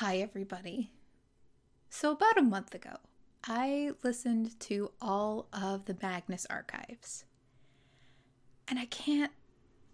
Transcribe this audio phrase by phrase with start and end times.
[0.00, 0.92] Hi, everybody.
[1.90, 2.96] So, about a month ago,
[3.44, 7.26] I listened to all of the Magnus archives.
[8.66, 9.30] And I can't,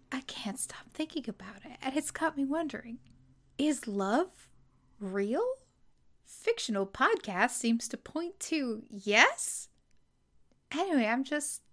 [0.09, 1.77] I can't stop thinking about it.
[1.81, 2.99] And it's got me wondering
[3.57, 4.47] is love
[5.01, 5.45] real?
[6.23, 9.67] Fictional podcast seems to point to yes.
[10.71, 11.63] Anyway, I'm just,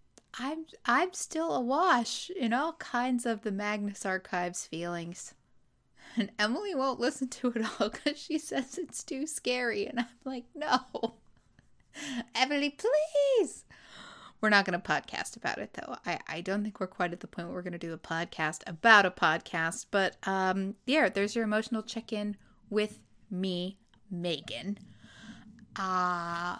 [0.40, 5.34] I'm, I'm still awash in all kinds of the Magnus archives feelings.
[6.16, 9.86] And Emily won't listen to it all because she says it's too scary.
[9.86, 11.14] And I'm like, no.
[12.34, 13.64] Emily, please.
[14.40, 15.96] We're not going to podcast about it, though.
[16.04, 17.98] I, I don't think we're quite at the point where we're going to do a
[17.98, 19.86] podcast about a podcast.
[19.90, 22.36] But um, yeah, there's your emotional check in
[22.68, 22.98] with
[23.30, 23.78] me,
[24.10, 24.78] Megan.
[25.76, 26.58] Uh,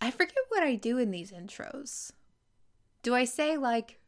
[0.00, 2.10] I forget what I do in these intros.
[3.02, 3.98] Do I say, like,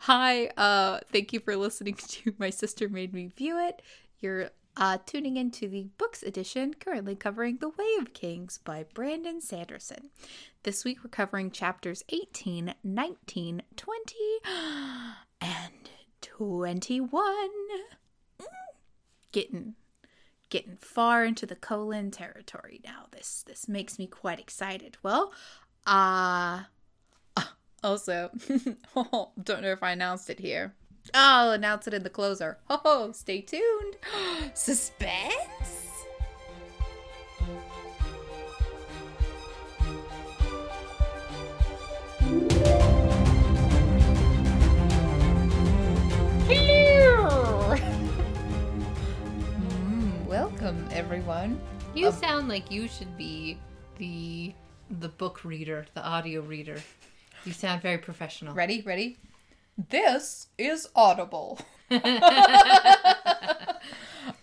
[0.00, 3.82] Hi, uh, thank you for listening to My Sister Made Me View It.
[4.20, 9.40] You're uh, tuning into the books edition, currently covering The Way of Kings by Brandon
[9.40, 10.10] Sanderson.
[10.62, 14.16] This week we're covering chapters 18, 19, 20,
[15.40, 17.30] and 21.
[19.32, 19.74] Getting
[20.50, 23.06] getting far into the Kholin territory now.
[23.10, 24.98] This this makes me quite excited.
[25.02, 25.32] Well,
[25.86, 26.64] uh
[27.82, 28.30] also,
[28.96, 30.74] oh, don't know if I announced it here.
[31.14, 32.58] I'll announce it in the closer.
[32.70, 33.96] Oh, stay tuned.
[34.54, 35.88] Suspense?
[46.48, 47.76] Hello!
[49.60, 51.60] Mm, welcome, everyone.
[51.94, 53.58] You Um, sound like you should be
[53.98, 54.54] the
[55.00, 56.76] the book reader, the audio reader.
[57.44, 58.54] You sound very professional.
[58.54, 58.82] Ready?
[58.82, 59.18] Ready?
[59.90, 61.58] This is Audible.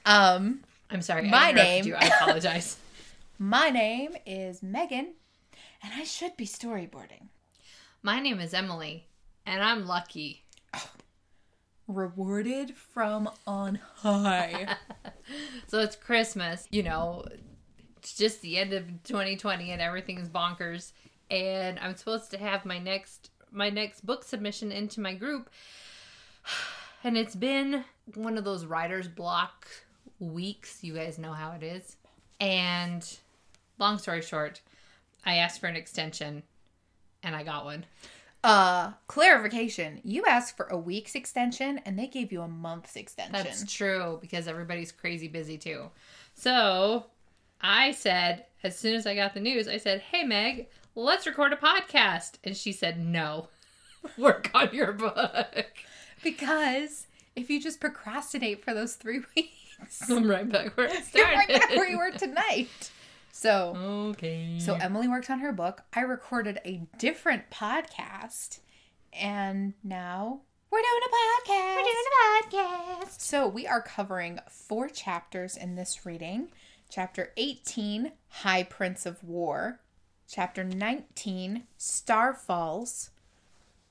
[0.05, 1.27] um, I'm sorry.
[1.27, 1.95] I My name- You.
[1.95, 2.77] I apologize.
[3.39, 5.13] my name is Megan,
[5.83, 7.27] and I should be storyboarding.
[8.01, 9.07] My name is Emily,
[9.45, 10.43] and I'm lucky.
[11.87, 14.75] Rewarded from on high.
[15.67, 16.67] So it's Christmas.
[16.71, 17.23] You know,
[17.97, 20.91] it's just the end of 2020, and everything's bonkers.
[21.29, 25.49] And I'm supposed to have my next my next book submission into my group,
[27.03, 27.83] and it's been
[28.15, 29.67] one of those writer's block
[30.19, 30.83] weeks.
[30.83, 31.97] You guys know how it is.
[32.39, 33.05] And
[33.77, 34.61] long story short,
[35.25, 36.43] I asked for an extension,
[37.23, 37.85] and I got one.
[38.43, 39.99] uh, clarification.
[40.03, 43.33] You asked for a week's extension, and they gave you a month's extension.
[43.33, 45.89] That's true because everybody's crazy busy too.
[46.35, 47.05] So
[47.61, 51.53] I said, as soon as I got the news, I said, Hey, Meg, let's record
[51.53, 52.33] a podcast.
[52.43, 53.49] And she said, No,
[54.17, 55.65] work on your book.
[56.23, 61.01] because if you just procrastinate for those three weeks, I'm right back where I you're
[61.03, 61.35] started.
[61.35, 62.91] right back where you were tonight.
[63.31, 64.57] So, Okay.
[64.59, 65.83] So Emily worked on her book.
[65.93, 68.59] I recorded a different podcast,
[69.13, 71.75] and now we're doing a podcast.
[71.75, 73.21] We're doing a podcast.
[73.21, 76.49] So we are covering four chapters in this reading.
[76.89, 79.79] Chapter 18, High Prince of War.
[80.31, 83.09] Chapter 19, Star Falls.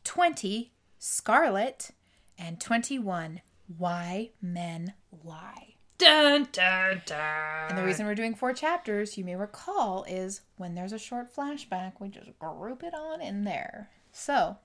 [0.05, 1.91] 20, Scarlet.
[2.39, 3.41] And 21,
[3.77, 4.95] Why Men
[5.25, 5.75] Lie.
[5.99, 7.69] dun, dun, dun.
[7.69, 11.35] And the reason we're doing four chapters, you may recall, is when there's a short
[11.35, 13.91] flashback, we just group it on in there.
[14.13, 14.59] So,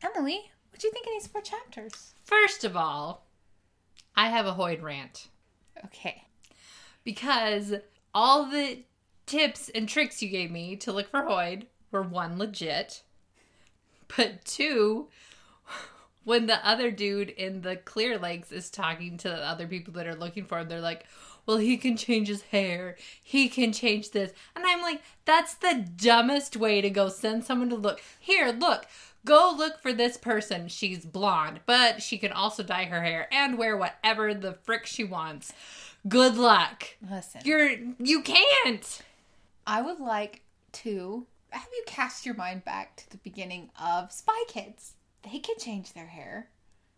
[0.00, 2.14] Emily, what do you think of these four chapters?
[2.22, 3.26] First of all,
[4.14, 5.26] I have a Hoid rant.
[5.84, 6.22] Okay.
[7.02, 7.74] because
[8.14, 8.84] all the
[9.28, 13.02] tips and tricks you gave me to look for Hoid were one legit,
[14.16, 15.08] but two,
[16.24, 20.06] when the other dude in the Clear legs is talking to the other people that
[20.06, 21.04] are looking for him, they're like,
[21.46, 22.96] well, he can change his hair.
[23.22, 24.32] He can change this.
[24.54, 28.02] And I'm like, that's the dumbest way to go send someone to look.
[28.20, 28.86] Here, look.
[29.24, 30.68] Go look for this person.
[30.68, 35.04] She's blonde, but she can also dye her hair and wear whatever the frick she
[35.04, 35.52] wants.
[36.06, 36.84] Good luck.
[37.10, 39.02] Listen, You're you can't.
[39.68, 40.40] I would like
[40.72, 44.94] to have you cast your mind back to the beginning of Spy Kids.
[45.30, 46.48] They can change their hair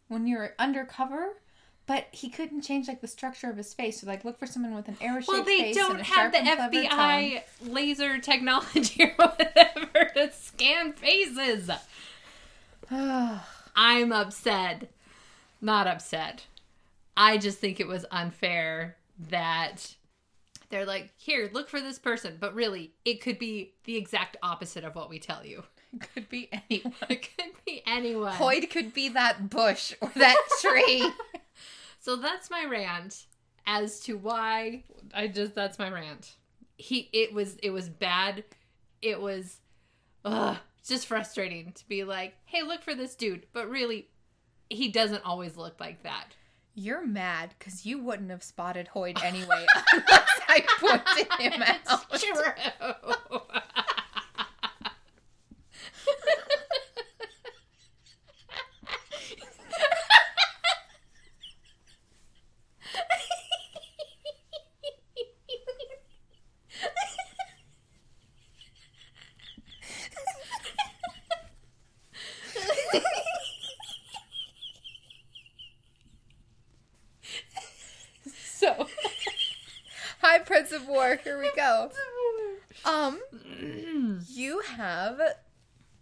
[0.06, 1.40] when you're undercover,
[1.88, 4.00] but he couldn't change like the structure of his face.
[4.00, 6.38] So like look for someone with an arrow shaped Well, they face don't have the
[6.38, 11.72] FBI laser technology or whatever to scan faces.
[12.90, 14.88] I'm upset.
[15.60, 16.46] Not upset.
[17.16, 18.96] I just think it was unfair
[19.28, 19.96] that
[20.70, 22.36] they're like, here, look for this person.
[22.40, 25.64] But really, it could be the exact opposite of what we tell you.
[25.92, 26.94] It could be anyone.
[27.08, 28.34] It could be anyone.
[28.34, 31.04] Hoid could be that bush or that tree.
[31.98, 33.26] So that's my rant.
[33.66, 34.84] as to why.
[35.12, 36.36] I just that's my rant.
[36.76, 38.44] He it was it was bad.
[39.02, 39.58] It was
[40.24, 44.06] ugh, just frustrating to be like, "Hey, look for this dude." But really
[44.68, 46.36] he doesn't always look like that.
[46.80, 52.10] You're mad because you wouldn't have spotted Hoid anyway unless I pointed him out.
[52.18, 53.42] True.
[78.24, 78.86] So,
[80.20, 81.18] high, Prince of War.
[81.24, 81.90] Here we go.
[82.84, 83.20] Um,
[84.28, 85.18] you have.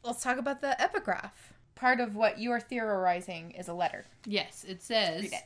[0.08, 1.52] Let's talk about the epigraph.
[1.74, 4.06] Part of what you are theorizing is a letter.
[4.24, 5.42] yes, it says Read it.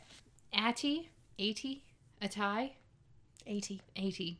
[0.54, 1.82] Atty, Ati,
[2.22, 2.70] Atai,
[3.44, 3.82] Ati.
[3.98, 4.38] Ati,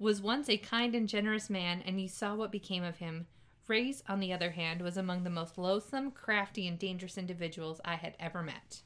[0.00, 3.28] was once a kind and generous man, and you saw what became of him.
[3.68, 7.94] Rayse, on the other hand, was among the most loathsome, crafty, and dangerous individuals I
[7.94, 8.82] had ever met.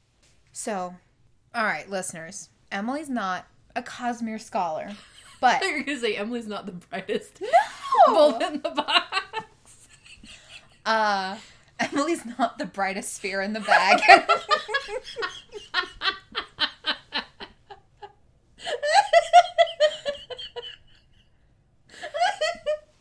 [0.51, 0.93] So,
[1.55, 2.49] all right, listeners.
[2.71, 4.91] Emily's not a Cosmere scholar,
[5.41, 9.17] but You're gonna say Emily's not the brightest no, bulb in the box.
[10.89, 11.37] Uh,
[11.79, 14.01] Emily's not the brightest sphere in the bag.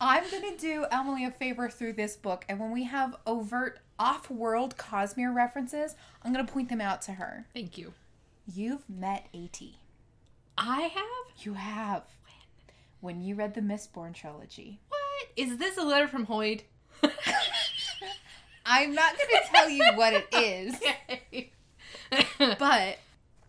[0.00, 4.76] I'm gonna do Emily a favor through this book, and when we have overt off-world
[4.76, 7.46] Cosmere references, I'm gonna point them out to her.
[7.54, 7.94] Thank you.
[8.46, 9.60] You've met At.
[10.56, 11.36] I have.
[11.38, 12.04] You have.
[13.00, 14.80] When you read the Mistborn trilogy.
[14.88, 15.76] What is this?
[15.78, 16.62] A letter from Hoyd?
[18.70, 20.74] I'm not gonna tell you what it is,
[22.58, 22.98] but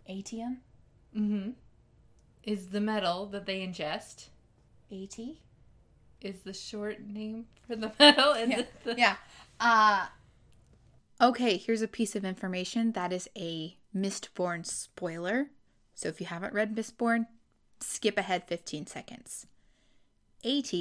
[0.08, 0.56] Atium,
[1.14, 1.50] mm-hmm.
[2.42, 4.28] Is the metal that they ingest?
[4.90, 5.18] At,
[6.22, 8.32] Is the short name for the metal?
[8.32, 8.94] Is yeah, it the...
[8.96, 9.16] yeah.
[9.60, 10.06] Uh,
[11.20, 15.50] okay, here's a piece of information that is a Mistborn spoiler.
[15.94, 17.26] So if you haven't read Mistborn,
[17.80, 19.46] skip ahead 15 seconds.
[20.42, 20.72] At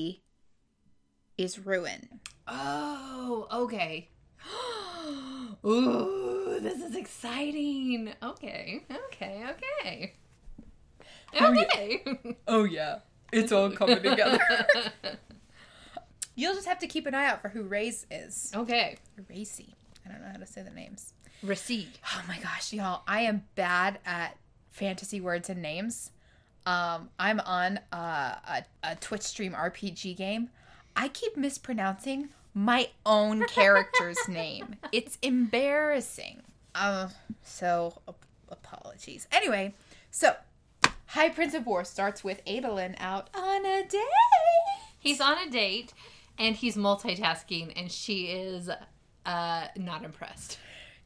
[1.38, 2.22] is ruin.
[2.48, 4.10] Oh, okay.
[5.66, 8.14] Ooh, this is exciting.
[8.24, 10.14] Okay, okay, okay.
[11.40, 11.62] Oh, yeah.
[11.62, 12.04] Okay.
[12.48, 13.00] Oh yeah,
[13.32, 14.40] it's all coming together.
[16.36, 18.52] You'll just have to keep an eye out for who Rayse is.
[18.56, 18.98] okay.
[19.30, 19.76] Racy.
[20.06, 21.14] I don't know how to say the names.
[21.44, 22.00] Receipt.
[22.14, 24.38] Oh my gosh, y'all, I am bad at
[24.72, 26.12] fantasy words and names.
[26.66, 30.50] Um, I'm on a, a, a Twitch stream RPG game.
[30.96, 32.30] I keep mispronouncing
[32.60, 34.76] my own character's name.
[34.92, 36.42] It's embarrassing.
[36.76, 37.10] Um,
[37.42, 39.30] so ap- apologies.
[39.32, 39.76] Anyway,
[40.12, 40.36] so
[41.06, 44.02] High Prince of War starts with Adolin out on a date.
[45.00, 45.94] He's on a date
[46.38, 48.70] and he's multitasking, and she is
[49.26, 50.60] uh not impressed.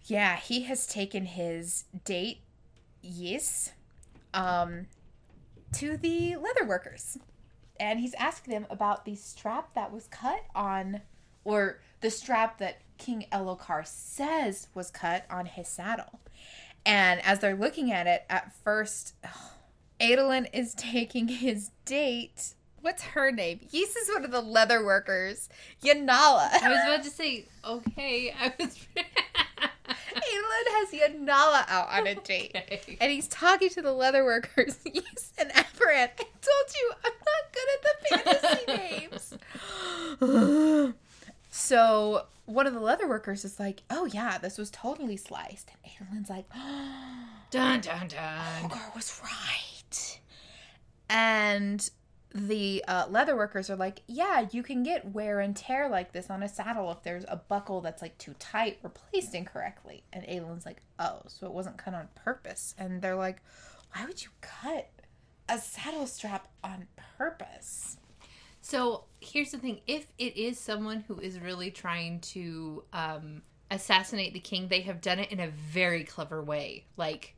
[0.06, 2.40] Yeah, he has taken his date,
[3.02, 3.72] yes,
[4.34, 4.88] um,
[5.74, 7.20] to the leather workers.
[7.80, 11.02] And he's asking them about the strap that was cut on,
[11.44, 16.20] or the strap that King Elhokar says was cut on his saddle.
[16.86, 19.14] And as they're looking at it, at first,
[20.00, 22.56] Adolin is taking his date.
[22.82, 23.62] What's her name?
[23.72, 25.48] Yes is one of the leather workers.
[25.84, 26.50] Yanala.
[26.62, 28.78] I was about to say, okay, I was.
[30.16, 32.56] Adolin has Yanala out on a date.
[32.56, 32.98] Okay.
[33.00, 34.78] And he's talking to the leather workers.
[34.94, 36.12] Yes, and Amaranth.
[36.20, 39.34] I told you I'm not good at the fantasy names.
[41.64, 45.94] So one of the leather workers is like, "Oh yeah, this was totally sliced." And
[45.94, 46.46] Adolin's like,
[47.52, 48.70] Dun dun dun.
[48.70, 50.20] "Hogar was right."
[51.10, 51.90] And
[52.36, 56.30] the uh, leather workers are like, "Yeah, you can get wear and tear like this
[56.30, 60.26] on a saddle if there's a buckle that's like too tight or placed incorrectly." And
[60.28, 63.42] Adolin's like, "Oh, so it wasn't cut on purpose?" And they're like,
[63.94, 64.90] "Why would you cut
[65.48, 67.98] a saddle strap on purpose?"
[68.64, 74.34] So here's the thing: if it is someone who is really trying to um, assassinate
[74.34, 76.86] the king, they have done it in a very clever way.
[76.96, 77.36] Like,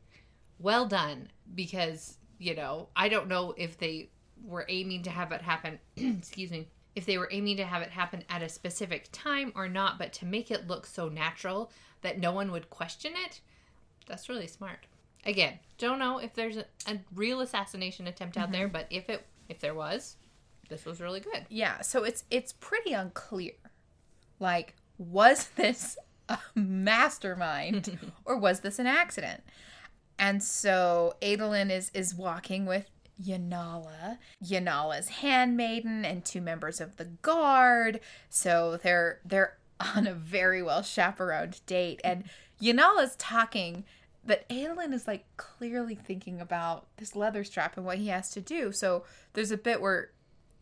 [0.60, 4.08] well done, because you know I don't know if they
[4.44, 5.80] were aiming to have it happen.
[5.96, 6.68] excuse me.
[6.94, 10.12] If they were aiming to have it happen at a specific time or not, but
[10.14, 13.40] to make it look so natural that no one would question it,
[14.06, 14.86] that's really smart.
[15.26, 19.26] Again, don't know if there's a, a real assassination attempt out there, but if it
[19.48, 20.16] if there was,
[20.68, 21.46] this was really good.
[21.48, 23.52] Yeah, so it's it's pretty unclear.
[24.38, 25.96] Like, was this
[26.28, 29.42] a mastermind or was this an accident?
[30.18, 32.90] And so Adolin is is walking with
[33.22, 38.00] Yanala, Yanala's handmaiden, and two members of the guard.
[38.28, 39.58] So they're they're
[39.94, 42.24] on a very well chaperoned date, and
[42.60, 43.84] Yanala's talking,
[44.24, 48.40] but Adolin is like clearly thinking about this leather strap and what he has to
[48.40, 48.72] do.
[48.72, 49.04] So
[49.34, 50.10] there's a bit where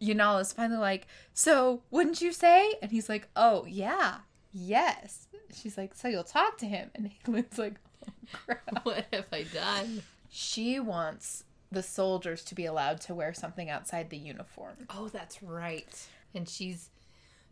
[0.04, 4.18] Yanala's finally like, "So wouldn't you say?" And he's like, "Oh yeah,
[4.52, 7.75] yes." She's like, "So you'll talk to him?" And Adolin's like,
[8.08, 10.02] "Oh crap." What have I done?
[10.30, 14.76] She wants the soldiers to be allowed to wear something outside the uniform.
[14.90, 16.06] Oh, that's right.
[16.34, 16.90] And she's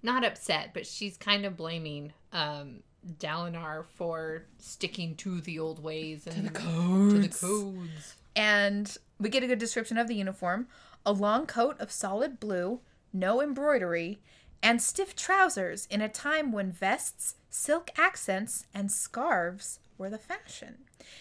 [0.02, 2.82] not upset, but she's kind of blaming um,
[3.18, 7.14] Dalinar for sticking to the old ways and to the codes.
[7.14, 8.16] To the codes.
[8.34, 10.66] And we get a good description of the uniform
[11.04, 12.80] a long coat of solid blue,
[13.12, 14.20] no embroidery,
[14.62, 20.78] and stiff trousers in a time when vests, silk accents, and scarves were the fashion.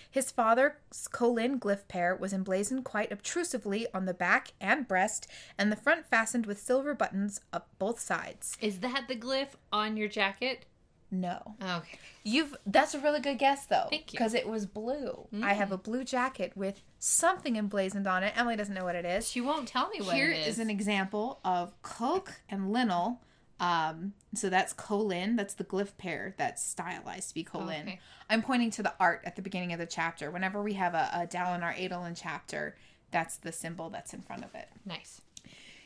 [0.09, 5.71] His father's Kholin glyph pair was emblazoned quite obtrusively on the back and breast, and
[5.71, 8.57] the front fastened with silver buttons up both sides.
[8.61, 10.65] Is that the glyph on your jacket?
[11.11, 11.55] No.
[11.61, 11.99] Okay.
[12.23, 13.87] You've that's a really good guess though.
[13.89, 14.17] Thank you.
[14.17, 15.27] Because it was blue.
[15.43, 18.33] I have a blue jacket with something emblazoned on it.
[18.37, 19.29] Emily doesn't know what it is.
[19.29, 20.39] She won't tell me what Here it is.
[20.39, 23.21] Here is an example of Coke and Linnell.
[23.59, 25.35] Um, so that's Kholin.
[25.37, 27.81] That's the glyph pair that's stylized to be Kholin.
[27.81, 27.99] Okay.
[28.29, 30.31] I'm pointing to the art at the beginning of the chapter.
[30.31, 32.75] Whenever we have a, a Dalinar Adolin chapter,
[33.11, 34.69] that's the symbol that's in front of it.
[34.85, 35.21] nice.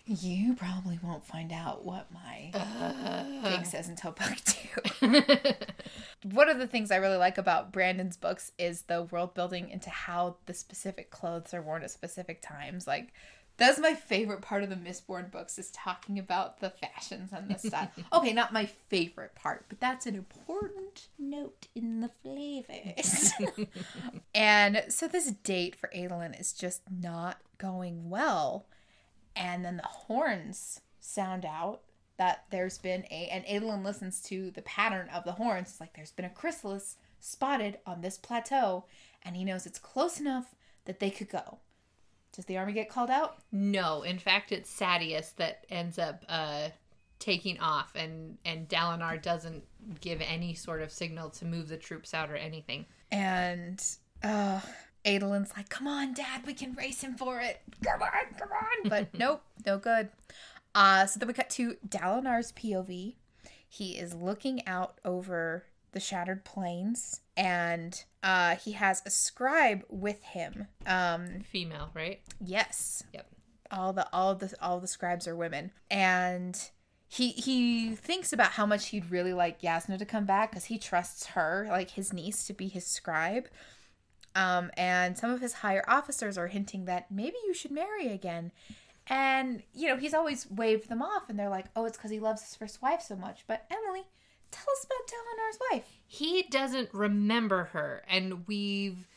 [0.07, 2.51] You probably won't find out what my
[3.43, 5.21] thing says until book two.
[6.29, 9.89] One of the things I really like about Brandon's books is the world building into
[9.89, 12.85] how the specific clothes are worn at specific times.
[12.85, 13.13] Like,
[13.57, 17.57] that's my favorite part of the Mistborn books is talking about the fashions and the
[17.57, 17.89] style.
[18.13, 23.31] okay, not my favorite part, but that's an important note in the flavors.
[24.35, 28.65] and so this date for Adolin is just not going well
[29.35, 31.81] and then the horns sound out
[32.17, 35.69] that there's been a and Adolin listens to the pattern of the horns.
[35.69, 38.85] It's like there's been a chrysalis spotted on this plateau,
[39.23, 41.59] and he knows it's close enough that they could go.
[42.31, 43.37] Does the army get called out?
[43.51, 46.69] No, in fact, it's Sadeas that ends up uh,
[47.19, 49.63] taking off, and and Dalinar doesn't
[50.01, 52.85] give any sort of signal to move the troops out or anything.
[53.11, 53.83] And
[54.23, 54.61] uh
[55.05, 57.61] Adolin's like, come on, Dad, we can race him for it.
[57.83, 58.89] Come on, come on.
[58.89, 60.09] But nope, no good.
[60.73, 63.15] Uh so then we cut to Dalinar's POV.
[63.67, 70.21] He is looking out over the shattered plains and uh he has a scribe with
[70.23, 70.67] him.
[70.85, 72.19] Um Female, right?
[72.43, 73.03] yes.
[73.13, 73.27] Yep.
[73.71, 76.69] all the all the all the scribes are women and
[77.07, 80.77] he he thinks about how much he'd really like Yasna to come back because he
[80.77, 83.47] trusts her like his niece to be his scribe
[84.35, 88.51] um and some of his higher officers are hinting that maybe you should marry again
[89.07, 92.19] and you know he's always waved them off and they're like oh it's because he
[92.19, 94.03] loves his first wife so much but Emily
[94.51, 99.07] tell us about Dalinar's wife He doesn't remember her, and we've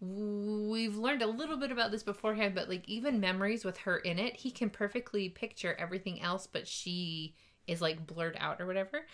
[0.00, 2.54] we've learned a little bit about this beforehand.
[2.54, 6.66] But like even memories with her in it, he can perfectly picture everything else, but
[6.66, 7.34] she
[7.66, 9.06] is like blurred out or whatever.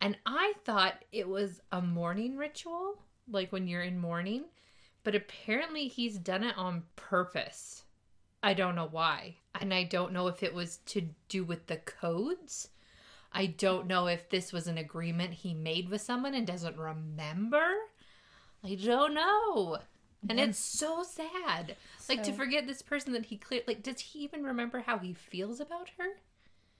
[0.00, 2.98] And I thought it was a mourning ritual,
[3.30, 4.44] like when you're in mourning,
[5.06, 7.84] but apparently he's done it on purpose.
[8.42, 9.36] I don't know why.
[9.60, 12.70] And I don't know if it was to do with the codes.
[13.32, 17.72] I don't know if this was an agreement he made with someone and doesn't remember.
[18.64, 19.78] I don't know.
[20.28, 21.76] And it's so sad.
[22.08, 25.14] Like to forget this person that he clear like does he even remember how he
[25.14, 26.06] feels about her?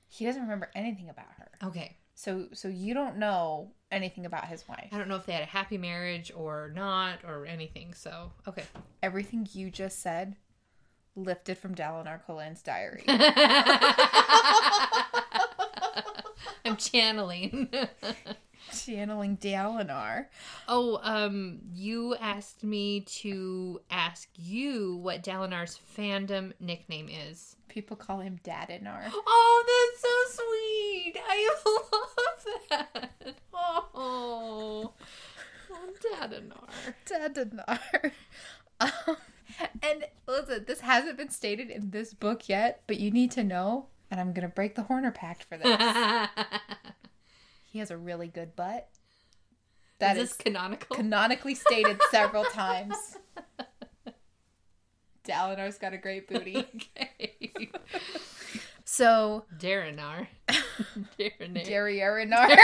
[0.08, 1.96] he doesn't remember anything about her Okay.
[2.14, 5.42] so so you don't know anything about his wife I don't know if they had
[5.42, 7.94] a happy marriage or not or anything.
[7.94, 8.64] So, okay.
[9.02, 10.36] everything you just said
[11.14, 13.04] lifted from Dalinar Kholin's diary.
[16.64, 17.68] I'm channeling.
[18.72, 20.26] Channeling Dalinar.
[20.68, 27.56] oh, um, you asked me to ask you what Dalinar's fandom nickname is.
[27.68, 29.10] People call him Dadinar.
[29.12, 31.16] Oh, that's so sweet.
[31.28, 33.34] I love that.
[33.52, 34.94] Oh, oh
[36.02, 36.94] Dadinar.
[37.06, 38.12] Dadinar.
[38.78, 39.16] Um,
[39.82, 43.86] and listen, this hasn't been stated in this book yet, but you need to know,
[44.10, 45.66] and I'm going to break the Horner Pact for this.
[47.76, 48.88] he has a really good butt.
[49.98, 50.96] That is is canonical?
[50.96, 52.96] canonically stated several times.
[55.28, 56.56] Dalinar's got a great booty.
[56.96, 57.70] okay.
[58.86, 60.28] So, Darinar.
[61.18, 61.66] Darinar.
[61.66, 62.56] Dariarinar.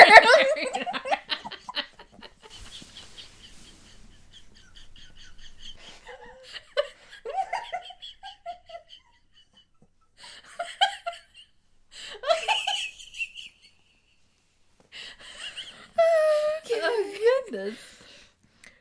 [17.53, 17.79] this.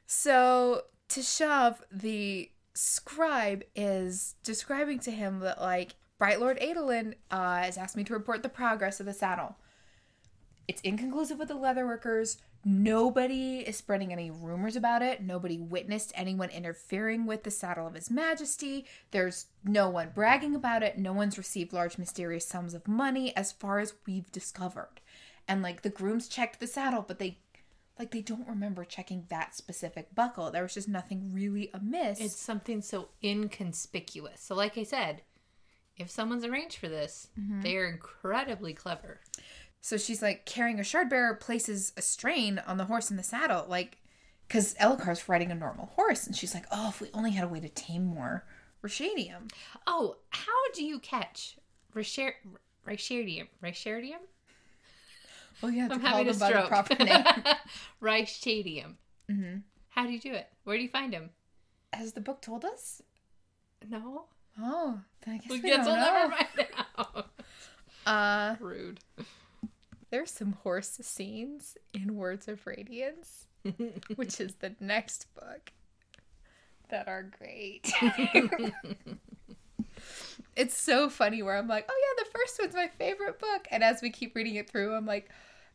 [0.08, 7.78] So Teshav, the scribe, is describing to him that like Bright Lord Adolin uh, has
[7.78, 9.56] asked me to report the progress of the saddle.
[10.68, 12.38] It's inconclusive with the leatherworkers.
[12.64, 15.24] Nobody is spreading any rumors about it.
[15.24, 18.86] Nobody witnessed anyone interfering with the saddle of His Majesty.
[19.10, 21.00] There's no one bragging about it.
[21.00, 25.02] No one's received large mysterious sums of money as far as we've discovered.
[25.48, 27.40] And like the grooms checked the saddle, but they
[28.02, 30.50] like they don't remember checking that specific buckle.
[30.50, 32.20] There was just nothing really amiss.
[32.20, 34.42] It's something so inconspicuous.
[34.42, 35.22] So, like I said,
[35.96, 37.62] if someone's arranged for this, mm-hmm.
[37.62, 39.20] they are incredibly clever.
[39.82, 43.24] So she's like carrying a shard bearer places a strain on the horse in the
[43.24, 44.00] saddle, like
[44.48, 47.48] because Elhokar's riding a normal horse, and she's like, "Oh, if we only had a
[47.48, 48.48] way to tame more
[48.84, 49.52] Ryshadium."
[49.86, 51.60] Oh, how do you catch
[51.96, 52.34] Risher-
[52.84, 53.48] Richardium?
[53.64, 54.22] Richardium?
[55.62, 56.70] Well, you have to I'm call having a them by the stroke.
[56.70, 57.56] proper name.
[58.02, 58.96] Richardium.
[59.30, 59.58] hmm
[59.90, 60.48] How do you do it?
[60.64, 61.30] Where do you find him?
[61.94, 63.02] Has the book told us?
[63.88, 64.26] No.
[64.60, 66.14] Oh, then I guess We we guess don't we'll know.
[66.14, 67.30] never find out.
[68.04, 69.00] Uh, Rude.
[70.10, 73.46] there's some horse scenes in Words of Radiance,
[74.16, 75.72] which is the next book,
[76.90, 77.94] that are great.
[80.56, 83.84] it's so funny where I'm like, oh yeah, the first one's my favorite book, and
[83.84, 85.30] as we keep reading it through, I'm like,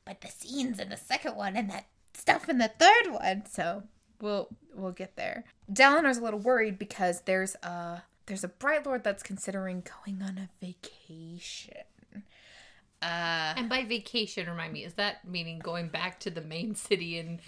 [0.07, 3.45] but the scenes in the second one and that stuff in the third one.
[3.47, 3.83] So
[4.21, 5.45] we'll we'll get there.
[5.71, 10.39] Dalinar's a little worried because there's a there's a Bright Lord that's considering going on
[10.39, 11.83] a vacation.
[13.03, 17.19] Uh, And by vacation, remind me, is that meaning going back to the main city
[17.19, 17.41] and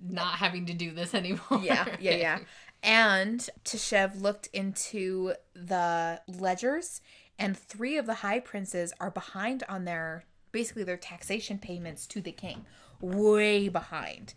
[0.00, 1.62] not having to do this anymore?
[1.62, 2.38] yeah, yeah, yeah.
[2.82, 7.00] And Teshav looked into the ledgers,
[7.38, 12.20] and three of the high princes are behind on their basically their taxation payments to
[12.20, 12.64] the king,
[13.00, 14.32] way behind.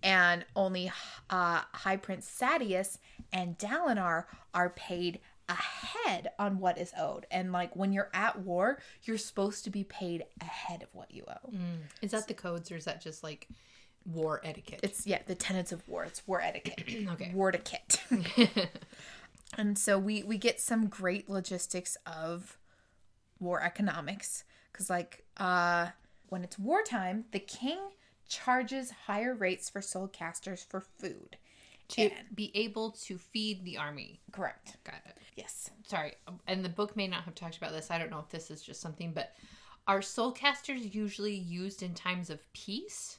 [0.00, 0.92] And only
[1.28, 2.98] uh, High Prince Sadeas
[3.32, 7.26] and Dalinar are paid ahead on what is owed.
[7.32, 11.24] And like when you're at war, you're supposed to be paid ahead of what you
[11.28, 11.50] owe.
[12.00, 13.48] Is that the codes or is that just like
[14.04, 14.80] war etiquette?
[14.84, 16.04] It's yeah, the tenets of war.
[16.04, 16.84] It's war etiquette.
[17.12, 17.30] Okay.
[17.34, 18.02] War etiquette.
[19.58, 22.56] and so we we get some great logistics of
[23.40, 24.44] war economics
[24.76, 25.88] because like uh
[26.28, 27.78] when it's wartime, the king
[28.28, 31.36] charges higher rates for soul casters for food.
[31.88, 34.20] to be able to feed the army.
[34.32, 34.76] Correct.
[34.82, 35.16] Got it.
[35.36, 35.70] Yes.
[35.86, 36.14] Sorry,
[36.48, 37.90] and the book may not have talked about this.
[37.92, 39.34] I don't know if this is just something, but
[39.86, 43.18] are soul casters usually used in times of peace?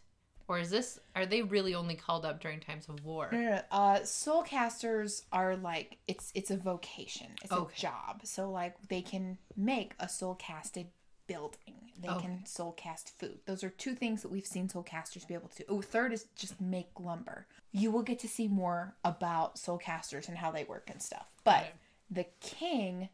[0.50, 3.30] Or is this are they really only called up during times of war?
[3.32, 3.62] No, no, no.
[3.72, 7.28] Uh, soul casters are like it's it's a vocation.
[7.44, 7.74] It's Okay.
[7.74, 8.22] a job.
[8.26, 10.88] So like they can make a soul casted
[11.28, 11.76] building.
[12.00, 12.22] They Okay.
[12.22, 13.40] can soul cast food.
[13.46, 15.58] Those are two things that we've seen soul casters be able to.
[15.58, 15.64] do.
[15.68, 17.48] Oh, third is just make lumber.
[17.72, 21.26] You will get to see more about soul casters and how they work and stuff.
[21.44, 21.76] But it.
[22.12, 23.10] the king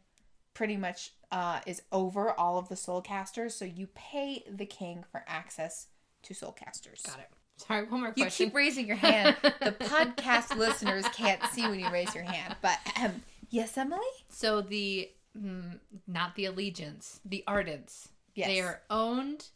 [0.52, 3.54] pretty much uh, is over all of the soul casters.
[3.54, 5.86] So you pay the king for access
[6.24, 7.00] to soul casters.
[7.06, 7.30] Got it.
[7.56, 8.44] Sorry, one more question.
[8.44, 9.36] You keep raising your hand.
[9.42, 12.56] The podcast listeners can't see when you raise your hand.
[12.60, 14.00] But um, yes, Emily?
[14.28, 18.08] So the mm, not the allegiance, the ardents.
[18.34, 18.48] Yes.
[18.48, 19.48] They are owned.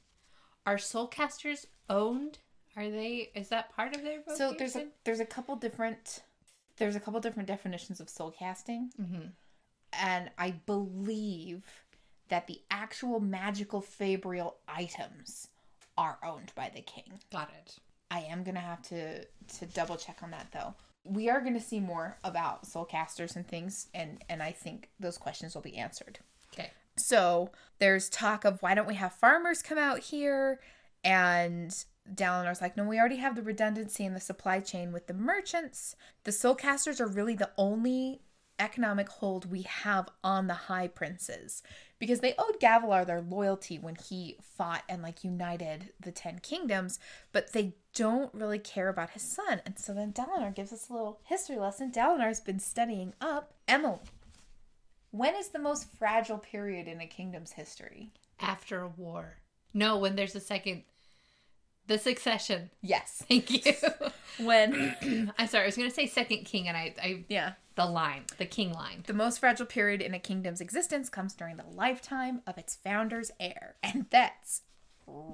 [0.66, 2.38] Are soulcasters owned?
[2.76, 3.30] Are they?
[3.34, 4.36] Is that part of their vocation?
[4.36, 6.22] So there's a there's a couple different
[6.76, 8.92] there's a couple different definitions of soul casting.
[9.00, 9.32] Mhm.
[9.94, 11.64] And I believe
[12.28, 15.48] that the actual magical fabrial items
[15.96, 17.20] are owned by the king.
[17.32, 17.78] got it.
[18.10, 20.74] I am gonna have to to double check on that though.
[21.04, 25.18] We are gonna see more about soul casters and things, and and I think those
[25.18, 26.18] questions will be answered.
[26.52, 26.70] Okay.
[26.96, 30.60] So there's talk of why don't we have farmers come out here?
[31.04, 31.72] And
[32.12, 35.94] Dalinar's like, no, we already have the redundancy in the supply chain with the merchants.
[36.24, 38.22] The soulcasters are really the only
[38.58, 41.62] economic hold we have on the high princes
[41.98, 46.98] because they owed Gavilar their loyalty when he fought and like united the ten kingdoms,
[47.32, 49.60] but they don't really care about his son.
[49.66, 51.90] And so then Dalinar gives us a little history lesson.
[51.90, 53.98] Dalinar's been studying up Emily.
[55.10, 58.12] When is the most fragile period in a kingdom's history?
[58.38, 59.38] After a war.
[59.74, 60.84] No, when there's a second.
[61.88, 62.70] The succession.
[62.82, 63.24] Yes.
[63.28, 63.72] Thank you.
[64.38, 64.94] When
[65.36, 65.64] I'm sorry.
[65.64, 68.72] I was going to say second king, and I, I, yeah, the line, the king
[68.72, 69.02] line.
[69.08, 73.32] the most fragile period in a kingdom's existence comes during the lifetime of its founder's
[73.40, 74.62] heir, and that's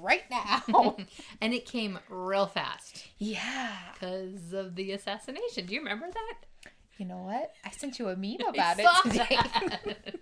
[0.00, 0.96] right now.
[1.40, 3.72] and it came real fast yeah.
[3.92, 5.66] because of the assassination.
[5.66, 6.72] Do you remember that?
[6.98, 7.52] You know what?
[7.64, 10.08] I sent you a meme about it today.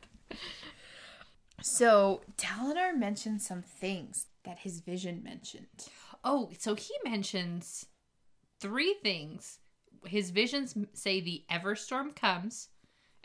[1.64, 5.86] So Dalinar mentioned some things that his vision mentioned.
[6.24, 7.86] oh, so he mentions
[8.60, 9.58] three things.
[10.04, 12.68] His visions say the Everstorm comes.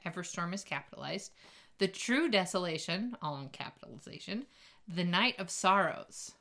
[0.06, 1.32] Everstorm is capitalized.
[1.80, 4.46] The true desolation, all in capitalization.
[4.88, 6.32] The night of sorrows.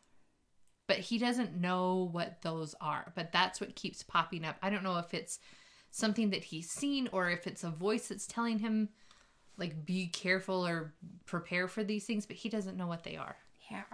[0.86, 3.12] But he doesn't know what those are.
[3.14, 4.56] But that's what keeps popping up.
[4.62, 5.40] I don't know if it's
[5.90, 8.90] something that he's seen or if it's a voice that's telling him
[9.58, 10.92] like be careful or
[11.24, 13.36] prepare for these things, but he doesn't know what they are.
[13.70, 13.84] Yeah.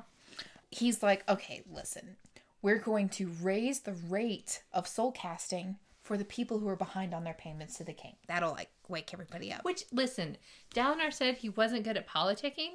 [0.70, 2.16] He's like, okay, listen,
[2.62, 7.14] we're going to raise the rate of soul casting for the people who are behind
[7.14, 8.16] on their payments to the king.
[8.26, 9.64] That'll like wake everybody up.
[9.64, 10.36] Which listen,
[10.74, 12.70] Dalinar said he wasn't good at politicking.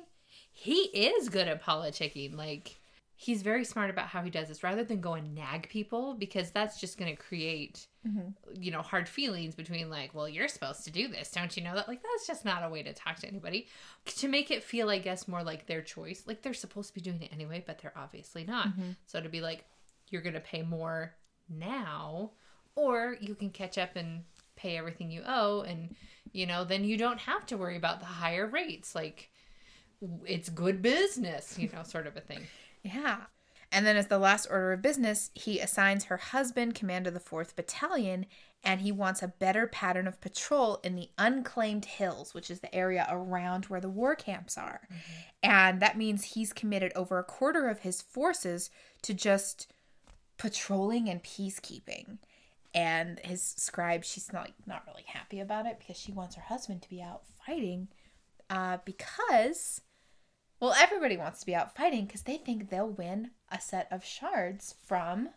[0.60, 2.36] He is good at politicking.
[2.36, 2.80] Like
[3.15, 6.50] he's very smart about how he does this rather than go and nag people because
[6.50, 8.30] that's just going to create mm-hmm.
[8.60, 11.76] you know hard feelings between like well you're supposed to do this don't you know
[11.76, 11.88] that?
[11.88, 13.67] Like that's just not a way to talk to anybody.
[14.06, 17.02] To make it feel i guess more like their choice like they're supposed to be
[17.02, 18.70] doing it anyway but they're obviously not.
[18.70, 18.91] Mm-hmm.
[19.06, 19.63] So to be like
[20.10, 21.13] you're going to pay more
[21.50, 22.32] now
[22.76, 24.24] or you can catch up and
[24.56, 25.96] pay everything you owe and
[26.32, 28.96] you know then you don't have to worry about the higher rates.
[28.96, 29.30] Like
[30.25, 32.41] it's good business you know sort of a thing
[32.88, 33.17] Yeah.
[33.71, 37.19] And then, as the last order of business, he assigns her husband command of the
[37.19, 38.25] 4th Battalion,
[38.63, 42.73] and he wants a better pattern of patrol in the unclaimed hills, which is the
[42.73, 44.88] area around where the war camps are.
[45.43, 48.69] And that means he's committed over a quarter of his forces
[49.01, 49.67] to just
[50.38, 52.19] patrolling and peacekeeping.
[52.73, 56.41] And his scribe, she's not like, not really happy about it because she wants her
[56.43, 57.89] husband to be out fighting.
[58.49, 59.81] Uh, because
[60.60, 64.04] well, everybody wants to be out fighting because they think they'll win a set of
[64.04, 65.30] shards from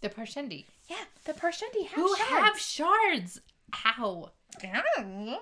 [0.00, 2.30] the parshendi yeah the Parshendi have who shards.
[2.30, 3.40] have shards
[3.72, 4.30] how
[4.62, 4.82] Yeah.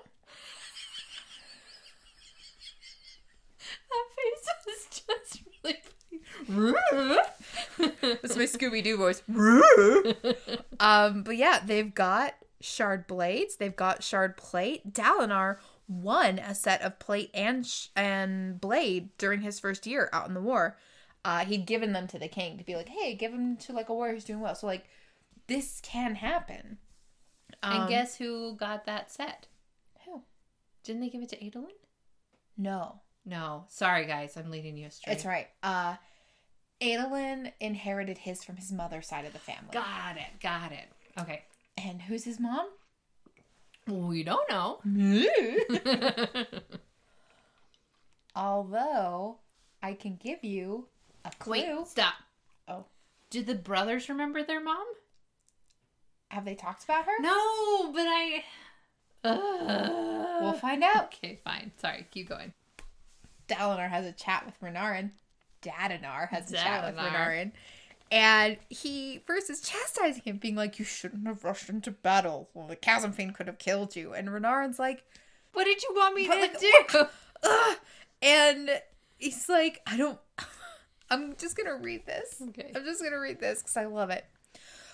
[3.90, 5.42] That face was just
[6.48, 7.18] really.
[8.22, 9.22] That's my Scooby Doo voice.
[10.80, 13.56] um, but yeah, they've got shard blades.
[13.56, 14.92] They've got shard plate.
[14.92, 15.56] Dalinar
[16.00, 20.34] won a set of plate and sh- and blade during his first year out in
[20.34, 20.76] the war.
[21.24, 23.88] Uh, he'd given them to the king to be like, hey, give them to like
[23.88, 24.54] a warrior who's doing well.
[24.54, 24.84] So like,
[25.46, 26.78] this can happen.
[27.62, 29.46] and Um, guess who got that set?
[30.04, 30.22] who?
[30.84, 31.68] Didn't they give it to Adolin?
[32.56, 33.64] No, No.
[33.68, 34.36] Sorry, guys.
[34.36, 35.12] I'm leading you astray.
[35.14, 35.48] it's right.
[35.62, 35.96] Uh,
[36.80, 39.70] Adolin inherited his from his mother's side of the family.
[39.72, 40.40] Got it.
[40.42, 40.88] Got it.
[41.20, 41.42] Okay.
[41.78, 42.66] And who's his mom?
[43.86, 44.80] We don't know.
[48.36, 49.38] Although
[49.82, 50.86] I can give you
[51.24, 51.52] a clue.
[51.52, 52.14] Wait, stop.
[52.68, 52.84] Oh,
[53.30, 54.84] Do the brothers remember their mom?
[56.28, 57.12] have they talked about her?
[57.20, 58.42] No, but I.
[59.22, 61.14] Uh, We'll find out.
[61.14, 61.70] Okay, fine.
[61.76, 62.54] Sorry, keep going.
[63.48, 65.10] Dalinar has a chat with Renarin.
[65.60, 66.96] Dadinar has a chat with.
[67.04, 67.52] Renarin.
[68.12, 72.50] And he first is chastising him, being like, You shouldn't have rushed into battle.
[72.52, 74.12] Well, the Chasm Fiend could have killed you.
[74.12, 75.02] And Renarin's like,
[75.54, 76.72] What did you want me to like, do?
[77.42, 77.76] Ugh.
[78.20, 78.70] And
[79.16, 80.18] he's like, I don't.
[81.10, 82.42] I'm just gonna read this.
[82.50, 82.70] Okay.
[82.76, 84.26] I'm just gonna read this because I love it.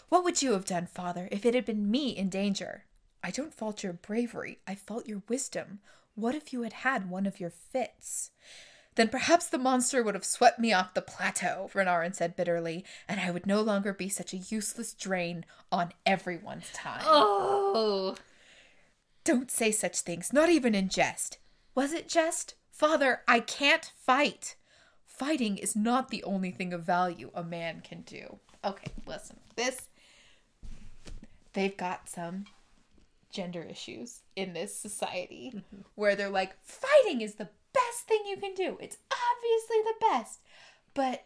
[0.09, 2.85] What would you have done, father, if it had been me in danger?
[3.23, 4.59] I don't fault your bravery.
[4.67, 5.81] I fault your wisdom.
[6.15, 8.31] What if you had had one of your fits?
[8.99, 13.21] Then perhaps the monster would have swept me off the plateau, Renarin said bitterly, and
[13.21, 17.03] I would no longer be such a useless drain on everyone's time.
[17.05, 18.17] Oh.
[19.23, 21.39] Don't say such things, not even in jest.
[21.77, 22.57] Was it jest?
[22.73, 24.57] Father, I can't fight.
[25.07, 28.41] Fighting is not the only thing of value a man can do.
[28.65, 29.39] Okay, listen.
[29.55, 29.91] This
[31.53, 32.47] they've got some
[33.31, 35.83] gender issues in this society mm-hmm.
[35.95, 38.79] where they're like fighting is the best thing you can do.
[38.81, 40.41] It's obviously the best.
[40.95, 41.25] But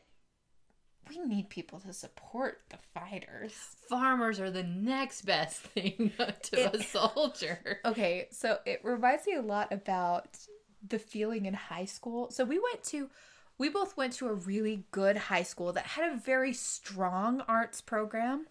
[1.08, 3.54] we need people to support the fighters.
[3.88, 7.80] Farmers are the next best thing to a soldier.
[7.84, 10.38] Okay, so it reminds me a lot about
[10.86, 12.30] the feeling in high school.
[12.30, 13.10] So we went to
[13.58, 17.80] we both went to a really good high school that had a very strong arts
[17.80, 18.46] program.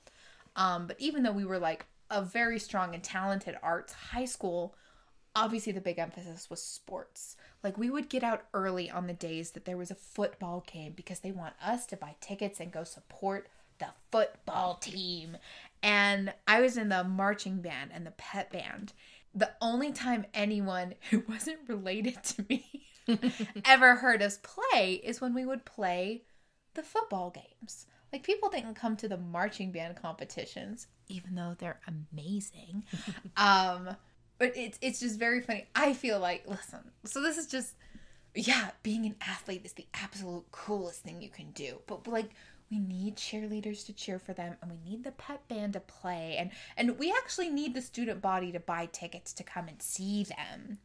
[0.55, 4.75] Um, but even though we were like a very strong and talented arts high school,
[5.35, 7.35] obviously the big emphasis was sports.
[7.63, 10.93] Like we would get out early on the days that there was a football game
[10.95, 13.47] because they want us to buy tickets and go support
[13.79, 15.37] the football team.
[15.81, 18.93] And I was in the marching band and the pet band.
[19.33, 22.87] The only time anyone who wasn't related to me
[23.65, 26.23] ever heard us play is when we would play
[26.73, 27.87] the football games.
[28.11, 32.83] Like people didn't come to the marching band competitions, even though they're amazing.
[33.37, 33.95] um,
[34.41, 35.67] but it's it's just very funny.
[35.75, 37.75] I feel like listen, so this is just
[38.33, 41.77] yeah, being an athlete is the absolute coolest thing you can do.
[41.85, 42.31] But like
[42.71, 46.37] we need cheerleaders to cheer for them and we need the pep band to play
[46.39, 50.23] and and we actually need the student body to buy tickets to come and see
[50.23, 50.79] them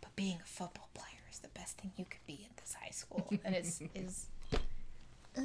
[0.00, 2.90] but being a football player is the best thing you could be at this high
[2.90, 4.28] school and it's is
[5.36, 5.40] uh,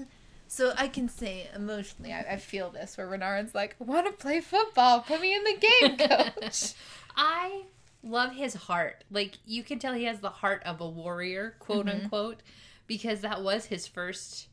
[0.53, 4.11] so I can say emotionally, I, I feel this where Renarin's like, I want to
[4.11, 4.99] play football.
[5.01, 6.73] Put me in the game, coach.
[7.15, 7.63] I
[8.03, 9.03] love his heart.
[9.09, 11.89] Like you can tell he has the heart of a warrior, quote Mm-hmm.
[11.89, 12.41] unquote,
[12.87, 14.47] because that was his first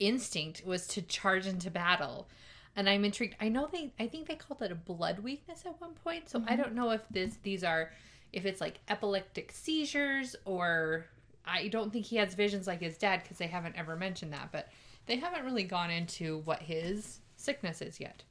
[0.00, 2.28] instinct was to charge into battle.
[2.76, 3.36] And I'm intrigued.
[3.40, 6.28] I know they I think they called it a blood weakness at one point.
[6.28, 6.56] So I Mm-hmm.
[6.56, 7.92] don't know if this these are
[8.32, 11.06] if it's like epileptic seizures or
[11.44, 14.50] I don't think he has visions like his dad because they haven't ever mentioned that,
[14.52, 14.68] but
[15.08, 18.22] they haven't really gone into what his sickness is yet.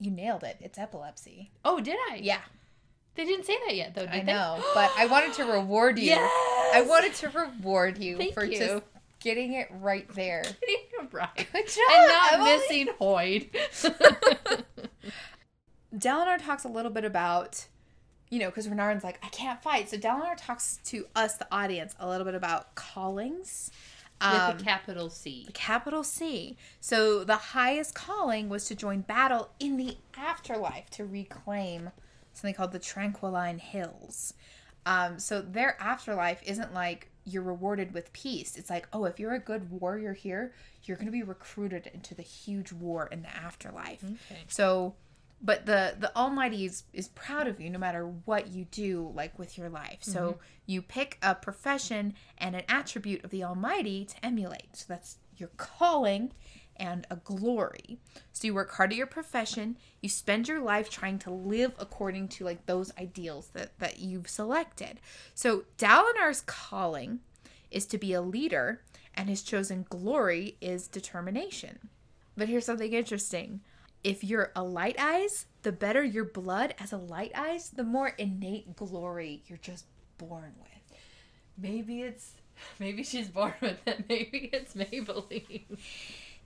[0.00, 0.56] you nailed it.
[0.60, 1.50] It's epilepsy.
[1.64, 2.16] Oh, did I?
[2.22, 2.40] Yeah,
[3.14, 4.32] They didn't say that yet, though, did I they?
[4.32, 4.62] know.
[4.74, 6.06] But I wanted to reward you.
[6.16, 6.74] Yes!
[6.74, 8.58] I wanted to reward you Thank for you.
[8.58, 8.82] just
[9.20, 10.42] getting it right there.
[10.60, 11.34] Getting it right.
[11.52, 11.84] Good job.
[11.90, 12.50] And not Emily.
[12.58, 14.64] missing Hoid.
[15.94, 17.66] Dalinar talks a little bit about,
[18.30, 19.88] you know, because Renarin's like, I can't fight.
[19.88, 23.70] So Dalinar talks to us, the audience, a little bit about callings.
[24.20, 25.46] Um, With a capital C.
[25.52, 26.56] capital C.
[26.80, 31.90] So the highest calling was to join battle in the afterlife to reclaim
[32.32, 34.34] something called the Tranquiline Hills.
[34.86, 38.56] Um, so their afterlife isn't like you're rewarded with peace.
[38.56, 40.54] It's like, oh, if you're a good warrior here,
[40.84, 44.02] you're going to be recruited into the huge war in the afterlife.
[44.02, 44.40] Okay.
[44.48, 44.94] So,
[45.40, 49.38] but the the Almighty is is proud of you no matter what you do, like
[49.38, 49.98] with your life.
[50.00, 50.40] So mm-hmm.
[50.66, 54.76] you pick a profession and an attribute of the Almighty to emulate.
[54.76, 56.32] So that's your calling
[56.76, 57.98] and a glory.
[58.32, 59.76] So you work hard at your profession.
[60.00, 64.28] You spend your life trying to live according to like those ideals that that you've
[64.28, 65.00] selected.
[65.34, 67.20] So Dalinar's calling
[67.70, 68.82] is to be a leader,
[69.14, 71.90] and his chosen glory is determination.
[72.36, 73.60] But here's something interesting.
[74.04, 78.08] If you're a light eyes, the better your blood as a light eyes, the more
[78.18, 79.86] innate glory you're just
[80.18, 80.98] born with.
[81.56, 82.32] Maybe it's.
[82.78, 84.04] Maybe she's born with it.
[84.08, 85.64] Maybe it's Maybelline.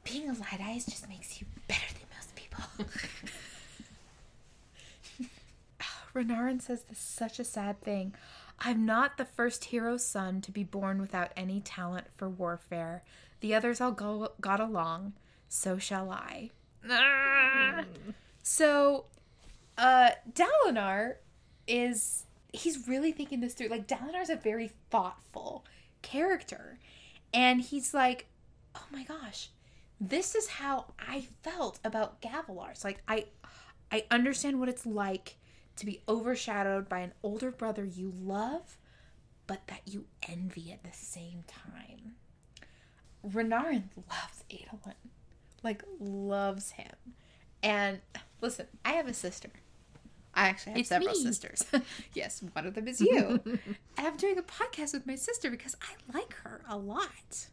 [0.04, 2.64] Being a light eyes just makes you better than most people.
[6.14, 8.14] Renarin says this is such a sad thing.
[8.60, 13.02] I'm not the first hero's son to be born without any talent for warfare.
[13.40, 15.14] The others all go, got along.
[15.48, 16.50] So shall I.
[18.42, 19.04] So,
[19.78, 21.16] uh, Dalinar
[21.66, 23.68] is he's really thinking this through.
[23.68, 25.64] Like Dalinar's a very thoughtful
[26.02, 26.78] character,
[27.32, 28.26] and he's like,
[28.74, 29.50] "Oh my gosh,
[30.00, 32.70] this is how I felt about Gavilar.
[32.72, 33.26] It's like I,
[33.90, 35.36] I understand what it's like
[35.76, 38.76] to be overshadowed by an older brother you love,
[39.46, 42.16] but that you envy at the same time."
[43.24, 44.94] Renarin loves Adolin,
[45.62, 46.92] like loves him.
[47.62, 48.00] And
[48.40, 49.50] listen, I have a sister.
[50.34, 51.22] I actually have It's several me.
[51.22, 51.64] sisters.
[52.14, 53.40] yes, one of them is you.
[53.44, 53.58] and
[53.98, 57.48] I'm doing a podcast with my sister because I like her a lot.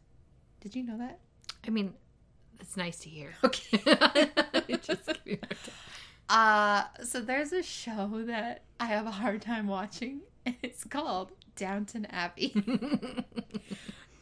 [0.62, 1.20] Did you know that?
[1.68, 1.94] I mean,
[2.60, 3.34] it's nice to hear.
[3.44, 3.78] Okay.
[4.82, 5.74] Just give me a hard time.
[6.30, 11.32] Uh, so there's a show that I have a hard time watching, and it's called
[11.56, 12.54] Downton Abbey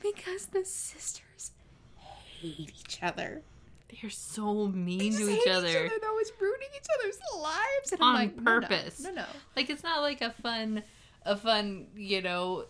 [0.02, 1.52] because the sisters
[1.95, 3.43] hate each other.
[3.89, 5.71] They're so mean They to hate each other.
[5.71, 9.00] They're always ruining each other's lives, and On like, no, no, purpose.
[9.00, 9.26] No, no.
[9.56, 10.84] Like it's not like a fun,
[11.26, 12.65] a fun, you know,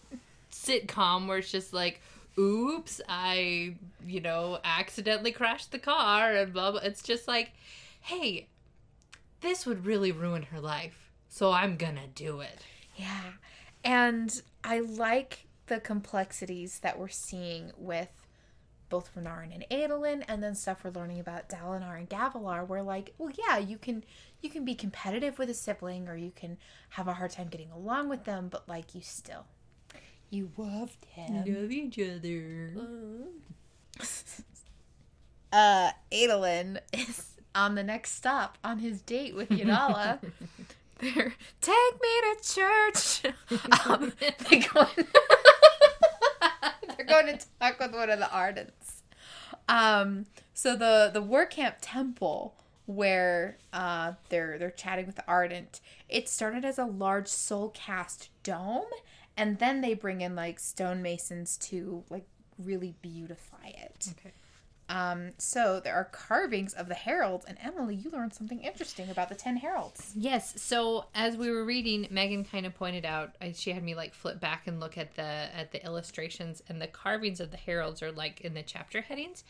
[0.51, 2.01] sitcom where it's just like,
[2.37, 3.75] oops, I,
[4.05, 6.81] you know, accidentally crashed the car and blah blah.
[6.81, 7.51] It's just like,
[8.01, 8.47] hey,
[9.41, 12.59] this would really ruin her life, so I'm gonna do it.
[12.95, 13.33] Yeah.
[13.83, 18.09] And I like the complexities that we're seeing with
[18.89, 23.13] both Renarin and Adolin and then stuff we're learning about Dalinar and Gavilar where like,
[23.17, 24.03] well yeah, you can
[24.41, 26.57] you can be competitive with a sibling or you can
[26.89, 29.45] have a hard time getting along with them, but like you still
[30.29, 31.45] you loved him.
[31.45, 32.73] Love each other.
[35.49, 40.19] Uh Adolin is on the next stop on his date with Yadala.
[40.99, 43.21] They're take me to church.
[43.85, 45.07] um, they're going.
[47.07, 49.01] Going to talk with one of the Ardents.
[49.69, 55.81] Um, so the the war camp temple where uh they're they're chatting with the Ardent.
[56.07, 58.85] It started as a large soul cast dome,
[59.35, 62.25] and then they bring in like stonemasons to like
[62.57, 64.13] really beautify it.
[64.19, 64.33] Okay.
[64.89, 69.27] Um, so there are carvings of the heralds, and Emily, you learned something interesting about
[69.27, 70.13] the ten heralds.
[70.15, 70.61] Yes.
[70.61, 74.13] So as we were reading, Megan kind of pointed out I- she had me like
[74.13, 78.01] flip back and look at the at the illustrations and the carvings of the heralds
[78.01, 79.43] are like in the chapter headings,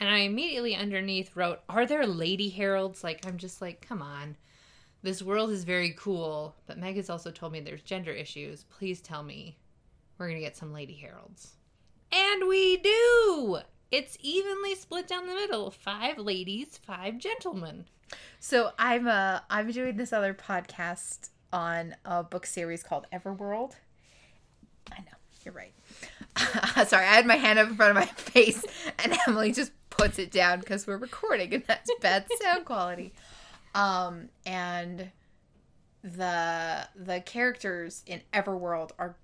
[0.00, 4.36] and I immediately underneath wrote, "Are there lady heralds?" Like I'm just like, come on,
[5.02, 8.64] this world is very cool, but Megan's also told me there's gender issues.
[8.64, 9.58] Please tell me
[10.18, 11.52] we're gonna get some lady heralds,
[12.10, 13.60] and we do.
[13.92, 15.70] It's evenly split down the middle.
[15.70, 17.84] Five ladies, five gentlemen.
[18.40, 23.72] So I'm uh I'm doing this other podcast on a book series called Everworld.
[24.90, 25.74] I know you're right.
[26.88, 28.64] Sorry, I had my hand up in front of my face,
[28.98, 33.12] and Emily just puts it down because we're recording, and that's bad sound quality.
[33.74, 35.10] Um, and
[36.02, 39.16] the the characters in Everworld are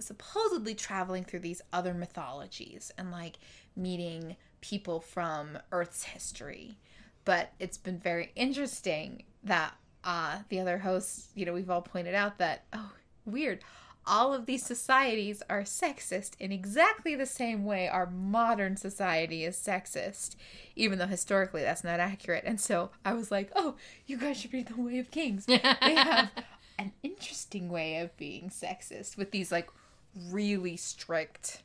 [0.00, 3.38] supposedly traveling through these other mythologies and like
[3.76, 6.78] meeting people from Earth's history.
[7.24, 12.14] But it's been very interesting that uh the other hosts, you know, we've all pointed
[12.14, 12.92] out that oh,
[13.24, 13.60] weird.
[14.04, 19.56] All of these societies are sexist in exactly the same way our modern society is
[19.56, 20.34] sexist,
[20.74, 22.42] even though historically that's not accurate.
[22.44, 25.46] And so I was like, oh, you guys should read The Way of Kings.
[25.46, 25.58] They
[25.94, 26.32] have
[26.78, 29.70] an interesting way of being sexist with these like
[30.30, 31.62] really strict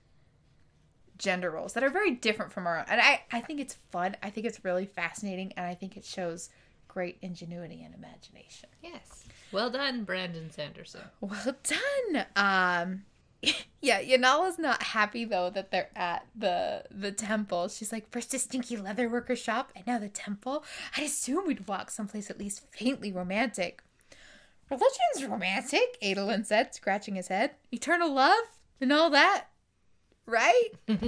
[1.17, 2.85] gender roles that are very different from our own.
[2.87, 4.15] And I, I think it's fun.
[4.21, 5.53] I think it's really fascinating.
[5.57, 6.49] And I think it shows
[6.87, 8.69] great ingenuity and imagination.
[8.81, 9.25] Yes.
[9.51, 11.01] Well done, Brandon Sanderson.
[11.21, 12.25] Well done.
[12.35, 13.03] Um
[13.81, 17.67] yeah, Janala's not happy though that they're at the the temple.
[17.67, 20.63] She's like, first a stinky leatherworker shop and now the temple.
[20.95, 23.83] I'd assume we'd walk someplace at least faintly romantic.
[24.69, 27.51] Religion's romantic, Adolin said, scratching his head.
[27.71, 28.43] Eternal love
[28.81, 29.45] and all that.
[30.27, 30.69] Right?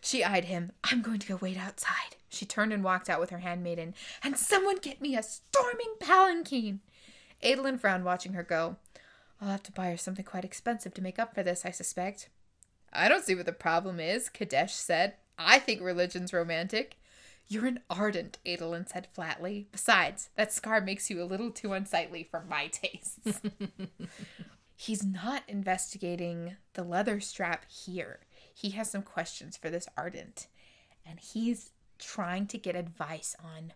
[0.00, 0.72] she eyed him.
[0.84, 2.16] I'm going to go wait outside.
[2.28, 3.94] She turned and walked out with her handmaiden.
[4.22, 6.80] And someone get me a storming palanquin.
[7.42, 8.76] Adolin frowned, watching her go.
[9.40, 12.28] I'll have to buy her something quite expensive to make up for this, I suspect.
[12.92, 15.14] I don't see what the problem is, Kadash said.
[15.38, 16.98] I think religion's romantic.
[17.46, 19.68] You're an ardent, Adolin said flatly.
[19.72, 23.40] Besides, that scar makes you a little too unsightly for my tastes.
[24.76, 28.20] He's not investigating the leather strap here.
[28.58, 30.48] He has some questions for this ardent,
[31.06, 33.72] and he's trying to get advice on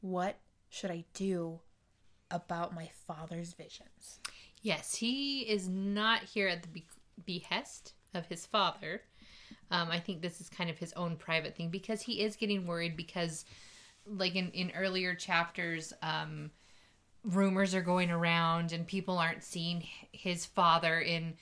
[0.00, 0.38] what
[0.70, 1.60] should I do
[2.30, 4.20] about my father's visions.
[4.62, 6.86] Yes, he is not here at the be-
[7.26, 9.02] behest of his father.
[9.70, 12.66] Um, I think this is kind of his own private thing because he is getting
[12.66, 13.44] worried because,
[14.06, 16.52] like in, in earlier chapters, um,
[17.22, 21.34] rumors are going around and people aren't seeing his father in,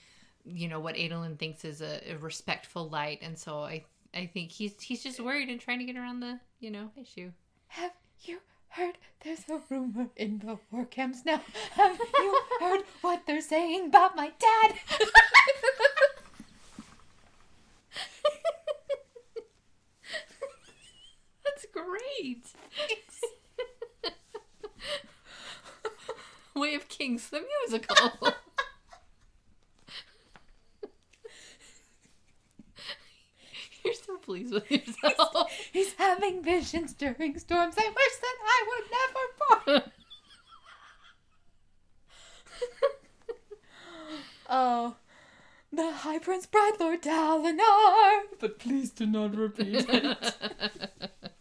[0.44, 4.50] you know, what Adolin thinks is a, a respectful light, and so I I think
[4.50, 7.32] he's he's just worried and trying to get around the you know issue.
[7.68, 11.40] Have you heard there's a rumor in the war camps now?
[11.72, 14.74] Have you heard what they're saying about my dad?
[21.44, 22.44] That's great.
[26.54, 27.96] Way of Kings, the musical.
[33.84, 35.50] You're so pleased with yourself.
[35.72, 37.74] He's having visions during storms.
[37.76, 38.84] I wish that I would
[39.66, 39.92] never born.
[44.48, 44.94] oh,
[45.72, 48.20] the High Prince Brightlord Dalinar.
[48.38, 50.36] But please do not repeat it.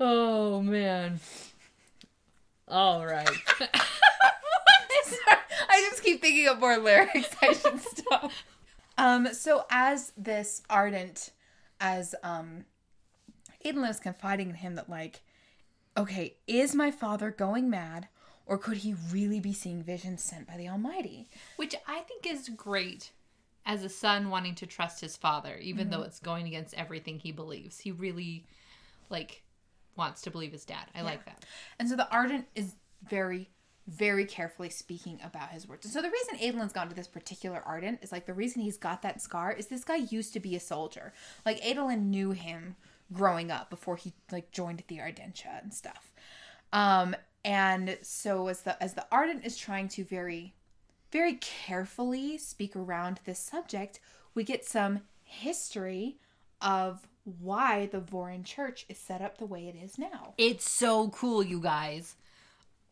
[0.00, 1.20] oh man.
[2.68, 3.26] All right.
[5.70, 7.34] I just keep thinking of more lyrics.
[7.40, 8.32] I should stop.
[8.98, 11.30] Um, so as this ardent,
[11.80, 12.64] as um,
[13.64, 15.22] Adolin is confiding in him that like,
[15.96, 18.08] okay, is my father going mad,
[18.46, 21.28] or could he really be seeing visions sent by the Almighty?
[21.56, 23.12] Which I think is great
[23.66, 27.32] as a son wanting to trust his father, even though it's going against everything he
[27.32, 27.78] believes.
[27.78, 28.46] He really
[29.10, 29.42] like
[29.94, 30.86] wants to believe his dad.
[30.94, 31.44] I like that.
[31.78, 32.76] And so the ardent is
[33.06, 33.50] very,
[33.88, 35.86] very carefully speaking about his words.
[35.86, 38.76] And so the reason Adolin's gone to this particular ardent is like the reason he's
[38.76, 41.14] got that scar is this guy used to be a soldier.
[41.46, 42.76] Like Adolin knew him
[43.12, 46.12] growing up before he like joined the Ardentia and stuff.
[46.70, 50.54] Um, and so as the as the ardent is trying to very,
[51.10, 54.00] very carefully speak around this subject,
[54.34, 56.18] we get some history
[56.60, 57.08] of
[57.40, 60.34] why the Vorin Church is set up the way it is now.
[60.36, 62.16] It's so cool, you guys.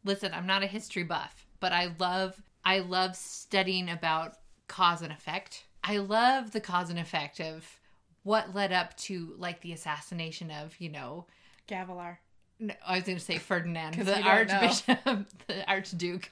[0.06, 4.36] Listen, I'm not a history buff, but I love I love studying about
[4.68, 5.64] cause and effect.
[5.84, 7.64] I love the cause and effect of
[8.22, 11.26] what led up to like the assassination of you know
[11.68, 12.18] Gavilar.
[12.60, 14.54] no, I was going to say Ferdinand, the we don't know.
[14.54, 14.98] Archbishop,
[15.48, 16.30] the Archduke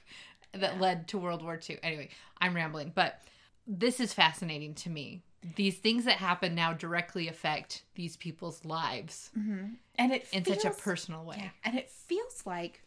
[0.53, 1.77] that led to World War II.
[1.83, 2.09] Anyway,
[2.39, 3.21] I'm rambling, but
[3.67, 5.21] this is fascinating to me.
[5.55, 9.73] These things that happen now directly affect these people's lives mm-hmm.
[9.97, 11.37] And it in feels, such a personal way.
[11.39, 12.81] Yeah, and it feels like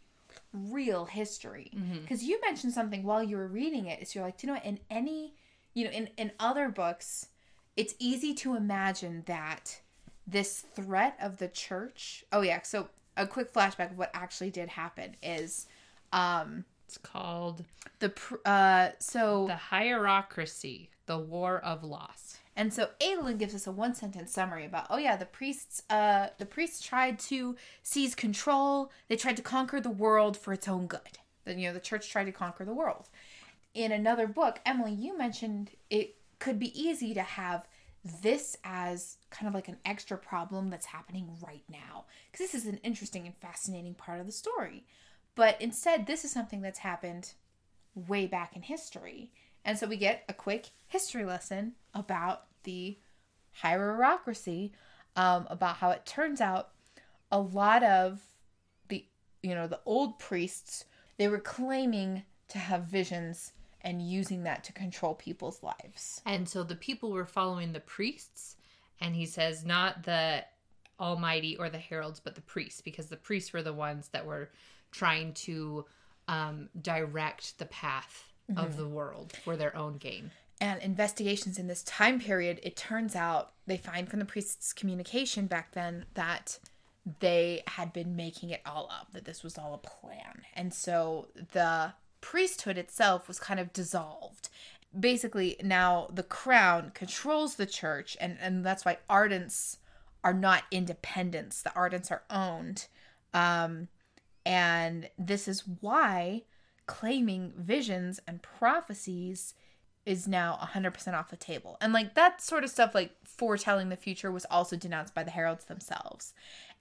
[0.52, 2.00] real history Mm-hmm.
[2.00, 4.00] because you mentioned something while you were reading it.
[4.02, 4.64] Is you're like, "Do you know, what?
[4.66, 5.34] in any,
[5.74, 7.26] you know, in in other books,
[7.76, 9.80] it's easy to imagine that
[10.26, 12.24] this threat of the church.
[12.32, 15.66] Oh yeah, so a quick flashback of what actually did happen is,
[16.12, 17.64] um, It's called
[17.98, 18.12] the
[18.44, 22.38] uh, so The Hierocracy, the War of Loss.
[22.58, 26.28] And so Adolin gives us a one sentence summary about, oh yeah, the priests uh
[26.38, 28.90] the priests tried to seize control.
[29.06, 31.18] They tried to conquer the world for its own good.
[31.44, 33.08] Then you know the church tried to conquer the world.
[33.74, 37.68] In another book, Emily, you mentioned it could be easy to have
[38.22, 42.06] this as kind of like an extra problem that's happening right now.
[42.26, 44.84] Because this is an interesting and fascinating part of the story.
[45.36, 47.34] But instead, this is something that's happened
[47.94, 49.30] way back in history.
[49.64, 52.98] And so we get a quick history lesson about the
[53.62, 54.72] hierocracy,
[55.16, 56.70] um, about how it turns out
[57.30, 58.20] a lot of
[58.88, 59.04] the,
[59.42, 60.84] you know, the old priests,
[61.16, 63.52] they were claiming to have visions
[63.82, 66.20] and using that to control people's lives.
[66.24, 68.56] And so the people were following the priests,
[69.00, 70.44] and he says not the
[70.98, 74.50] Almighty or the heralds, but the priests, because the priests were the ones that were
[74.90, 75.84] trying to
[76.26, 80.30] um, direct the path of the world for their own gain.
[80.60, 85.46] and investigations in this time period, it turns out they find from the priest's communication
[85.46, 86.58] back then that
[87.20, 90.42] they had been making it all up, that this was all a plan.
[90.54, 94.48] And so the priesthood itself was kind of dissolved.
[94.98, 99.76] Basically, now the crown controls the church, and, and that's why ardents
[100.24, 101.62] are not independents.
[101.62, 102.86] The ardents are owned.
[103.32, 103.88] Um,
[104.44, 106.42] and this is why
[106.88, 109.54] claiming visions and prophecies
[110.04, 111.76] is now 100% off the table.
[111.80, 115.30] And like that sort of stuff, like foretelling the future, was also denounced by the
[115.30, 116.32] heralds themselves.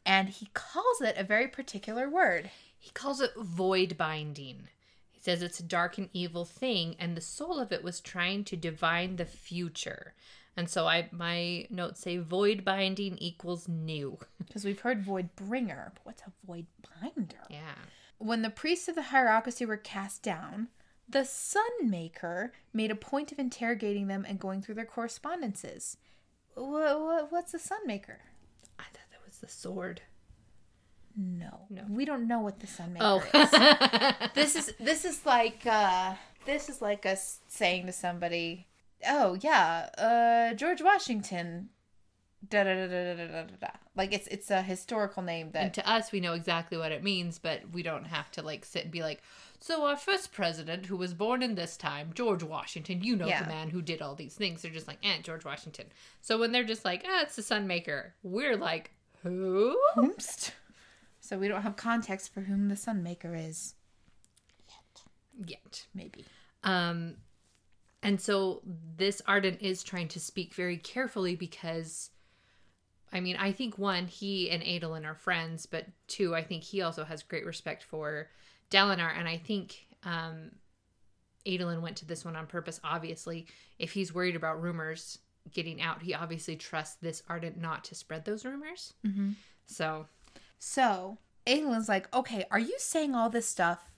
[0.05, 2.49] And he calls it a very particular word.
[2.79, 4.69] He calls it void binding.
[5.11, 8.45] He says it's a dark and evil thing, and the soul of it was trying
[8.45, 10.13] to divine the future.
[10.55, 14.17] And so I my notes say void binding equals new.
[14.47, 16.65] Because we've heard void bringer, but what's a void
[17.01, 17.43] binder?
[17.49, 17.75] Yeah.
[18.19, 20.69] When the priests of the hierocracy were cast down,
[21.07, 25.97] the sun maker made a point of interrogating them and going through their correspondences.
[26.55, 28.19] What, what, what's the sun maker?
[28.79, 30.01] I thought that was the sword.
[31.15, 33.23] No, we don't know what the sun maker Oh.
[33.33, 34.29] is.
[34.35, 36.13] this is this is like uh
[36.45, 38.67] this is like us saying to somebody,
[39.07, 41.69] "Oh yeah, uh George Washington."
[42.47, 43.67] Da da da da da da da.
[43.95, 47.03] Like it's it's a historical name And that to us, we know exactly what it
[47.03, 49.21] means, but we don't have to like sit and be like,
[49.59, 53.41] so our first president, who was born in this time, George Washington, you know Yeah.
[53.43, 54.61] the man who did all these things.
[54.61, 55.87] They're just like, eh, George Washington.
[56.21, 58.91] So when they're just like, ah, it's the sun maker, we're like,
[59.23, 59.75] who?
[61.19, 63.73] So we don't have context for whom the sun maker is.
[65.45, 65.85] Yet.
[65.93, 66.25] Maybe.
[66.63, 67.15] Um,
[68.01, 68.61] and so
[68.95, 72.09] this Ardent is trying to speak very carefully because,
[73.11, 76.81] I mean, I think one, he and Adolin are friends, but two, I think he
[76.81, 78.29] also has great respect for
[78.69, 80.51] Dalinar, and I think um,
[81.45, 82.81] Adolin went to this one on purpose.
[82.83, 83.47] Obviously,
[83.79, 85.19] if he's worried about rumors
[85.53, 88.93] getting out, he obviously trusts this Ardent not to spread those rumors.
[89.05, 89.31] Mm-hmm.
[89.65, 90.07] So
[90.59, 93.91] So Adolin's like, okay, are you saying all this stuff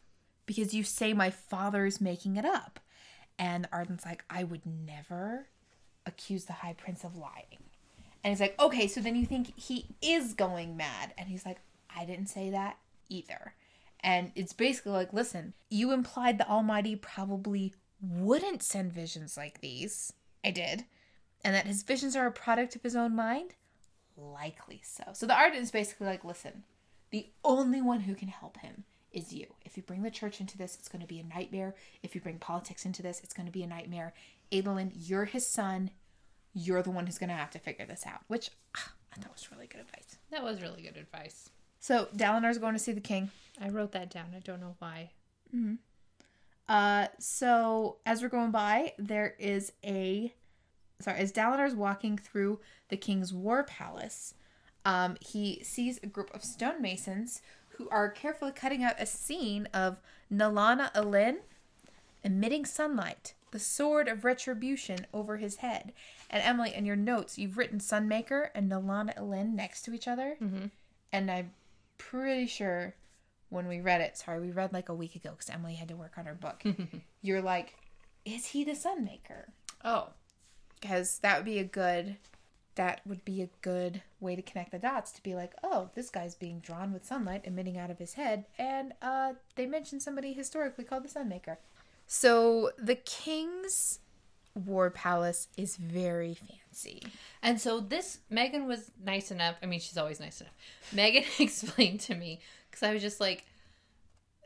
[0.46, 2.80] because you say my father's making it up?
[3.38, 5.48] And Ardent's like, I would never
[6.06, 7.69] accuse the High Prince of lying.
[8.24, 11.14] And he's like, okay, so then you think he is going mad?
[11.18, 11.60] And he's like,
[11.96, 13.54] I didn't say that either.
[14.02, 20.14] And it's basically like, listen, you implied the Almighty probably wouldn't send visions like these.
[20.44, 20.86] I did.
[21.44, 23.56] And that his visions are a product of his own mind?
[24.16, 25.04] Likely so.
[25.14, 26.64] So the Ardent is basically like, listen,
[27.12, 29.48] the only one who can help him is you.
[29.66, 31.76] If you bring the church into this, it's going to be a nightmare.
[32.04, 34.14] If you bring politics into this, it's going to be a nightmare.
[34.52, 35.92] Adolin, you're his son.
[36.54, 39.34] You're the one who's going to have to figure this out, which ah, I thought
[39.34, 40.18] was really good advice.
[40.32, 41.50] that was really good advice.
[41.80, 43.32] So Dalinar's going to see the king.
[43.62, 44.28] I wrote that down.
[44.36, 45.12] I don't know why.
[46.68, 50.34] Uh, so as we're going by, there is a
[51.02, 54.34] sorry, as Dalinar's walking through the king's war palace,
[54.86, 60.02] um, he sees a group of stonemasons who are carefully cutting out a scene of
[60.32, 61.38] Nalan'Elin
[62.24, 65.94] emitting sunlight the sword of retribution over his head.
[66.30, 70.38] And Emily, in your notes, you've written Sunmaker and Nalan'Elin next to each other.
[70.42, 70.68] Mm-hmm.
[71.12, 71.52] And I'm
[71.98, 72.96] pretty sure
[73.50, 75.96] when we read it, sorry, we read like a week ago because Emily had to
[75.96, 76.64] work on her book.
[77.22, 77.76] you're like,
[78.26, 79.46] is he the Sunmaker?
[79.84, 80.10] Oh,
[80.80, 82.18] Because that would be a good.
[82.76, 86.10] That would be a good way to connect the dots to be like, oh, this
[86.10, 90.32] guy's being drawn with sunlight emitting out of his head, and uh, they mentioned somebody
[90.32, 91.58] historically called the Sunmaker.
[92.12, 94.00] So the king's
[94.56, 97.04] war palace is very fancy.
[97.44, 99.58] And so this Megan was nice enough.
[99.62, 100.56] I mean, she's always nice enough.
[100.92, 103.46] Megan explained to me because I was just like,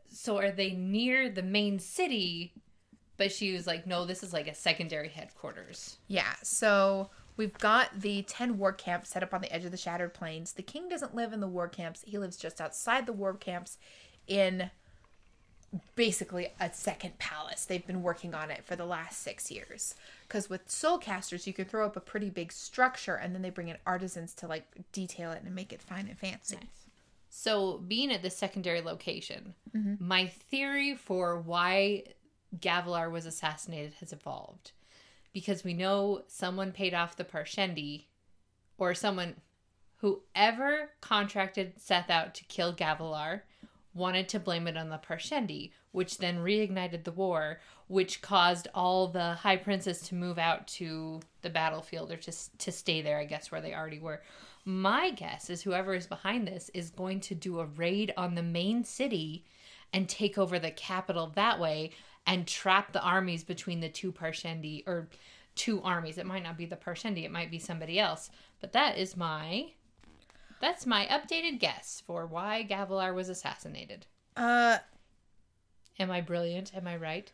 [0.10, 2.54] "So are they near the main city?"
[3.16, 8.02] But she was like, "No, this is like a secondary headquarters." Yeah, so we've got
[8.02, 10.52] the 10 war camps set up on the edge of the Shattered Plains.
[10.52, 13.78] The king doesn't live in the war camps, he lives just outside the war camps
[14.28, 14.70] in
[15.96, 17.66] basically a second palace.
[17.66, 19.96] They've been working on it for the last six years.
[20.28, 23.70] Because with soulcasters, you can throw up a pretty big structure and then they bring
[23.70, 26.58] in artisans to like detail it and make it fine and fancy.
[27.36, 29.96] So, being at this secondary location, mm-hmm.
[30.00, 32.04] my theory for why
[32.60, 34.72] Gavilar was assassinated has evolved.
[35.34, 38.04] Because we know someone paid off the Parshendi,
[38.78, 39.38] or someone,
[39.98, 43.42] whoever contracted Szeth out to kill Gavilar,
[43.94, 49.08] wanted to blame it on the Parshendi, which then reignited the war, which caused all
[49.08, 53.26] the High Princes to move out to the battlefield or to, to stay there, I
[53.26, 54.22] guess, where they already were.
[54.66, 58.44] My guess is whoever is behind this is going to do a raid on the
[58.44, 59.46] main city
[59.92, 61.92] and take over the capital that way
[62.26, 65.10] and trap the armies between the two Parshendi or
[65.56, 66.18] two armies.
[66.18, 68.30] It might not be the Parshendi, it might be somebody else.
[68.60, 69.74] But that is my
[70.64, 74.06] that's my updated guess for why Gavilar was assassinated.
[74.38, 74.78] Uh,
[76.00, 76.74] Am I brilliant?
[76.76, 77.32] Am I right?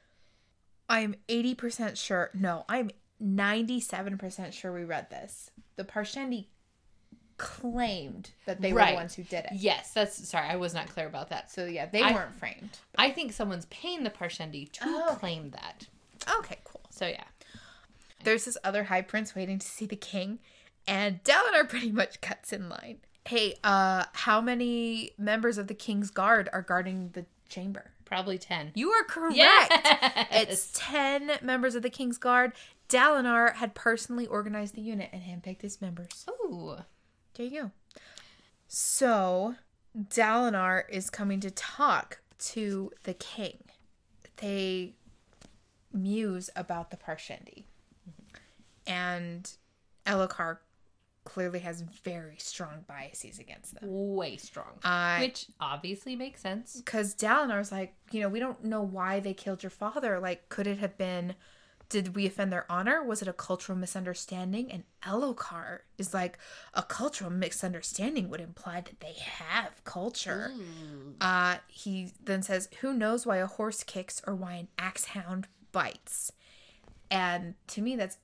[0.89, 2.32] I'm 80% sure.
[2.34, 2.89] No, I'm
[3.23, 5.51] 97% sure we read this.
[5.75, 6.47] The Parshendi
[7.38, 9.51] claimed that they were the ones who did it.
[9.53, 11.51] Yes, that's sorry, I was not clear about that.
[11.51, 12.80] So yeah, they I- weren't framed.
[12.97, 15.15] I think someone's paying the Parshendi to Oh.
[15.19, 15.88] claim that.
[16.39, 16.82] Okay, cool.
[16.89, 17.23] So yeah.
[18.23, 20.39] There's this other high prince waiting to see the king,
[20.86, 22.97] and Dalinar pretty much cuts in line.
[23.30, 27.91] Hey, uh, how many members of the king's guard are guarding the chamber?
[28.03, 28.71] Probably 10.
[28.73, 29.36] You are correct.
[29.36, 30.27] Yes!
[30.32, 32.53] It's 10 members of the king's guard.
[32.89, 36.25] Dalinar had personally organized the unit and handpicked his members.
[36.27, 36.77] Ooh.
[37.36, 37.71] There you go.
[38.67, 39.53] So,
[39.95, 43.59] Dalinar is coming to talk to the king.
[44.38, 44.95] They
[45.93, 47.65] muse about the Parshendi.
[48.88, 49.51] And
[50.07, 50.57] Elhokar
[51.30, 53.84] clearly has very strong biases against them.
[53.86, 54.80] Way strong.
[54.84, 56.77] I Which obviously makes sense.
[56.77, 60.19] because Dalinar's like, you know, we don't know why they killed your father.
[60.19, 61.36] Like, could it have been,
[61.88, 63.03] did we offend their honor?
[63.03, 64.71] Was it a cultural misunderstanding?
[64.71, 66.39] And Elhokar is like,
[66.73, 70.51] a cultural misunderstanding would imply that they have culture.
[71.21, 75.47] Uh, he then says, who knows why a horse kicks or why an axe hound
[75.71, 76.32] bites?
[77.11, 78.17] And to me, that's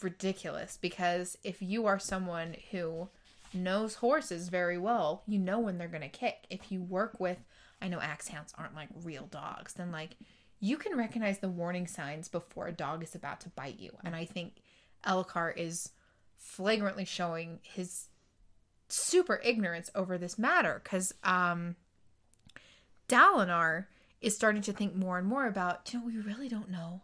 [0.00, 3.08] ridiculous because if you are someone who
[3.54, 6.46] knows horses very well, you know when they're going to kick.
[6.50, 7.38] If you work with,
[7.80, 10.16] I know axe hounds aren't like real dogs, then like
[10.60, 13.90] you can recognize the warning signs before a dog is about to bite you.
[14.04, 14.54] And I think
[15.06, 15.90] Elhokar is
[16.36, 18.08] flagrantly showing his
[18.88, 21.76] super ignorance over this matter because um
[23.08, 23.86] Dalinar
[24.20, 27.02] is starting to think more and more about, you know, we really don't know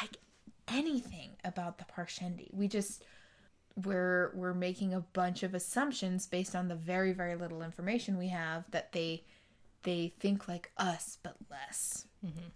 [0.00, 0.18] like
[0.68, 2.52] anything about the Parshendi.
[2.52, 3.04] We just
[3.84, 8.28] we're we're making a bunch of assumptions based on the very very little information we
[8.28, 9.24] have that they
[9.82, 12.06] they think like us but less.
[12.24, 12.48] Mm-hmm.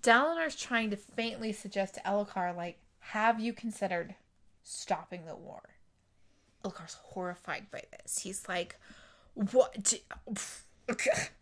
[0.00, 4.14] Dalinar's trying to faintly suggest to Elhokar like, have you considered
[4.62, 5.62] stopping the war?
[6.64, 8.18] Elhokar's horrified by this.
[8.20, 8.76] He's like,
[9.34, 9.94] what?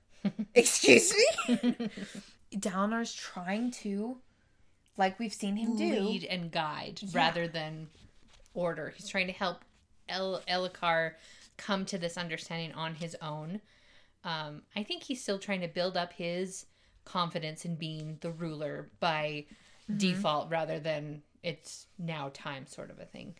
[0.54, 1.14] Excuse
[1.48, 1.90] me?
[2.54, 4.18] Dalinar's trying to,
[4.96, 6.00] like we've seen him do.
[6.00, 7.88] Lead and guide rather than
[8.54, 8.92] order.
[8.96, 9.58] He's trying to help
[10.08, 11.12] El- Elhokar
[11.56, 13.60] come to this understanding on his own.
[14.24, 16.66] Um, I think he's still trying to build up his
[17.04, 19.44] confidence in being the ruler by
[19.96, 23.34] default rather than it's now time sort of a thing.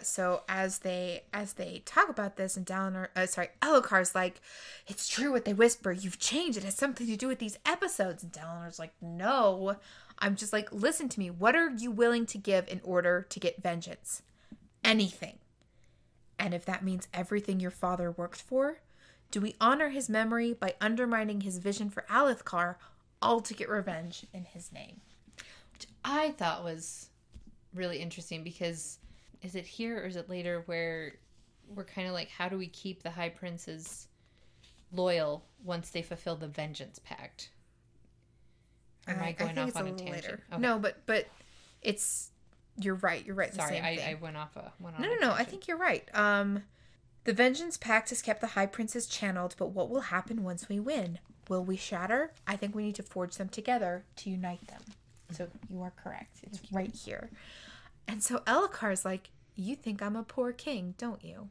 [0.00, 4.40] so as they as they talk about this and Dalinar uh, sorry Elhokar's like
[4.86, 8.22] it's true what they whisper you've changed it has something to do with these episodes
[8.22, 9.76] and Dalinar's like no
[10.18, 11.30] I'm just like listen to me.
[11.30, 14.22] What are you willing to give in order to get vengeance?
[14.82, 15.38] Anything.
[16.38, 18.78] And if that means everything your father worked for
[19.34, 22.76] do we honor his memory by undermining his vision for Alethkar
[23.20, 25.00] all to get revenge in his name?
[25.72, 27.08] Which I thought was
[27.74, 29.00] really interesting because
[29.42, 31.14] is it here or is it later where
[31.68, 34.06] we're kind of like, how do we keep the High Princes
[34.92, 37.50] loyal once they fulfill the Vengeance Pact?
[39.06, 40.40] Or am I, going off on a, tangent?
[40.52, 40.60] Okay.
[40.60, 41.26] No, but but
[41.82, 42.30] it's
[42.80, 43.24] you're right.
[43.24, 43.54] You're right.
[43.54, 44.10] Sorry, same I.
[44.10, 45.32] I went off a went on No, a no, no.
[45.32, 46.08] I think you're right.
[46.14, 46.64] Um,
[47.24, 50.78] the Vengeance Pact has kept the High Princes channeled, but what will happen once we
[50.78, 51.18] win?
[51.48, 52.32] Will we shatter?
[52.46, 54.80] I think we need to forge them together to unite them.
[55.30, 56.38] So you are correct.
[56.42, 57.30] It's right here.
[58.06, 61.48] And so Elhokar's like, You think I'm a poor king, don't you?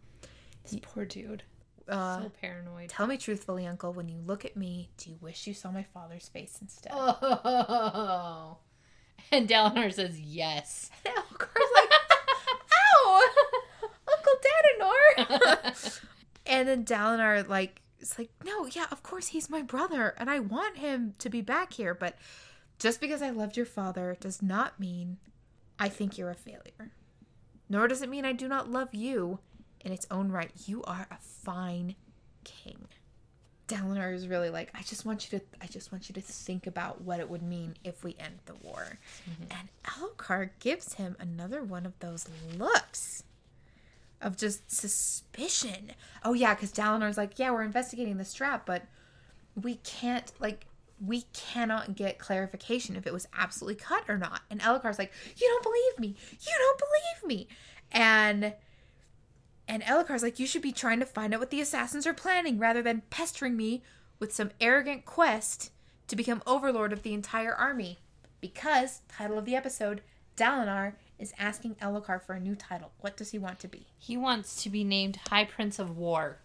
[0.63, 1.43] this poor dude,
[1.87, 2.89] Uh, so paranoid.
[2.89, 5.83] tell me truthfully, Uncle, when you look at me, do you wish you saw my
[5.83, 6.91] father's face instead?
[6.95, 8.57] Oh,
[9.31, 10.89] and Dalinar says yes.
[11.05, 11.89] Elhokar's like,
[12.73, 13.29] Ow!
[13.83, 14.33] Uncle
[15.25, 15.99] Dadanor!
[16.45, 20.39] And then Dalinar like it's like, no, yeah, of course he's my brother, and I
[20.39, 22.17] want him to be back here, but
[22.77, 25.17] just because I loved your father does not mean
[25.79, 26.91] I think you're a failure.
[27.69, 29.39] Nor does it mean I do not love you
[29.83, 30.51] in its own right.
[30.65, 31.95] You are a fine
[32.43, 32.87] king.
[33.67, 36.67] Dalinar is really like, I just want you to I just want you to think
[36.67, 38.99] about what it would mean if we end the war.
[39.29, 39.43] Mm-hmm.
[39.51, 42.27] And Elhokar gives him another one of those
[42.57, 43.23] looks
[44.21, 45.91] of just suspicion.
[46.23, 48.83] Oh yeah, because Dalinar's like, yeah, we're investigating this trap, but
[49.61, 50.65] we can't like
[51.05, 54.41] we cannot get clarification if it was absolutely cut or not.
[54.49, 56.15] And Elhokar's like, you don't believe me.
[56.31, 57.47] You don't believe me.
[57.91, 58.53] And
[59.67, 62.59] and Elhokar's like, you should be trying to find out what the assassins are planning
[62.59, 63.81] rather than pestering me
[64.19, 65.71] with some arrogant quest
[66.07, 67.99] to become overlord of the entire army.
[68.41, 70.01] Because, title of the episode,
[70.35, 72.91] Dalinar is asking Elhokar for a new title.
[72.99, 73.87] What does he want to be?
[73.97, 76.39] He wants to be named High Prince of War,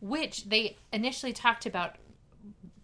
[0.00, 1.96] which they initially talked about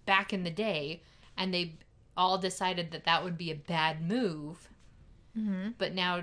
[0.07, 1.03] back in the day,
[1.37, 1.75] and they
[2.17, 4.69] all decided that that would be a bad move.
[5.39, 5.71] Mm-hmm.
[5.77, 6.23] But now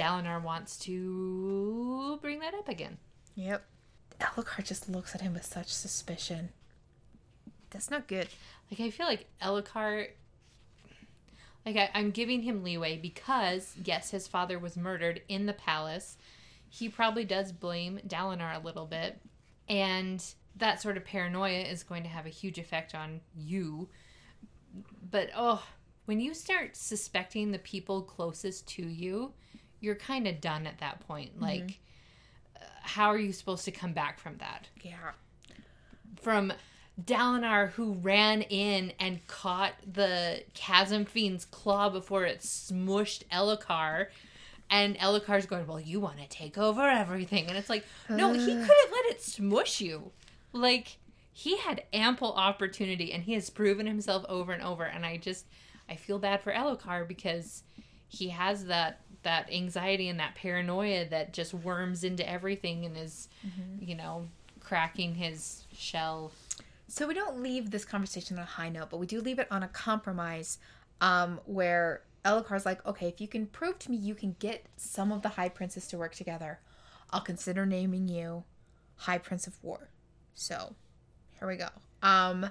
[0.00, 2.96] Dalinar wants to bring that up again.
[3.34, 3.62] Yep.
[4.18, 6.50] Elhokar just looks at him with such suspicion.
[7.68, 8.28] That's not good.
[8.70, 10.08] Like I feel like Elhokar
[11.66, 16.16] like I, I'm giving him leeway because yes, his father was murdered in the palace.
[16.68, 19.20] He probably does blame Dalinar a little bit.
[19.68, 20.24] And
[20.56, 23.88] that sort of paranoia is going to have a huge effect on you.
[25.10, 25.62] But oh,
[26.06, 29.32] when you start suspecting the people closest to you,
[29.80, 31.40] you're kind of done at that point.
[31.40, 31.78] Like
[32.56, 34.68] uh, how are you supposed to come back from that?
[34.82, 35.12] Yeah.
[36.20, 36.52] from
[37.02, 44.06] Dalinar who ran in and caught the chasm fiend's claw before it smushed Elhokar.
[44.68, 47.46] And Elhokar's going, Well, you want to take over everything.
[47.48, 50.12] And it's like, No, he couldn't let it smush you.
[50.52, 50.98] Like,
[51.32, 54.84] he had ample opportunity and he has proven himself over and over.
[54.84, 55.46] And I just,
[55.88, 57.62] I feel bad for Elhokar because
[58.08, 63.28] he has that that anxiety and that paranoia that just worms into everything and is
[63.80, 64.26] you know
[64.60, 66.32] cracking his shell
[66.88, 69.46] So we don't leave this conversation on a high note, but we do leave it
[69.50, 70.58] on a compromise
[71.00, 75.12] um, where Elhokar's like, okay, if you can prove to me you can get some
[75.12, 76.58] of the High Princes to work together,
[77.10, 78.44] I'll consider naming you
[78.96, 79.88] High Prince of War.
[80.34, 80.74] So
[81.38, 81.68] here we go.
[82.02, 82.50] Um,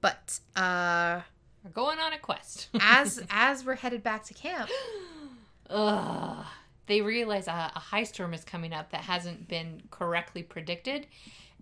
[0.00, 1.20] but uh,
[1.64, 4.70] we're going on a quest as as we're headed back to camp,
[5.70, 6.44] Ugh.
[6.86, 11.06] they realize a, a high storm is coming up that hasn't been correctly predicted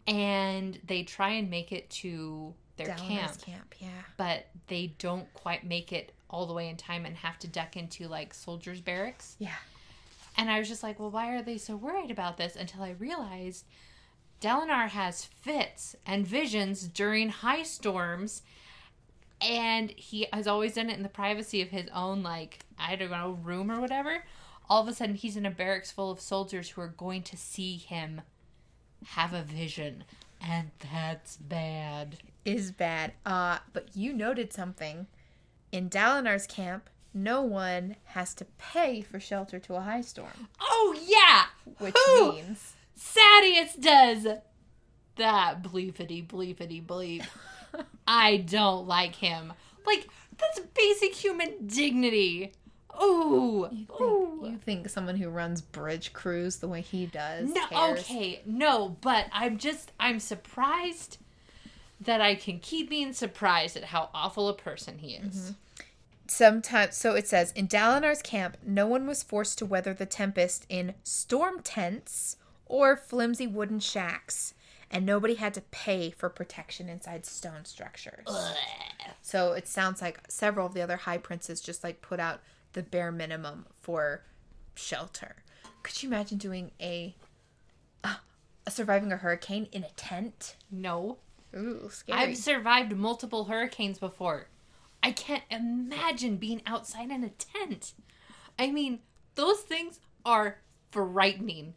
[0.06, 3.88] and they try and make it to their camp camp, yeah.
[4.16, 7.76] but they don't quite make it all the way in time and have to duck
[7.76, 9.54] into like soldiers barracks Yeah.
[10.36, 12.56] And I was just like, well, why are they so worried about this?
[12.56, 13.64] Until I realized
[14.40, 18.42] Dalinar has fits and visions during high storms.
[19.40, 23.10] And he has always done it in the privacy of his own, like, I don't
[23.10, 24.24] know, room or whatever.
[24.68, 27.36] All of a sudden, he's in a barracks full of soldiers who are going to
[27.36, 28.22] see him
[29.08, 30.04] have a vision.
[30.40, 32.16] And that's bad.
[32.44, 33.12] is bad.
[33.24, 35.06] Uh, but you noted something.
[35.72, 40.96] In Dalinar's camp, no one has to pay for shelter to a high storm, Oh,
[41.06, 41.46] yeah!
[41.78, 42.32] which Who?
[42.32, 44.26] means Sadeas does
[45.16, 47.26] that bleepity bleepity bleep.
[48.06, 49.52] I don't like him.
[49.86, 50.08] Like
[50.38, 52.52] that's basic human dignity.
[53.02, 54.38] Ooh, you ooh.
[54.40, 57.50] think, you think someone who runs bridge crews the way he does.
[57.50, 58.00] no, cares?
[58.00, 61.18] okay, no, but I'm just I'm surprised
[62.00, 65.36] that I can keep being surprised at how awful a person he is.
[65.36, 65.52] Mm-hmm.
[66.28, 70.66] Sometimes, so it says in Dalinar's camp, no one was forced to weather the tempest
[70.68, 74.52] in storm tents or flimsy wooden shacks.
[74.96, 78.26] And nobody had to pay for protection inside stone structures.
[79.20, 82.40] So it sounds like several of the other high princes just like put out
[82.72, 84.22] the bare minimum for
[84.74, 85.36] shelter.
[85.82, 87.14] Could you imagine doing a,
[88.04, 88.14] uh,
[88.70, 90.56] surviving a hurricane in a tent?
[90.70, 91.18] No.
[91.54, 92.18] Ooh, scary.
[92.18, 94.48] I've survived multiple hurricanes before.
[95.02, 97.92] I can't imagine being outside in a tent.
[98.58, 99.00] I mean,
[99.34, 100.56] those things are
[100.90, 101.74] frightening.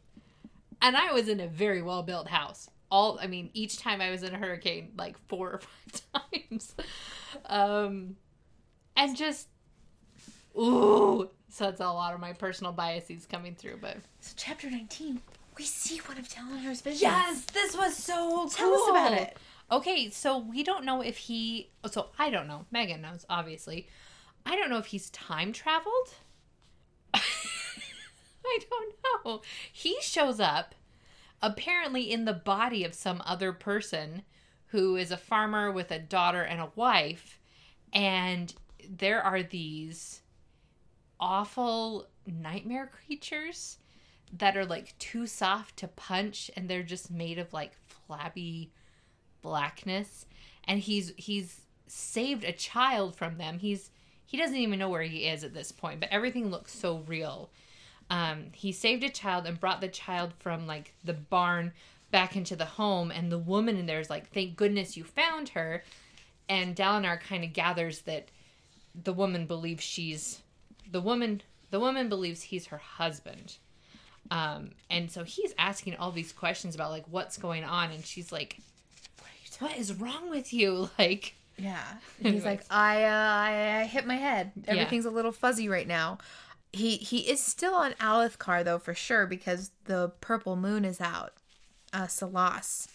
[0.82, 2.70] And I was in a very well built house.
[2.92, 6.76] All I mean, each time I was in a hurricane, like four or five times.
[7.46, 8.16] Um
[8.96, 9.48] and just
[10.58, 11.30] ooh.
[11.50, 15.20] So that's a lot of my personal biases coming through, but so chapter 19,
[15.58, 17.02] we see one of Dalinar's visions.
[17.02, 18.50] Yes, this was so cool.
[18.50, 19.38] Tell us about it.
[19.72, 21.70] Okay, so we don't know if he.
[21.92, 22.66] So I don't know.
[22.72, 23.88] Megan knows, obviously.
[24.46, 26.14] I don't know if he's time traveled.
[27.14, 29.42] I don't know.
[29.72, 30.74] He shows up
[31.42, 34.24] apparently in the body of some other person
[34.68, 37.40] who is a farmer with a daughter and a wife.
[37.94, 38.54] And
[38.90, 40.22] there are these
[41.20, 43.78] awful nightmare creatures
[44.38, 48.72] that are like too soft to punch and they're just made of like flabby
[49.42, 50.26] blackness.
[50.66, 53.58] And he's he's saved a child from them.
[53.58, 53.90] He's
[54.30, 57.50] he doesn't even know where he is at this point but everything looks so real
[58.10, 61.72] um he saved a child and brought the child from like the barn
[62.12, 65.50] back into the home and the woman in there is like thank goodness you found
[65.50, 65.84] her
[66.48, 68.30] and Dalinar kind of gathers that
[69.04, 70.42] the woman believes she's
[70.92, 71.42] the woman
[71.72, 73.58] the woman believes he's her husband
[74.32, 78.32] um and so he's asking all these questions about like what's going on and she's
[78.32, 78.58] like
[79.60, 81.84] what is wrong with you like Yeah.
[82.24, 84.54] And he's like, I, uh, I, I hit my head.
[84.64, 84.76] Yeah.
[84.76, 86.20] Everything's a little fuzzy right now.
[86.72, 91.34] He he is still on Alethkar though for sure because the purple moon is out,
[91.94, 92.88] uh, Salas,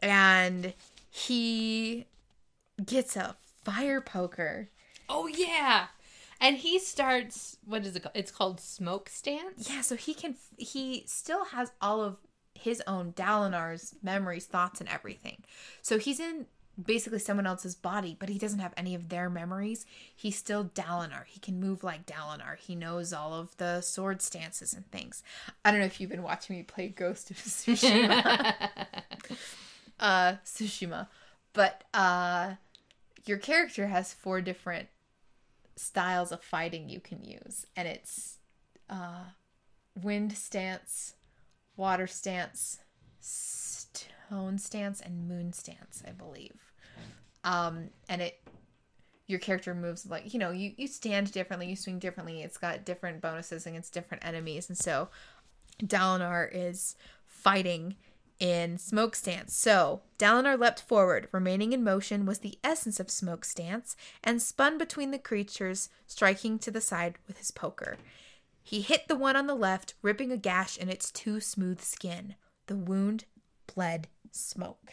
[0.00, 0.74] and
[1.10, 2.06] he
[2.84, 4.68] gets a fire poker.
[5.08, 5.86] oh yeah
[6.40, 10.36] and he starts what is it called it's called smoke stance Yeah, so he can
[10.58, 12.16] he still has all of
[12.54, 15.42] his own Dalinar's memories, thoughts, and everything.
[15.80, 16.46] So he's in
[16.82, 19.84] basically someone else's body, but he doesn't have any of their memories.
[20.14, 21.24] He's still Dalinar.
[21.26, 22.56] He can move like Dalinar.
[22.56, 25.22] He knows all of the sword stances and things.
[25.64, 28.68] I don't know if you've been watching me play Ghost of Tsushima.
[30.00, 31.08] uh Tsushima.
[31.52, 32.54] But uh
[33.24, 34.88] your character has four different
[35.76, 37.66] styles of fighting you can use.
[37.76, 38.38] And it's
[38.88, 39.24] uh
[40.00, 41.14] wind stance,
[41.76, 42.78] water stance,
[43.18, 46.67] stone stance, and moon stance, I believe.
[47.48, 48.40] Um, and it
[49.26, 52.42] your character moves like you know you you stand differently, you swing differently.
[52.42, 55.08] It's got different bonuses against different enemies, and so
[55.82, 56.94] Dalinar is
[57.26, 57.96] fighting
[58.38, 59.54] in smoke stance.
[59.54, 64.76] So Dalinar leapt forward, remaining in motion was the essence of smoke stance, and spun
[64.76, 67.96] between the creatures, striking to the side with his poker.
[68.62, 72.34] He hit the one on the left, ripping a gash in its too smooth skin.
[72.66, 73.24] The wound
[73.66, 74.92] bled smoke.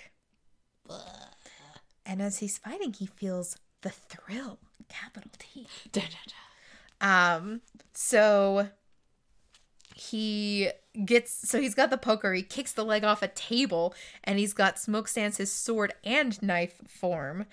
[2.05, 5.67] And as he's fighting, he feels the thrill, capital T.
[5.91, 7.35] Da, da, da.
[7.37, 7.61] Um,
[7.93, 8.69] so
[9.95, 10.69] he
[11.05, 13.93] gets so he's got the poker, he kicks the leg off a table,
[14.23, 17.45] and he's got Smoke Stance his sword and knife form.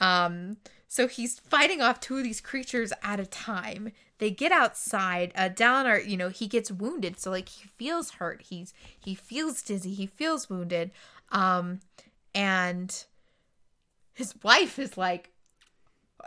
[0.00, 0.56] Um,
[0.88, 3.92] so he's fighting off two of these creatures at a time.
[4.18, 5.32] They get outside.
[5.34, 8.42] Uh, Dalinar, you know, he gets wounded, so like he feels hurt.
[8.48, 9.94] He's he feels dizzy.
[9.94, 10.90] He feels wounded.
[11.30, 11.80] Um,
[12.34, 13.04] and
[14.14, 15.30] his wife is like,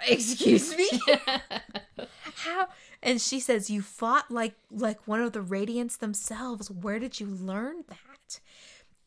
[0.07, 0.89] "Excuse me."
[2.43, 2.67] how
[3.01, 6.69] and she says you fought like like one of the radiants themselves.
[6.69, 8.39] Where did you learn that?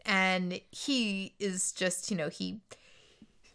[0.04, 2.60] And he is just you know he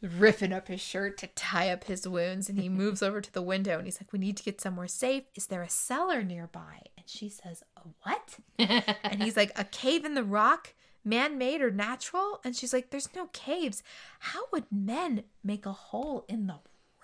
[0.01, 3.41] ripping up his shirt to tie up his wounds and he moves over to the
[3.41, 5.23] window and he's like we need to get somewhere safe.
[5.35, 6.81] Is there a cellar nearby?
[6.97, 8.37] And she says a what?
[9.03, 13.09] And he's like a cave in the rock man-made or natural and she's like there's
[13.15, 13.81] no caves
[14.19, 16.59] how would men make a hole in the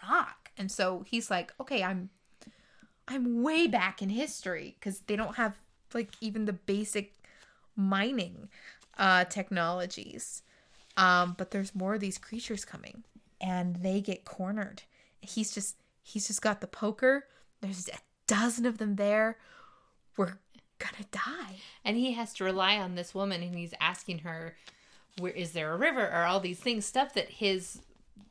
[0.07, 2.09] rock and so he's like okay i'm
[3.07, 5.57] I'm way back in history because they don't have
[5.93, 7.13] like even the basic
[7.75, 8.49] mining
[8.97, 10.41] uh technologies.
[10.97, 13.03] Um, but there's more of these creatures coming
[13.39, 14.83] and they get cornered.
[15.21, 17.25] He's just he's just got the poker.
[17.61, 19.37] There's a dozen of them there.
[20.17, 20.37] We're
[20.79, 21.55] gonna die.
[21.83, 24.55] and he has to rely on this woman and he's asking her
[25.19, 27.81] where is there a river or all these things stuff that his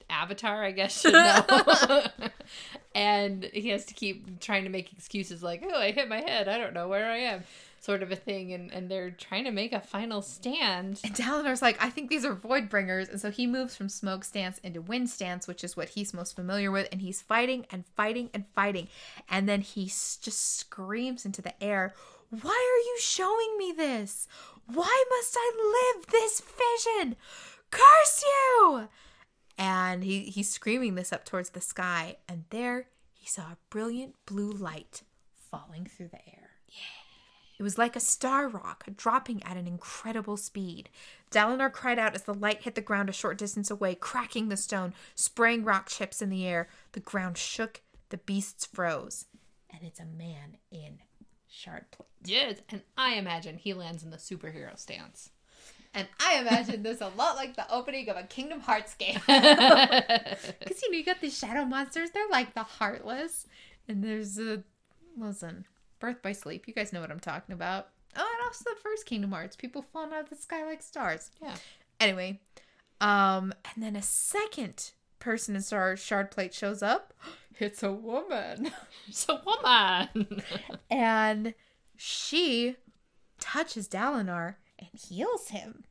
[0.09, 2.05] Avatar, I guess, should know.
[2.95, 6.49] and he has to keep trying to make excuses like, oh, I hit my head.
[6.49, 7.43] I don't know where I am.
[7.81, 8.53] Sort of a thing.
[8.53, 11.01] And, and they're trying to make a final stand.
[11.05, 13.09] And Dalinar's like, I think these are void bringers.
[13.09, 16.37] And so he moves from smoke stance into wind stance, which is what he's most
[16.37, 16.89] familiar with.
[16.93, 18.87] And he's fighting and fighting and fighting.
[19.29, 21.95] And then he s- just screams into the air,
[22.31, 24.27] Why are you showing me this?
[24.67, 27.17] Why must I live this vision?
[27.71, 28.89] Curse you!
[29.59, 32.17] And he, he's screaming this up towards the sky.
[32.29, 35.03] And there he saw a brilliant blue light
[35.51, 36.51] falling through the air.
[36.69, 37.07] Yeah.
[37.59, 40.91] It was like a star rock dropping at an incredible speed.
[41.31, 44.57] Dalinar cried out as the light hit the ground a short distance away, cracking the
[44.57, 46.69] stone, spraying rock chips in the air.
[46.93, 49.25] The ground shook, the beasts froze,
[49.71, 50.99] and it's a man in
[51.49, 52.09] shard plate.
[52.29, 52.59] Yes.
[52.69, 55.31] And I imagine he lands in the superhero stance.
[55.95, 59.19] And I imagine this a lot like the opening of a Kingdom Hearts game.
[59.27, 63.47] Because, you know, you got these shadow monsters, they're like the Heartless.
[63.89, 64.63] And there's a,
[65.17, 65.65] listen,
[66.01, 66.67] Birth by Sleep.
[66.69, 67.89] You guys know what I'm talking about.
[68.17, 69.57] Oh, and also the first Kingdom Hearts.
[69.57, 71.31] People falling out of the sky like stars.
[71.43, 71.55] yeah.
[71.99, 72.41] Anyway,
[73.01, 77.13] um, and then a second person in Star Shard Plate shows up.
[77.59, 78.71] It's a woman.
[79.09, 80.43] It's a woman.
[80.91, 81.55] And
[81.97, 82.77] she
[83.41, 85.85] touches Dalinar and heals him.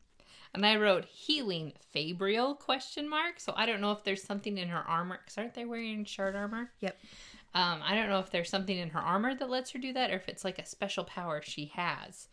[0.53, 3.39] And I wrote healing Fabrial question mark.
[3.39, 6.36] So I don't know if there's something in her armor because aren't they wearing shard
[6.36, 6.72] armor?
[6.80, 6.97] Yep.
[7.53, 10.12] Um, I don't know if there's something in her armor that lets her do that,
[10.12, 12.28] or if it's like a special power she has.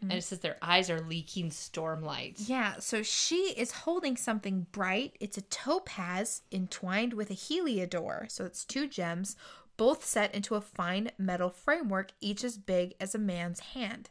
[0.00, 2.48] And it says their eyes are leaking stormlight.
[2.48, 5.16] Yeah, so she is holding something bright.
[5.20, 8.30] It's a topaz entwined with a heliodor.
[8.30, 9.36] So it's two gems,
[9.76, 14.10] both set into a fine metal framework, each as big as a man's hand.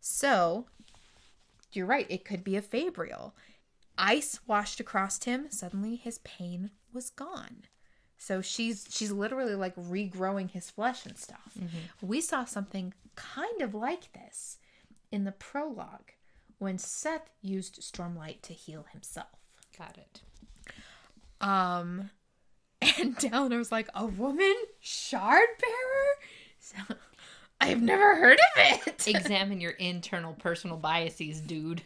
[0.00, 0.66] So
[1.72, 3.32] you're right, it could be a Fabrial.
[3.98, 5.46] Ice washed across him.
[5.50, 7.62] Suddenly his pain was gone.
[8.18, 11.56] So she's she's literally like regrowing his flesh and stuff.
[12.00, 14.58] We saw something kind of like this
[15.10, 16.12] in the prologue
[16.58, 19.26] when Szeth used Stormlight to heal himself.
[19.76, 20.22] Got it.
[21.40, 22.10] Um
[22.98, 26.14] and Dalinar's like, a woman shard bearer?
[26.58, 26.94] So,
[27.60, 29.06] I've never heard of it.
[29.08, 31.82] Examine your internal personal biases, dude.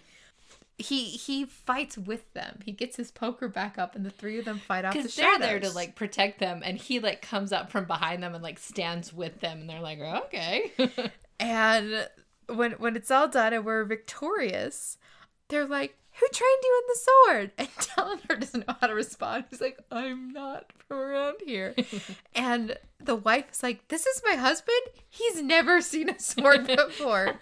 [0.78, 2.60] he he fights with them.
[2.64, 5.14] He gets his poker back up, and the three of them fight off the Because
[5.16, 5.40] they're shadows.
[5.48, 8.58] there to like protect them, and he like comes up from behind them and like
[8.58, 10.72] stands with them, and they're like, okay.
[11.38, 12.08] And
[12.48, 14.96] when when it's all done and we're victorious,
[15.48, 17.68] they're like, "Who trained you in the sword?" And
[18.28, 19.44] Dalinar doesn't know how to respond.
[19.50, 21.74] He's like, "I'm not from around here."
[22.34, 24.80] and the wife is like, "This is my husband.
[25.08, 27.40] He's never seen a sword before."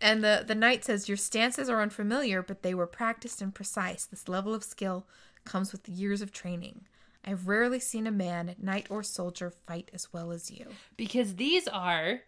[0.00, 4.06] and the the knight says, "Your stances are unfamiliar, but they were practiced and precise.
[4.06, 5.06] This level of skill
[5.44, 6.86] comes with years of training."
[7.22, 10.68] I've rarely seen a man, knight or soldier, fight as well as you.
[10.96, 12.20] because these are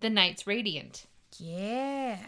[0.00, 1.04] the Knights Radiant.
[1.36, 2.20] Yeah.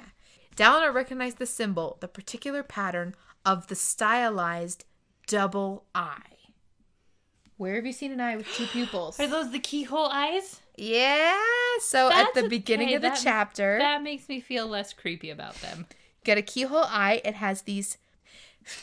[0.56, 4.84] Dalinar recognized the symbol, the particular pattern of the stylized
[5.26, 6.20] double eye.
[7.58, 9.18] Where have you seen an eye with two pupils?
[9.20, 10.60] Are those the keyhole eyes?
[10.76, 11.34] yeah.
[11.80, 15.30] So at the beginning okay, of the that- chapter, That makes me feel less creepy
[15.30, 15.86] about them.
[16.24, 17.20] get a keyhole eye.
[17.24, 17.98] It has these.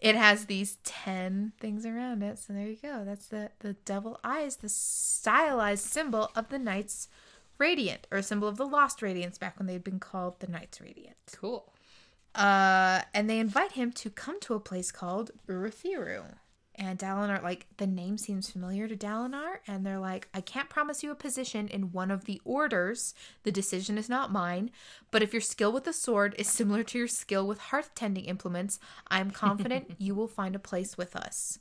[0.00, 2.38] It has these ten things around it.
[2.38, 3.04] So there you go.
[3.04, 7.08] That's the the double eyes, the stylized symbol of the Knights
[7.58, 10.80] Radiant, or a symbol of the Lost Radiants back when they'd been called the Knights
[10.80, 11.16] Radiant.
[11.36, 11.72] Cool.
[12.34, 16.24] Uh, and they invite him to come to a place called Urithiru.
[16.76, 21.04] And Dalinar, like, the name seems familiar to Dalinar, and they're like, I can't promise
[21.04, 23.14] you a position in one of the orders.
[23.44, 24.72] The decision is not mine.
[25.12, 28.24] But if your skill with the sword is similar to your skill with hearth tending
[28.24, 31.60] implements, I'm confident you will find a place with us.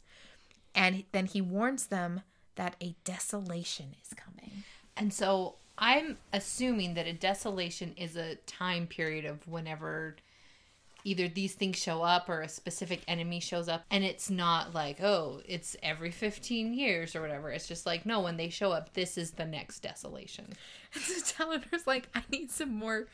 [0.74, 2.22] And then he warns them
[2.56, 4.64] that a desolation is coming.
[4.98, 10.16] And so I'm assuming that a desolation is a time period of whenever
[11.06, 15.02] either these things show up or a specific enemy shows up and it's not like
[15.02, 18.94] oh it's every 15 years or whatever it's just like no when they show up
[18.94, 20.46] this is the next desolation
[20.94, 23.08] so Dalinar's like, I need some more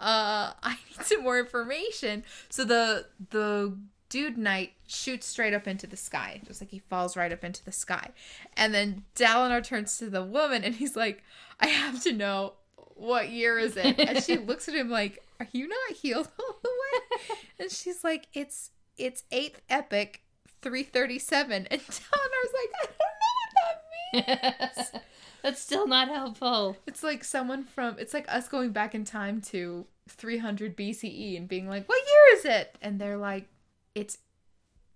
[0.00, 2.24] uh I need some more information.
[2.48, 3.76] So the the
[4.14, 7.64] dude knight shoots straight up into the sky, just like he falls right up into
[7.64, 8.10] the sky.
[8.56, 11.24] And then Dalinar turns to the woman and he's like,
[11.58, 12.52] I have to know
[12.94, 13.98] what year is it?
[13.98, 17.36] And she looks at him like, Are you not healed all the way?
[17.58, 20.22] And she's like, It's it's eighth epic
[20.62, 21.66] 337.
[21.68, 25.02] And Dalinar's like, I don't know what that means.
[25.42, 29.40] that's still not helpful It's like someone from it's like us going back in time
[29.48, 33.48] to 300 BCE and being like, "What year is it?" And they're like,
[33.94, 34.18] "It's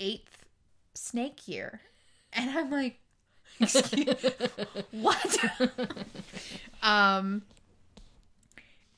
[0.00, 0.20] 8th
[0.94, 1.80] snake year.
[2.32, 3.00] And I'm like,
[3.60, 4.24] Excuse-
[4.92, 5.36] what?
[6.82, 7.42] um,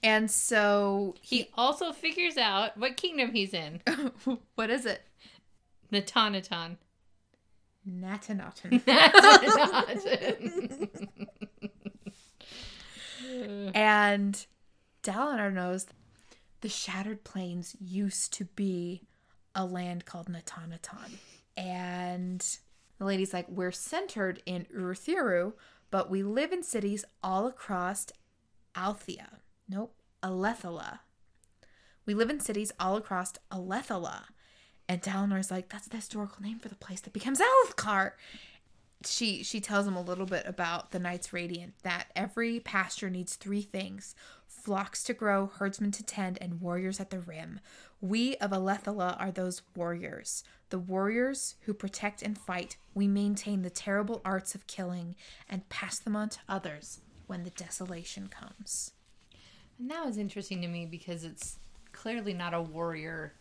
[0.02, 3.80] and so he also figures out what kingdom he's in.
[4.54, 5.02] what is it?
[5.92, 6.76] Natanatan.
[7.88, 8.82] Natanatan.
[10.04, 11.08] Natanatan.
[13.74, 14.46] and
[15.02, 15.86] Dalinar knows
[16.60, 19.02] the Shattered Plains used to be
[19.54, 21.18] a land called Natanatan.
[21.56, 22.44] And
[22.98, 25.54] the lady's like, We're centered in Urithiru,
[25.90, 28.06] but we live in cities all across
[28.76, 29.40] Althea.
[29.68, 31.00] Nope, Alethela.
[32.06, 34.24] We live in cities all across Alethela.
[34.88, 38.12] And Dalinar's like, That's the historical name for the place that becomes Alethkar
[39.06, 43.36] she she tells him a little bit about the Knights Radiant that every pasture needs
[43.36, 44.14] three things:
[44.46, 47.60] flocks to grow, herdsmen to tend, and warriors at the rim.
[48.00, 50.44] We of Alethela are those warriors.
[50.70, 52.76] The warriors who protect and fight.
[52.94, 55.16] We maintain the terrible arts of killing
[55.48, 58.92] and pass them on to others when the desolation comes.
[59.78, 61.58] And that was interesting to me because it's
[61.92, 63.34] clearly not a warrior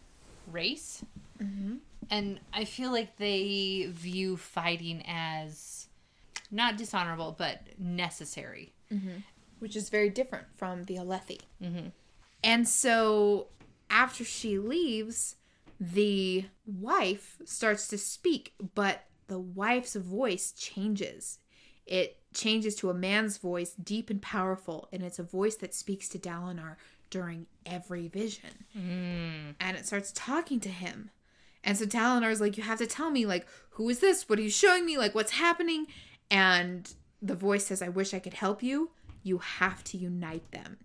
[0.52, 1.04] race.
[1.42, 1.76] Mm-hmm.
[2.10, 5.88] And I feel like they view fighting as
[6.52, 8.74] not dishonorable, but necessary.
[9.60, 11.42] which is very different from the Alethi.
[11.62, 11.88] Mm-hmm.
[12.44, 13.48] And so
[13.90, 15.36] after she leaves,
[15.80, 21.40] the wife starts to speak, but the wife's voice changes.
[21.86, 26.10] It changes to a man's voice, deep and powerful, and it's a voice that speaks
[26.10, 26.76] to Dalinar
[27.10, 28.66] during every vision.
[28.78, 29.56] Mm.
[29.60, 31.10] And it starts talking to him.
[31.64, 34.30] And so Dalinar's like, You have to tell me, like, who is this?
[34.30, 34.98] What are you showing me?
[34.98, 35.88] Like, what's happening?
[36.30, 38.92] And the voice says, I wish I could help you.
[39.24, 40.78] You have to unite them.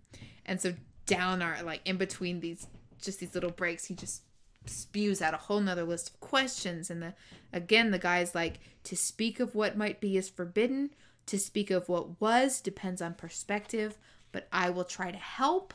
[0.45, 0.73] And so
[1.07, 2.67] Dalinar, like, in between these,
[3.05, 4.23] just these little breaks, he just
[4.65, 6.89] spews out a whole nother list of questions.
[6.89, 7.13] And the,
[7.53, 10.91] again, the guy's like, To speak of what might be is forbidden.
[11.27, 13.97] To speak of what was depends on perspective,
[14.31, 15.73] but I will try to help.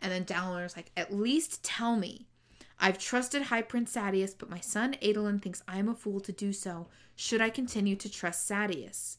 [0.00, 2.26] And then Dalinar's like, At least tell me.
[2.78, 6.32] I've trusted High Prince Sadeas, but my son Adolin thinks I am a fool to
[6.32, 6.88] do so.
[7.14, 9.16] Should I continue to trust Sadeas?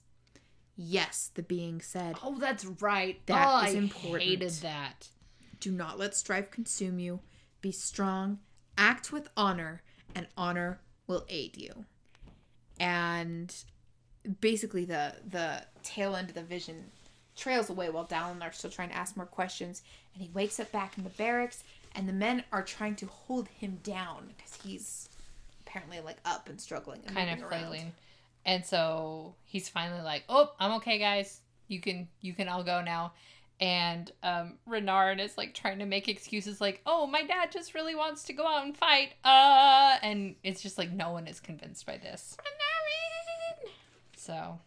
[0.75, 2.17] Yes, the being said.
[2.23, 3.19] Oh, that's right.
[3.25, 4.21] That oh, is I important.
[4.21, 5.07] hated that.
[5.59, 7.19] Do not let strife consume you.
[7.61, 8.39] Be strong,
[8.77, 9.81] act with honor,
[10.15, 11.85] and honor will aid you.
[12.79, 13.53] And
[14.41, 16.91] basically the the tail end of the vision
[17.35, 19.83] trails away while Dalinar's still trying to ask more questions
[20.13, 21.63] and he wakes up back in the barracks
[21.95, 25.07] and the men are trying to hold him down because he's
[25.65, 27.49] apparently like up and struggling and Kind of around.
[27.61, 27.91] flailing.
[28.45, 31.41] And so he's finally like, "Oh, I'm okay, guys.
[31.67, 33.13] You can you can all go now."
[33.59, 37.95] And um, Renarin is like trying to make excuses, like, "Oh, my dad just really
[37.95, 41.85] wants to go out and fight." Uh, and it's just like no one is convinced
[41.85, 42.37] by this.
[44.15, 44.59] So,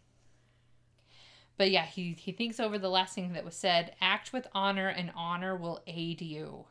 [1.56, 3.94] but yeah, he he thinks over the last thing that was said.
[4.00, 6.64] Act with honor, and honor will aid you.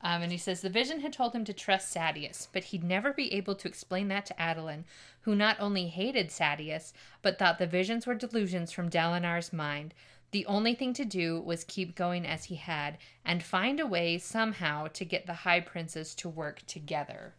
[0.00, 3.12] Um, and he says the vision had told him to trust Sadeas, but he'd never
[3.12, 4.84] be able to explain that to Adolin,
[5.22, 9.94] who not only hated Sadeas, but thought the visions were delusions from Dalinar's mind.
[10.30, 14.18] The only thing to do was keep going as he had, and find a way
[14.18, 17.34] somehow to get the High Princes to work together.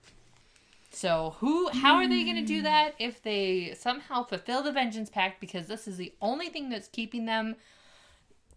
[0.91, 2.63] So who how are they gonna do hmm.
[2.63, 6.87] that if they somehow fulfill the Vengeance Pact because this is the only thing that's
[6.87, 7.55] keeping them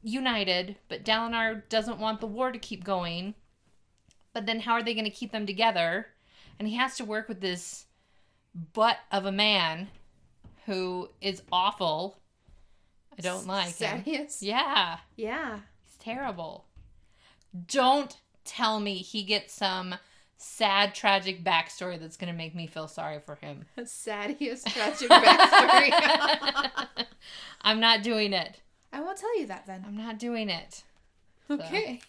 [0.03, 3.35] united, but Dalinar doesn't want the war to keep going.
[4.33, 6.09] But then how are they going to keep them together?
[6.59, 7.87] And he has to work with this
[8.72, 9.89] butt of a man
[10.66, 12.18] who is awful.
[13.18, 14.02] I don't like him.
[14.40, 15.58] Yeah, Yeah.
[15.84, 16.64] he's terrible.
[17.68, 19.94] Don't tell me he gets some
[20.38, 23.66] sad, tragic backstory that's going to make me feel sorry for him.
[23.78, 27.06] Sadeas tragic backstory.
[27.62, 28.60] I'm not doing it.
[28.92, 29.84] I won't tell you that then.
[29.86, 30.82] I'm not doing it.
[31.50, 32.00] Okay.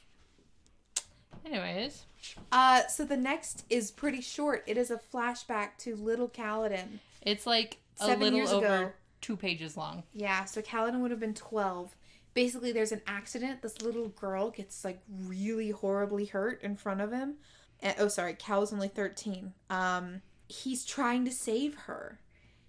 [1.45, 2.06] Anyways,
[2.51, 4.64] Uh, so the next is pretty short.
[4.66, 6.99] It is a flashback to little Kaladin.
[7.22, 8.91] it's like a Seven little years over ago.
[9.24, 10.04] Two pages long.
[10.14, 11.96] Yeah, so Kaladin would have been 12.
[12.34, 13.62] Basically, there's an accident.
[13.62, 17.36] This little girl gets like really horribly hurt in front of him.
[17.80, 19.54] And, oh, sorry, Kal was only 13.
[19.70, 22.20] Um, he's trying to save her.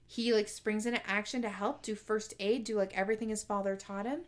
[0.07, 3.75] He like springs into action to help, do first aid, do like everything his father
[3.75, 4.21] taught him.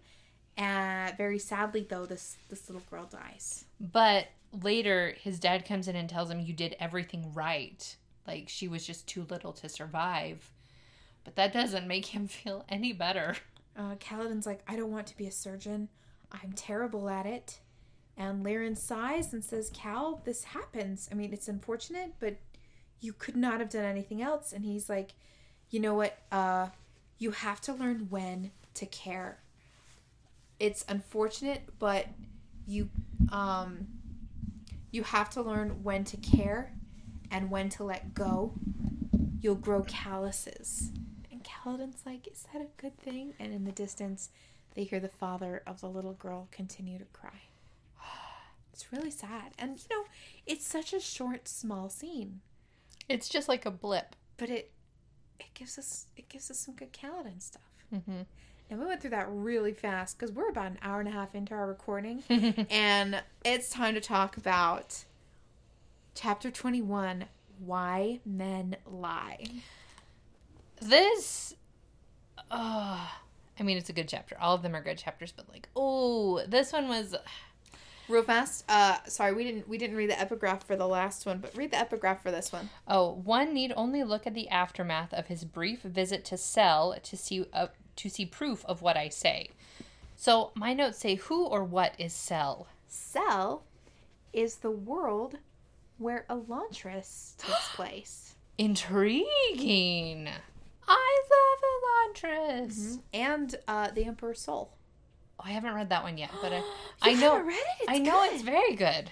[0.56, 3.66] And very sadly, though, this this little girl dies.
[3.78, 4.26] But
[4.64, 7.96] later, his dad comes in and tells him, You did everything right.
[8.26, 10.50] Like, she was just too little to survive.
[11.26, 13.36] But that doesn't make him feel any better.
[13.76, 15.90] Uh, Kaladin's like, I don't want to be a surgeon.
[16.32, 17.58] I'm terrible at it.
[18.16, 21.06] And Lirin sighs and says, Kal, this happens.
[21.12, 22.36] I mean, it's unfortunate, but
[23.00, 24.54] you could not have done anything else.
[24.54, 25.12] And he's like,
[25.68, 26.16] you know what?
[26.32, 26.68] Uh,
[27.18, 29.40] you have to learn when to care.
[30.58, 32.06] It's unfortunate, but
[32.66, 32.88] you
[33.30, 33.86] um
[34.90, 36.72] you have to learn when to care
[37.30, 38.54] and when to let go.
[39.40, 40.90] You'll grow calluses.
[41.66, 43.34] And Kaladin's like, is that a good thing?
[43.38, 44.30] And in the distance,
[44.74, 47.42] they hear the father of the little girl continue to cry.
[48.72, 49.52] It's really sad.
[49.58, 50.04] And you know,
[50.46, 52.40] it's such a short, small scene.
[53.08, 54.14] It's just like a blip.
[54.36, 54.70] But it
[55.40, 57.62] it gives us it gives us some good Kaladin stuff.
[57.94, 58.22] Mm-hmm.
[58.68, 61.34] And we went through that really fast because we're about an hour and a half
[61.34, 62.22] into our recording.
[62.70, 65.04] and it's time to talk about
[66.14, 67.24] chapter 21
[67.64, 69.62] Why Men Lie.
[70.80, 71.54] This,
[72.50, 73.06] uh,
[73.58, 74.36] I mean, it's a good chapter.
[74.40, 77.14] All of them are good chapters, but like, oh, this one was.
[78.08, 78.64] Real fast.
[78.68, 81.72] Uh, sorry, we didn't we didn't read the epigraph for the last one, but read
[81.72, 82.70] the epigraph for this one.
[82.86, 87.16] Oh, one need only look at the aftermath of his brief visit to Sel to
[87.16, 87.66] see uh,
[87.96, 89.50] to see proof of what I say.
[90.14, 92.68] So my notes say, who or what is Sel?
[92.86, 93.64] Sel
[94.32, 95.38] is the world
[95.98, 98.36] where Elantris takes place.
[98.58, 100.28] Intriguing.
[100.88, 103.00] I love Elantris.
[103.12, 104.70] And uh, the Emperor's Soul.
[105.38, 106.62] Oh, I haven't read that one yet, but I,
[107.02, 107.64] I know read it?
[107.82, 108.32] It's I know good.
[108.32, 109.10] it's very good.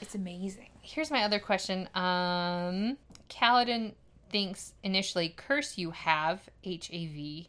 [0.00, 0.68] It's amazing.
[0.82, 1.88] Here's my other question.
[1.94, 2.96] Um,
[3.28, 3.92] Kaladin
[4.30, 7.46] thinks initially, curse you have HAV.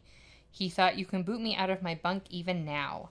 [0.54, 3.08] He thought you can boot me out of my bunk even now.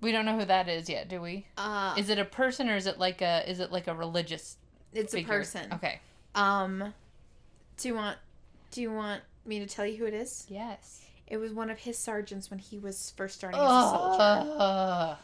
[0.00, 1.46] We don't know who that is yet, do we?
[1.56, 4.56] Uh, Is it a person or is it like a is it like a religious
[4.92, 5.72] it's a person.
[5.72, 6.00] Okay.
[6.34, 6.94] Um,
[7.78, 8.18] do you want
[8.70, 10.44] do you want me to tell you who it is?
[10.48, 11.06] Yes.
[11.26, 14.54] It was one of his sergeants when he was first starting as a soldier.
[14.58, 15.16] Ugh.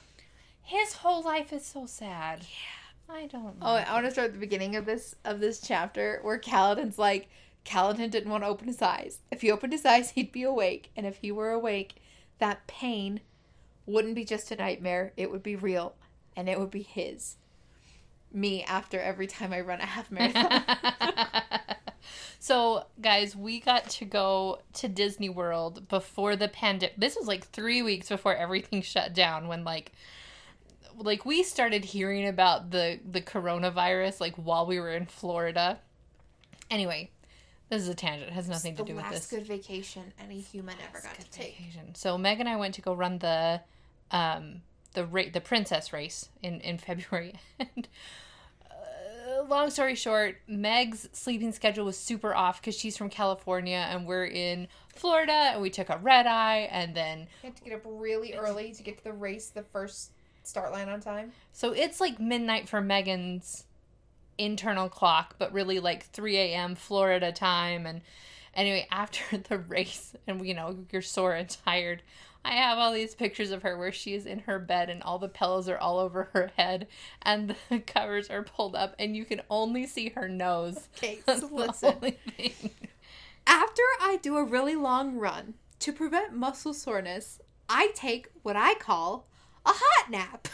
[0.62, 2.40] his whole life is so sad.
[2.40, 3.16] Yeah.
[3.16, 3.66] I don't know.
[3.66, 6.98] Oh, I want to start at the beginning of this of this chapter where Kaladin's
[6.98, 7.28] like
[7.64, 9.20] Kaladin didn't want to open his eyes.
[9.30, 11.96] If he opened his eyes, he'd be awake, and if he were awake,
[12.38, 13.20] that pain
[13.86, 15.12] wouldn't be just a nightmare.
[15.16, 15.94] It would be real,
[16.36, 17.36] and it would be his.
[18.32, 20.62] Me after every time I run a half marathon.
[22.38, 26.96] so, guys, we got to go to Disney World before the pandemic.
[26.96, 29.48] This was like three weeks before everything shut down.
[29.48, 29.92] When like,
[30.96, 35.78] like we started hearing about the the coronavirus like while we were in Florida.
[36.70, 37.10] Anyway,
[37.68, 38.30] this is a tangent.
[38.30, 39.38] It has nothing to do with the last this.
[39.38, 41.56] good vacation any human ever got to take.
[41.56, 41.94] vacation.
[41.94, 43.60] So Meg and I went to go run the
[44.10, 47.88] um the ra- the princess race in in February and
[49.48, 54.26] long story short, Meg's sleeping schedule was super off cuz she's from California and we're
[54.26, 57.82] in Florida and we took a red eye and then You have to get up
[57.84, 60.10] really early to get to the race, the first
[60.42, 61.32] start line on time.
[61.52, 63.64] so it's like midnight for Megan's
[64.36, 66.74] internal clock, but really like 3 a.m.
[66.74, 67.86] Florida time.
[67.86, 68.02] And
[68.54, 72.02] anyway, after the race, and you know, you're sore and tired,
[72.44, 75.18] I have all these pictures of her where she is in her bed and all
[75.18, 76.86] the pillows are all over her head
[77.22, 80.88] and the covers are pulled up and you can only see her nose.
[80.98, 81.94] Okay, That's so the listen.
[81.94, 82.70] only thing.
[83.46, 88.74] After I do a really long run, to prevent muscle soreness, I take what I
[88.74, 89.26] call
[89.66, 90.48] a hot nap.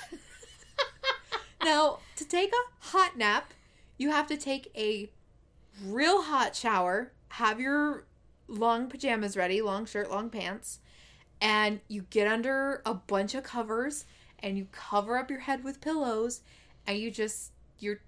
[1.65, 3.53] now, to take a hot nap,
[3.97, 5.11] you have to take a
[5.85, 8.07] real hot shower, have your
[8.49, 10.81] long pajamas ready, long shirt, long pants,
[11.41, 14.05] and you get under a bunch of covers
[14.41, 16.43] and you cover up your head with pillows
[16.87, 18.01] and you just you're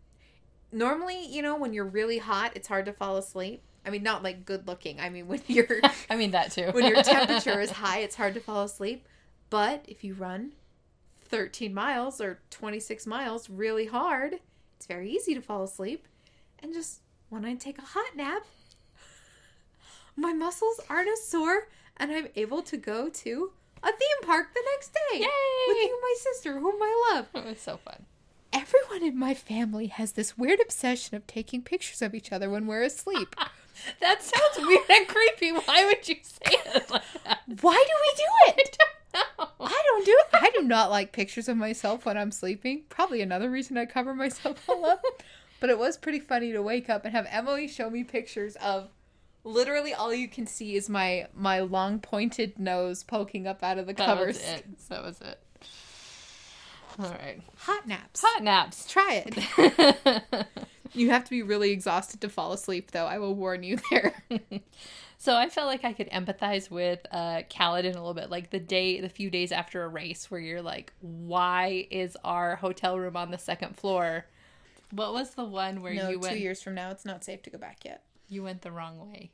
[0.71, 3.63] normally, you know, when you're really hot, it's hard to fall asleep.
[3.85, 5.01] I mean, not like good looking.
[5.01, 5.81] I mean, when you're
[6.11, 6.71] I mean that too.
[6.73, 9.07] when your temperature is high, it's hard to fall asleep.
[9.51, 10.53] But if you run
[11.27, 14.37] 13 miles or 26 miles really hard,
[14.77, 16.07] it's very easy to fall asleep.
[16.59, 18.45] And just when I take a hot nap,
[20.17, 23.53] my muscles aren't as sore and I'm able to go to
[23.83, 25.27] a theme park the next day Yay!
[25.69, 27.27] with you, my sister, whom I love.
[27.35, 28.07] it was so fun.
[28.53, 32.67] Everyone in my family has this weird obsession of taking pictures of each other when
[32.67, 33.35] we're asleep.
[34.01, 35.51] That sounds weird and creepy.
[35.51, 36.41] Why would you say
[36.75, 37.41] it like that?
[37.63, 38.79] Why do we do it?
[39.15, 39.49] No.
[39.61, 40.27] I don't do it.
[40.33, 42.85] I do not like pictures of myself when I'm sleeping.
[42.89, 45.03] Probably another reason I cover myself all up.
[45.61, 48.89] But it was pretty funny to wake up and have Emily show me pictures of
[49.45, 53.87] literally all you can see is my my long pointed nose poking up out of
[53.87, 54.39] the That covers.
[54.39, 54.89] was it.
[54.89, 55.41] That was it.
[56.99, 57.41] All right.
[57.59, 58.23] Hot naps.
[58.25, 58.87] Hot naps.
[58.87, 60.47] Try it.
[60.95, 63.07] You have to be really exhausted to fall asleep though.
[63.07, 64.23] I will warn you there.
[65.19, 68.59] so I felt like I could empathize with uh Kaladin a little bit, like the
[68.59, 73.17] day, the few days after a race, where you're like, "Why is our hotel room
[73.17, 74.27] on the second floor?"
[74.91, 77.43] What was the one where no, you went two years from now, it's not safe
[77.45, 78.03] to go back yet.
[78.33, 79.33] You went the wrong way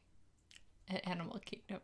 [0.89, 1.81] at Animal Kingdom?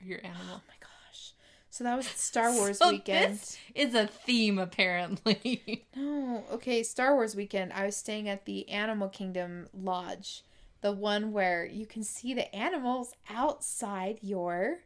[0.00, 0.40] Your animal.
[0.50, 1.32] Oh my gosh.
[1.70, 3.34] So that was Star Wars So weekend.
[3.34, 5.86] This is a theme apparently.
[5.96, 7.72] No, okay, Star Wars weekend.
[7.72, 10.42] I was staying at the Animal Kingdom Lodge,
[10.80, 14.78] the one where you can see the animals outside your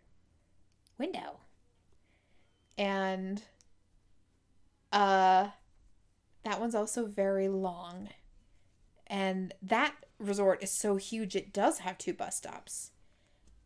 [0.98, 1.38] window.
[2.76, 3.42] And
[4.92, 5.48] uh
[6.44, 8.08] that one's also very long.
[9.06, 12.90] And that resort is so huge it does have two bus stops.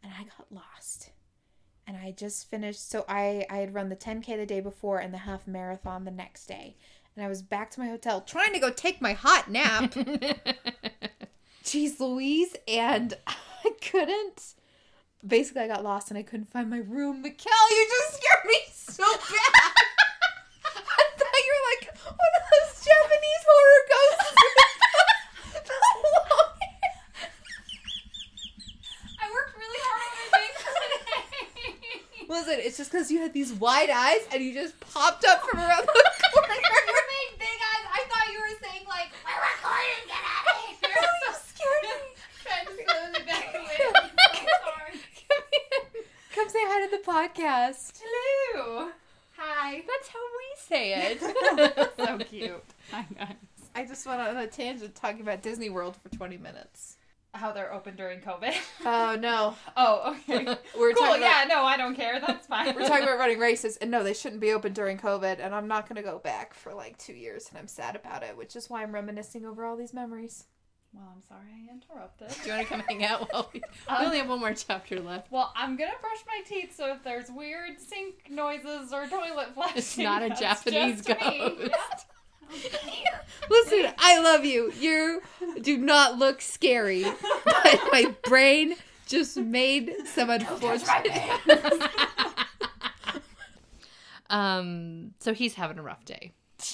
[0.02, 1.10] And I got lost.
[1.86, 5.12] And I just finished so I I had run the 10k the day before and
[5.12, 6.76] the half marathon the next day
[7.18, 9.90] and I was back to my hotel trying to go take my hot nap.
[11.64, 14.54] Jeez Louise, and I couldn't.
[15.26, 17.24] Basically, I got lost and I couldn't find my room.
[17.24, 19.72] Mikkel, you just scared me so bad.
[20.64, 24.30] I thought you were like one of those Japanese horror ghosts.
[25.66, 25.74] The
[26.06, 26.94] long hair.
[29.18, 30.58] I worked really hard on my face
[32.48, 35.60] Listen, it's just because you had these wide eyes and you just popped up from
[35.60, 35.92] around the
[36.32, 36.54] corner.
[36.54, 37.84] you made big eyes.
[37.92, 40.06] I thought you were saying like, "We're recording.
[40.06, 40.88] Get out of here."
[41.28, 41.98] you scared me.
[42.42, 43.76] Trying to slowly back away.
[43.96, 45.00] I'm so sorry.
[45.28, 46.02] Come.
[46.34, 48.00] Come say hi to the podcast.
[48.02, 48.92] Hello.
[49.36, 49.82] Hi.
[49.86, 51.20] That's how we say it.
[51.98, 52.64] so cute.
[52.92, 53.36] Hi guys.
[53.74, 56.96] I just went on a tangent talking about Disney World for 20 minutes.
[57.34, 58.54] How they're open during COVID.
[58.86, 59.54] Oh, no.
[59.76, 60.44] Oh, okay.
[60.78, 61.06] We're cool.
[61.06, 62.20] talking Yeah, about, no, I don't care.
[62.20, 62.74] That's fine.
[62.74, 65.68] we're talking about running races, and no, they shouldn't be open during COVID, and I'm
[65.68, 68.56] not going to go back for like two years, and I'm sad about it, which
[68.56, 70.44] is why I'm reminiscing over all these memories.
[70.94, 72.28] Well, I'm sorry I interrupted.
[72.28, 73.30] Do you want to come hang out?
[73.30, 75.30] While we, we Um, only have one more chapter left.
[75.30, 79.76] Well, I'm gonna brush my teeth, so if there's weird sink noises or toilet flushing,
[79.76, 81.38] It's not a that's Japanese just me.
[81.58, 82.06] ghost.
[83.50, 84.72] Listen, I love you.
[84.78, 85.22] You
[85.62, 87.02] do not look scary,
[87.44, 88.74] but my brain
[89.06, 91.30] just made some unfortunate.
[94.30, 95.12] um.
[95.20, 96.32] So he's having a rough day.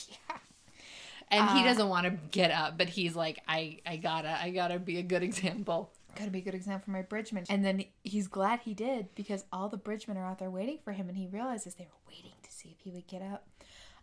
[1.30, 4.50] And he Uh, doesn't want to get up, but he's like, I, I gotta, I
[4.50, 5.90] gotta be a good example.
[6.16, 7.44] Gotta be a good example for my bridgeman.
[7.48, 10.92] And then he's glad he did because all the bridgemen are out there waiting for
[10.92, 13.48] him, and he realizes they were waiting to see if he would get up.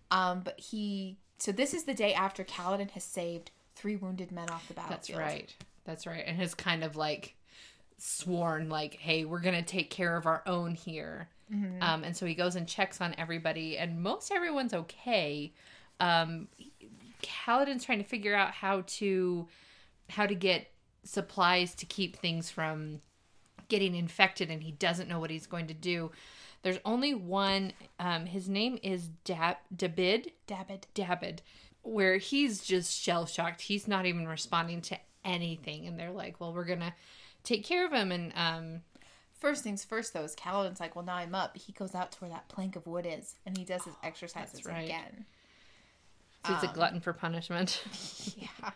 [0.09, 4.47] Um, but he so this is the day after Kaladin has saved three wounded men
[4.49, 5.19] off the battlefield.
[5.19, 5.55] That's right.
[5.85, 6.23] That's right.
[6.25, 7.35] And has kind of like
[7.97, 11.29] sworn, like, hey, we're gonna take care of our own here.
[11.81, 15.51] Um, and so he goes and checks on everybody, and most everyone's okay.
[15.99, 16.47] Um,
[17.23, 19.47] Kaladin's trying to figure out how to
[20.09, 20.67] how to get
[21.03, 23.01] supplies to keep things from
[23.67, 26.11] getting infected, and he doesn't know what he's going to do.
[26.63, 27.73] There's only one.
[27.99, 30.31] Um, his name is Dab Dabbid.
[30.47, 30.83] Dabbid.
[30.93, 31.39] Dabbid,
[31.81, 33.61] where he's just shell shocked.
[33.61, 36.93] He's not even responding to anything, and they're like, "Well, we're gonna
[37.43, 38.81] take care of him." And um,
[39.39, 41.57] First things first, though, is Kaladin's like, well, now I'm up.
[41.57, 44.63] He goes out to where that plank of wood is, and he does his exercises
[44.67, 44.85] right.
[44.85, 45.25] again.
[46.45, 47.83] so he's a Um, glutton for punishment.
[48.37, 48.71] yeah.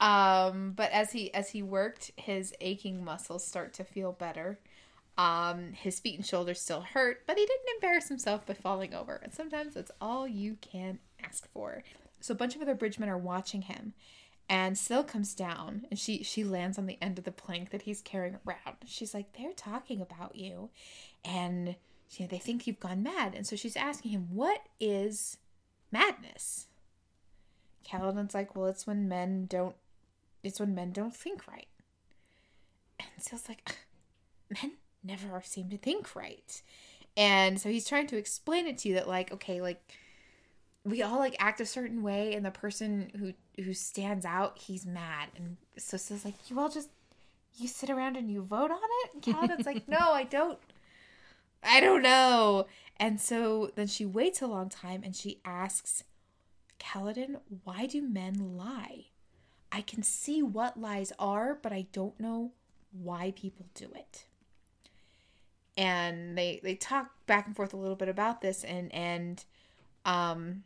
[0.00, 4.58] Um, but as he as he worked, his aching muscles start to feel better.
[5.18, 9.16] Um, his feet and shoulders still hurt, but he didn't embarrass himself by falling over.
[9.22, 11.82] And sometimes that's all you can ask for.
[12.20, 13.92] So a bunch of other bridgemen are watching him,
[14.48, 17.82] and Syl comes down and she she lands on the end of the plank that
[17.82, 18.76] he's carrying around.
[18.86, 20.70] She's like, "They're talking about you,"
[21.24, 21.76] and
[22.10, 23.34] you know, they think you've gone mad.
[23.34, 25.38] And so she's asking him, "What is
[25.90, 26.68] madness?"
[27.84, 29.76] Kaladin's like, "Well, it's when men don't.
[30.42, 31.68] It's when men don't think right."
[33.00, 33.78] And Syl's like,
[34.50, 34.72] "Men
[35.04, 36.62] never seem to think right."
[37.16, 39.82] And so he's trying to explain it to you that, like, okay, like
[40.84, 44.86] we all like act a certain way, and the person who who stands out, he's
[44.86, 45.28] mad.
[45.36, 46.90] And so Syl's like, "You all just
[47.56, 50.58] you sit around and you vote on it." And Kaladin's like, "No, I don't.
[51.62, 52.66] I don't know."
[52.96, 56.04] And so then she waits a long time and she asks
[56.82, 59.06] Kaladin, why do men lie?
[59.70, 62.52] I can see what lies are, but I don't know
[62.92, 64.26] why people do it.
[65.82, 69.44] And they they talk back and forth a little bit about this and and
[70.04, 70.64] um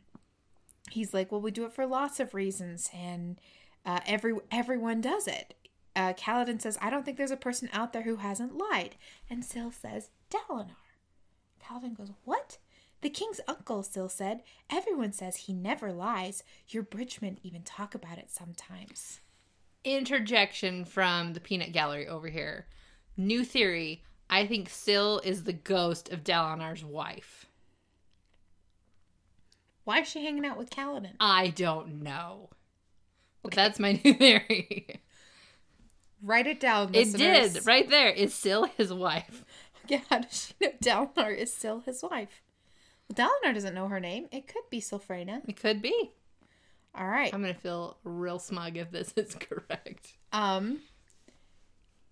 [0.91, 3.39] he's like, "Well, we do it for lots of reasons and
[3.85, 5.53] uh, every everyone does it."
[5.95, 8.95] Uh, Kaladin says, "I don't think there's a person out there who hasn't lied."
[9.29, 10.75] And Syl says, "Dalinar."
[11.67, 12.57] Kaladin goes, What?
[13.01, 16.43] The king's uncle still said, Everyone says he never lies.
[16.69, 19.19] Your bridgemen even talk about it sometimes.
[19.83, 22.67] Interjection from the peanut gallery over here.
[23.15, 24.03] New theory.
[24.29, 27.45] I think Syl is the ghost of Dalinar's wife.
[29.85, 31.13] Why is she hanging out with Kaladin?
[31.19, 32.49] I don't know.
[33.41, 35.01] But that's my new theory.
[36.21, 36.89] Write it down.
[36.93, 38.09] It did right there.
[38.09, 39.43] Is still his wife.
[39.89, 42.41] Yeah, how does she know Dalinar is still his wife?
[43.07, 44.27] Well, Dalinar doesn't know her name.
[44.33, 45.47] It could be Sylphrena.
[45.47, 46.11] It could be.
[46.93, 47.33] All right.
[47.33, 50.17] I'm gonna feel real smug if this is correct.
[50.33, 50.81] Um,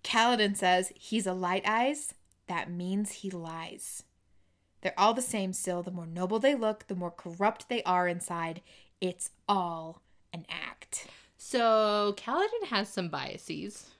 [0.06, 2.14] Kaladin says he's a light eyes.
[2.46, 4.04] That means he lies.
[4.80, 5.82] They're all the same still.
[5.82, 8.62] The more noble they look, the more corrupt they are inside.
[9.00, 10.02] It's all
[10.32, 11.08] an act.
[11.36, 13.90] So Kaladin has some biases.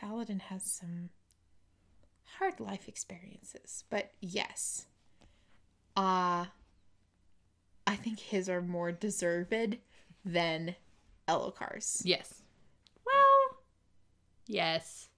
[0.00, 1.10] Kaladin has some
[2.38, 4.86] hard life experiences, but yes.
[5.96, 6.46] Uh
[7.88, 9.78] I think his are more deserved
[10.24, 10.76] than
[11.26, 12.02] Elhokar's.
[12.04, 12.42] Yes.
[14.48, 15.08] Yes.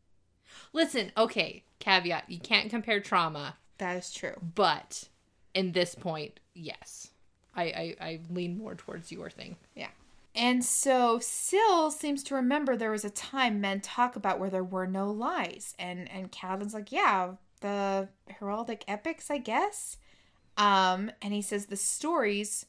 [0.75, 2.25] Listen, okay, caveat.
[2.29, 4.35] You can't compare trauma, That is true.
[4.55, 5.09] but
[5.55, 7.09] in this point, yes.
[7.57, 9.57] I, I, I lean more towards your thing.
[9.75, 9.89] Yeah.
[10.35, 14.63] And so Syl seems to remember there was a time men talk about where there
[14.63, 15.75] were no lies.
[15.79, 18.09] And and Calvin's like, yeah, the
[18.39, 19.97] heraldic epics, I guess.
[20.57, 22.67] Um, and he says the stories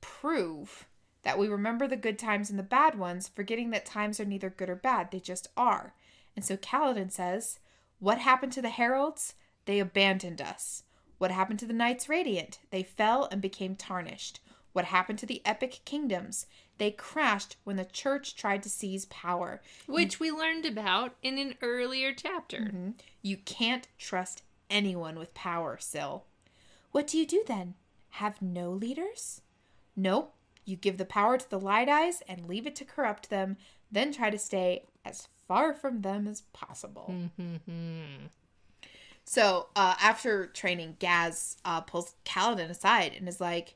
[0.00, 0.86] prove
[1.22, 4.50] that we remember the good times and the bad ones, forgetting that times are neither
[4.50, 5.94] good or bad, they just are.
[6.36, 7.60] And so Kaladin says,
[7.98, 9.34] What happened to the heralds?
[9.66, 10.82] They abandoned us.
[11.18, 12.58] What happened to the Knights Radiant?
[12.70, 14.40] They fell and became tarnished.
[14.72, 16.46] What happened to the epic kingdoms?
[16.78, 19.62] They crashed when the church tried to seize power.
[19.86, 22.58] Which we learned about in an earlier chapter.
[22.58, 22.90] Mm-hmm.
[23.22, 26.24] You can't trust anyone with power, Syl.
[26.90, 27.74] What do you do then?
[28.10, 29.40] Have no leaders?
[29.96, 30.34] Nope.
[30.64, 33.56] You give the power to the light eyes and leave it to corrupt them,
[33.90, 37.14] then try to stay as far from them as possible.
[39.24, 43.74] So, uh, after training, Gaz uh, pulls Kaladin aside and is like,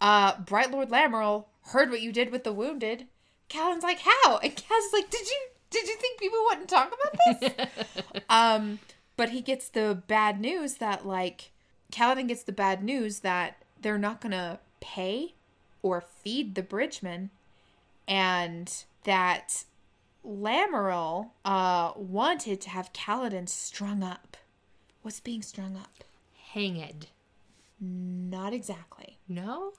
[0.00, 3.06] uh, Brightlord Lamaril heard what you did with the wounded.
[3.48, 4.38] Kaladin's like, how?
[4.38, 8.22] And Gaz is like, did you did you think people wouldn't talk about this?
[8.30, 8.78] um,
[9.16, 11.50] but he gets the bad news that like
[11.92, 15.34] Kaladin gets the bad news that they're not gonna pay
[15.82, 17.30] or feed the bridgemen,
[18.06, 19.64] and that
[20.26, 24.36] Lamaril uh wanted to have Kaladin strung up.
[25.02, 26.04] What's being strung up?
[26.52, 27.08] Hanged.
[27.80, 29.18] Not exactly.
[29.28, 29.72] No?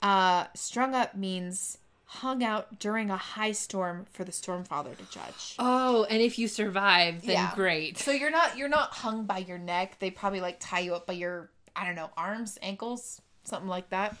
[0.00, 5.54] Uh, strung up means hung out during a high storm for the Stormfather to judge.
[5.58, 7.54] Oh, and if you survive, then Yeah.
[7.54, 7.98] great.
[7.98, 9.98] So you're not you're not hung by your neck.
[9.98, 13.90] They probably like tie you up by your I don't know arms, ankles, something like
[13.90, 14.16] that.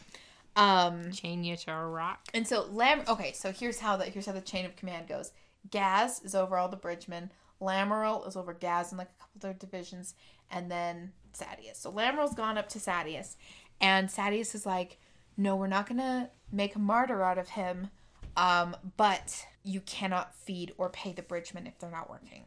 [0.58, 2.26] Um, Chain you to a rock.
[2.34, 3.02] and so Lam.
[3.06, 5.30] Okay, so here's how the here's how the chain of command goes.
[5.70, 7.30] Gaz is over all the bridgemen.
[7.60, 10.14] Lamaril is over Gaz and like a couple other divisions,
[10.50, 11.76] and then Sadeas.
[11.76, 13.36] So Lamaril's gone up to Sadeas,
[13.80, 14.98] and Sadeas is like,
[15.36, 17.90] "No, we're not gonna make a martyr out of him,
[18.36, 22.44] um, but you cannot feed or pay the bridgemen if they're not working."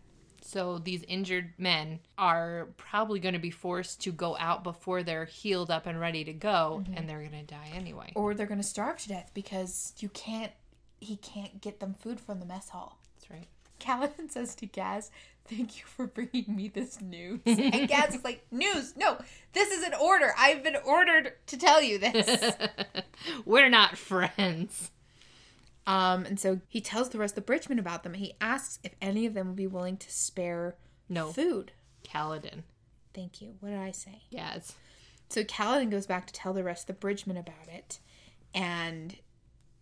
[0.51, 5.23] So these injured men are probably going to be forced to go out before they're
[5.23, 6.97] healed up and ready to go, mm-hmm.
[6.97, 8.11] and they're going to die anyway.
[8.15, 10.51] or they're gonna starve to death because you can't
[10.99, 13.47] he can't get them food from the mess hall That's right.
[13.79, 15.09] Kaladin says to Gaz,
[15.45, 17.39] Thank you for bringing me this news.
[17.45, 18.93] And Gaz is like, News?
[18.95, 19.17] No,
[19.53, 20.33] this is an order.
[20.37, 22.53] I've been ordered to tell you this.
[23.45, 24.91] We're not friends.
[25.87, 28.13] Um, and so he tells the rest of the bridgemen about them.
[28.13, 30.75] He asks if any of them would be willing to spare
[31.09, 31.31] No.
[31.31, 31.71] food.
[32.03, 32.63] Kaladin.
[33.13, 33.55] Thank you.
[33.59, 34.21] What did I say?
[34.29, 34.73] Yes.
[35.29, 37.99] So Kaladin goes back to tell the rest of the bridgemen about it
[38.53, 39.15] and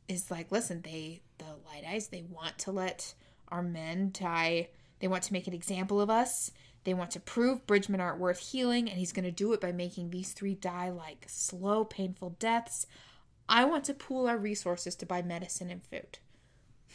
[0.07, 3.13] is like, listen, they the light eyes, they want to let
[3.49, 4.69] our men die.
[4.99, 6.51] They want to make an example of us.
[6.83, 10.09] They want to prove bridgemen aren't worth healing, and he's gonna do it by making
[10.09, 12.85] these three die like slow, painful deaths.
[13.49, 16.19] I want to pool our resources to buy medicine and food.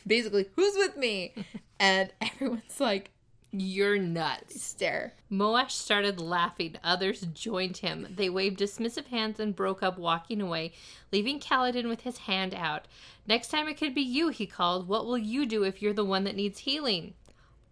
[0.07, 1.35] Basically, who's with me?
[1.81, 3.11] and everyone's like,
[3.51, 4.63] You're nuts.
[4.63, 5.15] stare.
[5.31, 6.77] Moash started laughing.
[6.85, 8.07] Others joined him.
[8.09, 10.73] They waved dismissive hands and broke up, walking away,
[11.13, 12.87] leaving Kaladin with his hand out.
[13.27, 14.87] Next time it could be you, he called.
[14.87, 17.15] What will you do if you're the one that needs healing?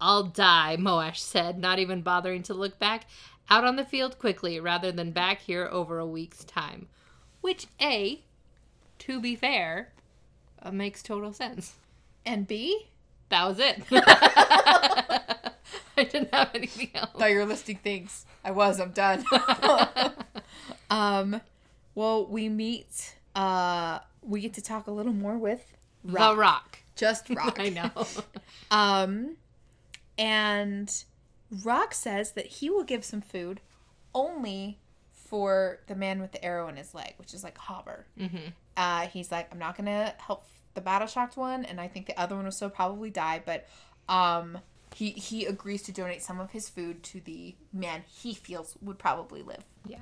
[0.01, 3.05] I'll die, Moash said, not even bothering to look back.
[3.49, 6.87] Out on the field quickly, rather than back here over a week's time.
[7.41, 8.23] Which, A,
[9.05, 9.91] to be fair,
[10.61, 11.73] uh, makes total sense.
[12.25, 12.87] And B,
[13.29, 13.81] That was it.
[15.95, 17.11] I didn't have anything else.
[17.17, 18.25] thought you were listing things.
[18.43, 18.79] I was.
[18.79, 19.23] I'm done.
[20.89, 21.41] um,
[21.95, 23.15] well, we meet.
[23.35, 25.73] Uh, we get to talk a little more with
[26.03, 26.79] The Rock.
[26.95, 27.57] just Rock.
[27.59, 27.91] I know.
[28.71, 29.35] Um,
[30.17, 30.93] and
[31.63, 33.59] Rock says that he will give some food
[34.15, 34.79] only
[35.11, 38.05] for the man with the arrow in his leg, which is like Hobber.
[38.19, 38.49] Mm-hmm.
[38.75, 42.19] Uh, he's like, I'm not gonna help the battle shocked one, and I think the
[42.19, 43.41] other one will still probably die.
[43.45, 43.67] But
[44.09, 44.57] um,
[44.95, 48.97] he he agrees to donate some of his food to the man he feels would
[48.99, 49.63] probably live.
[49.85, 49.99] Yeah.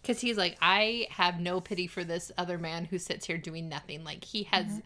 [0.00, 3.68] Because he's like, I have no pity for this other man who sits here doing
[3.68, 4.04] nothing.
[4.04, 4.82] Like, he has,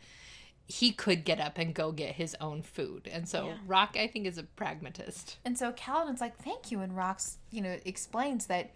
[0.69, 3.09] he could get up and go get his own food.
[3.13, 3.55] And so, Yeah.
[3.67, 5.39] Rock, I think, is a pragmatist.
[5.45, 8.71] And so Kaladin's like, "Thank you," and Rock's, you know, explains that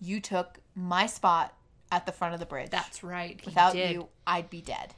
[0.00, 1.54] you took my spot
[1.92, 2.70] at the front of the bridge.
[2.70, 3.40] That's right.
[3.44, 4.94] Without you, I'd be dead.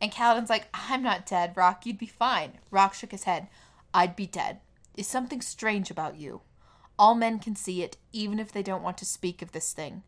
[0.00, 1.84] And Kaladin's like, I'm not dead, Rock.
[1.84, 2.54] You'd be fine.
[2.70, 3.48] Rock shook his head.
[3.92, 4.60] I'd be dead.
[4.96, 6.40] Is something strange about you?
[6.98, 10.02] All men can see it, even if they don't want to speak of this thing.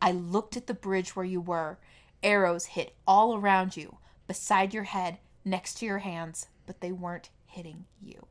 [0.00, 1.78] I looked at the bridge where you were.
[2.22, 7.30] Arrows hit all around you, beside your head, next to your hands, but they weren't
[7.46, 8.26] hitting you.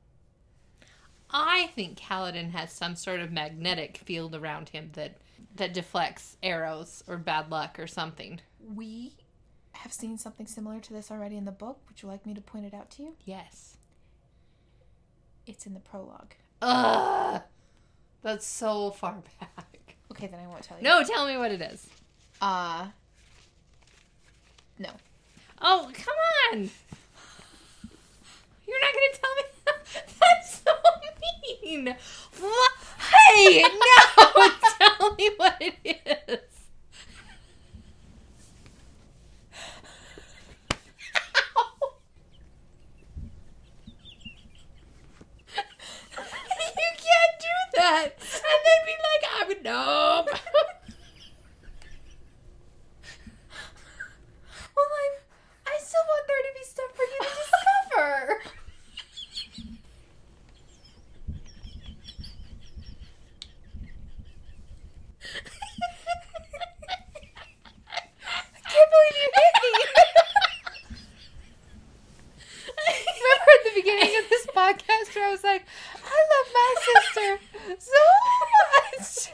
[1.29, 5.17] I think Kaladin has some sort of magnetic field around him that
[5.55, 8.39] that deflects arrows or bad luck or something.
[8.59, 9.15] We
[9.73, 11.79] have seen something similar to this already in the book.
[11.87, 13.15] Would you like me to point it out to you?
[13.25, 13.77] Yes.
[15.45, 16.33] It's in the prologue.
[16.61, 17.41] Ugh.
[18.21, 19.95] That's so far back.
[20.11, 20.83] Okay, then I won't tell you.
[20.83, 21.87] No, tell me what it is.
[22.41, 22.87] Uh,
[24.77, 24.89] no.
[25.61, 26.13] Oh, come
[26.51, 26.69] on.
[28.67, 29.43] You're not going to tell me?
[30.19, 30.71] That's so
[31.71, 31.95] mean.
[32.39, 32.71] What?
[33.11, 34.49] Hey, no.
[34.79, 35.97] tell me what it is.
[46.17, 48.05] you can't do that.
[48.05, 50.29] And then be like, I would nope.
[54.75, 55.15] Well, I'm.
[55.67, 58.41] I still want there to be stuff for you to discover.
[67.87, 69.71] I can't believe you hit me.
[73.21, 75.65] Remember at the beginning of this podcast where I was like,
[76.03, 77.39] I love my sister
[77.79, 78.01] so
[78.97, 79.33] much.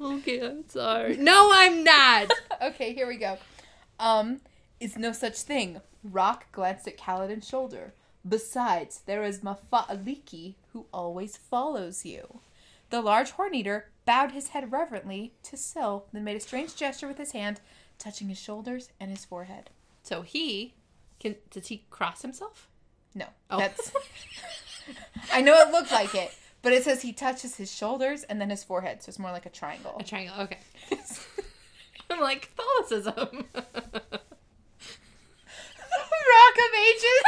[0.00, 1.16] Okay, I'm sorry.
[1.16, 2.32] No, I'm not.
[2.62, 3.38] okay, here we go.
[4.00, 4.40] Um,
[4.80, 5.80] is no such thing.
[6.02, 7.92] Rock glanced at Kaladin's shoulder.
[8.26, 12.38] Besides, there is Mafa'aliki, who always follows you.
[12.90, 17.08] The large horn eater bowed his head reverently to Syl, then made a strange gesture
[17.08, 17.60] with his hand,
[17.98, 19.70] touching his shoulders and his forehead.
[20.02, 20.74] So he
[21.18, 22.68] can does he cross himself?
[23.14, 23.58] No, Oh.
[23.58, 23.92] that's.
[25.32, 28.50] I know it looked like it, but it says he touches his shoulders and then
[28.50, 29.96] his forehead, so it's more like a triangle.
[29.98, 30.36] A triangle.
[30.40, 30.58] Okay.
[32.10, 33.44] I'm like Catholicism.
[36.74, 37.22] Ages.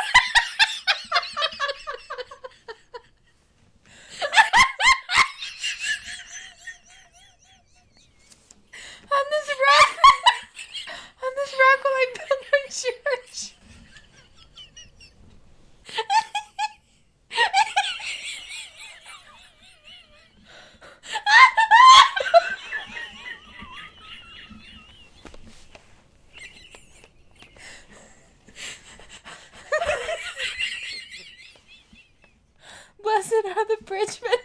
[9.12, 9.90] on this rock,
[11.22, 13.54] on this rock will I build my church.
[33.02, 33.46] Blessed
[33.94, 34.38] bridgemen.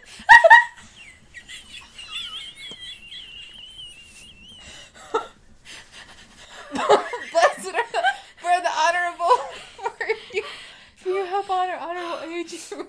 [7.32, 8.02] Blessed are the,
[8.36, 9.36] for the honorable,
[9.74, 9.92] for
[10.32, 10.44] you,
[10.96, 12.86] for you help honor, honor will aid you.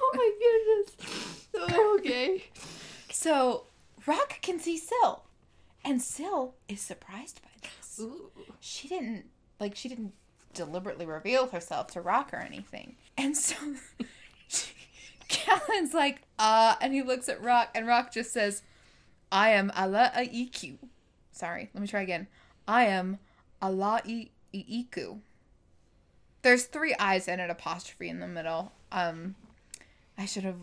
[0.00, 0.90] oh my goodness.
[1.98, 2.44] Okay.
[3.12, 3.66] so,
[4.04, 5.24] Rock can see Syl,
[5.84, 8.00] and Syl is surprised by this.
[8.00, 8.30] Ooh.
[8.58, 9.26] She didn't,
[9.60, 10.14] like, she didn't
[10.58, 12.96] deliberately reveal herself to Rock or anything.
[13.16, 13.54] And so,
[15.28, 18.62] Callan's like, uh, and he looks at Rock, and Rock just says,
[19.30, 20.78] I am Allah Aiku.
[21.32, 22.26] Sorry, let me try again.
[22.66, 23.18] I am
[23.62, 24.02] Allah
[24.52, 25.18] Iku.
[26.42, 28.72] There's three I's and an apostrophe in the middle.
[28.92, 29.34] Um,
[30.16, 30.56] I should have.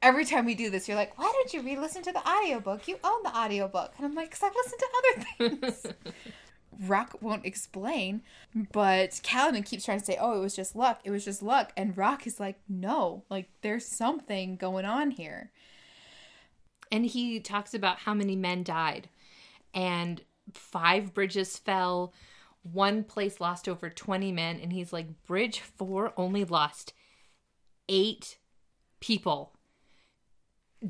[0.00, 2.86] Every time we do this, you're like, why don't you re listen to the audiobook?
[2.86, 3.92] You own the audiobook.
[3.96, 5.86] And I'm like, because I've listened to other things.
[6.86, 8.22] Rock won't explain,
[8.72, 11.00] but Kaladin keeps trying to say, oh, it was just luck.
[11.04, 11.72] It was just luck.
[11.76, 15.50] And Rock is like, no, like, there's something going on here.
[16.92, 19.08] And he talks about how many men died.
[19.74, 20.22] And
[20.52, 22.12] five bridges fell.
[22.62, 24.60] One place lost over 20 men.
[24.60, 26.92] And he's like, Bridge four only lost
[27.88, 28.38] eight
[29.00, 29.52] people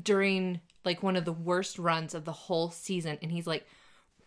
[0.01, 3.17] during like one of the worst runs of the whole season.
[3.21, 3.65] And he's like,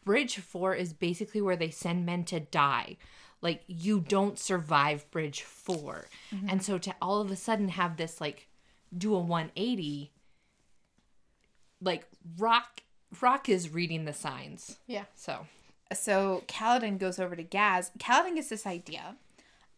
[0.04, 2.96] Bridge four is basically where they send men to die.
[3.40, 6.06] Like, you don't survive Bridge 4
[6.48, 8.46] And so to all of a sudden have this like
[8.96, 10.12] do a 180
[11.80, 12.06] like
[12.38, 12.82] rock
[13.20, 15.04] rock is reading the signs Yeah.
[15.14, 15.46] so
[15.92, 17.90] so Kaladin goes over to Gaz.
[17.98, 19.16] Kaladin gets this idea.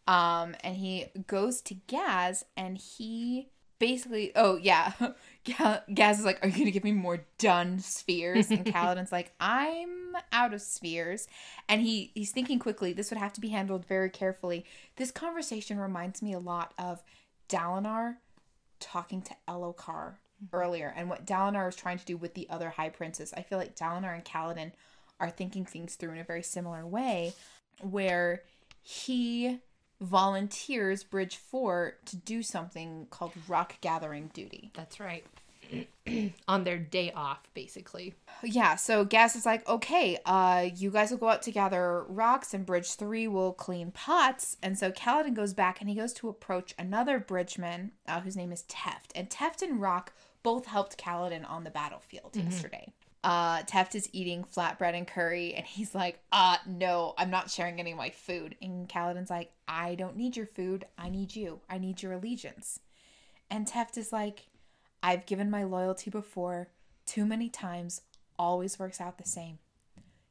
[0.07, 3.49] Um, and he goes to Gaz and he
[3.79, 4.93] basically oh yeah.
[5.45, 8.49] Ga- Gaz is like, Are you gonna give me more done spheres?
[8.49, 11.27] And Kaladin's like, I'm out of spheres.
[11.69, 14.65] And he he's thinking quickly, this would have to be handled very carefully.
[14.95, 17.03] This conversation reminds me a lot of
[17.49, 18.17] Dalinar
[18.79, 20.55] talking to Elhokar mm-hmm.
[20.55, 23.33] earlier and what Dalinar is trying to do with the other high princes.
[23.35, 24.71] I feel like Dalinar and Kaladin
[25.19, 27.33] are thinking things through in a very similar way
[27.81, 28.43] where
[28.81, 29.59] he
[30.01, 34.71] volunteers Bridge 4 to do something called rock gathering duty.
[34.73, 35.25] That's right.
[36.47, 38.13] On their day off, basically.
[38.43, 42.53] Yeah, so Gaz is like, okay, uh, you guys will go out to gather rocks,
[42.53, 44.57] and Bridge 3 will clean pots.
[44.61, 48.51] And so Kaladin goes back and he goes to approach another bridgeman uh, whose name
[48.51, 49.11] is Teft.
[49.15, 50.13] And Teft and Rock
[50.43, 52.93] both helped Kaladin on the battlefield yesterday.
[53.25, 57.79] Uh, Teft is eating flatbread and curry, and he's like, uh, no, I'm not sharing
[57.79, 58.55] any of my food.
[58.61, 60.85] And Kaladin's like, I don't need your food.
[60.95, 61.61] I need you.
[61.67, 62.79] I need your allegiance.
[63.49, 64.45] And Teft is like,
[65.01, 66.69] I've given my loyalty before
[67.07, 68.01] too many times,
[68.37, 69.57] always works out the same.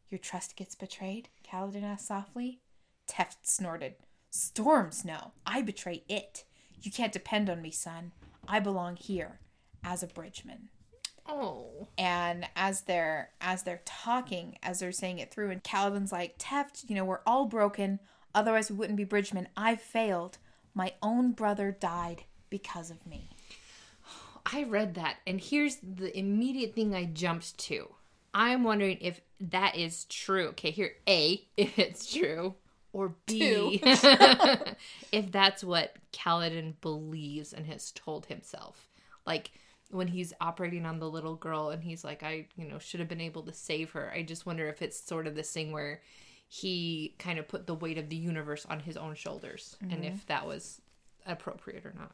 [0.09, 1.29] Your trust gets betrayed?
[1.45, 2.61] Kaladin asked softly.
[3.09, 3.95] Teft snorted.
[4.31, 5.33] Storms no.
[5.45, 6.45] I betray it.
[6.81, 8.13] You can't depend on me, son.
[8.47, 9.41] I belong here
[9.83, 10.69] as a bridgeman.
[11.27, 11.89] Oh.
[11.97, 16.89] And as they're as they're talking, as they're saying it through, and Kaladin's like, Teft,
[16.89, 18.01] you know, we're all broken.
[18.35, 19.49] Otherwise we wouldn't be bridgemen.
[19.57, 20.39] I've failed.
[20.75, 23.31] My own brother died because of me.
[24.47, 27.89] I read that, and here's the immediate thing I jumped to.
[28.35, 30.49] I'm wondering if that is true.
[30.49, 32.55] Okay, here, A, if it's true,
[32.93, 33.81] or B,
[35.13, 38.89] if that's what Kaladin believes and has told himself.
[39.27, 39.53] Like
[39.95, 43.09] when he's operating on the little girl and he's like, I, you know, should have
[43.09, 44.13] been able to save her.
[44.13, 46.03] I just wonder if it's sort of this thing where
[46.49, 50.27] he kind of put the weight of the universe on his own shoulders and if
[50.27, 50.81] that was
[51.27, 52.13] appropriate or not.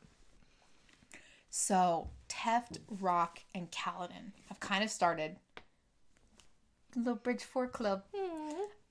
[1.48, 5.36] So Teft, Rock, and Kaladin have kind of started
[6.92, 8.04] the little Bridge Four club.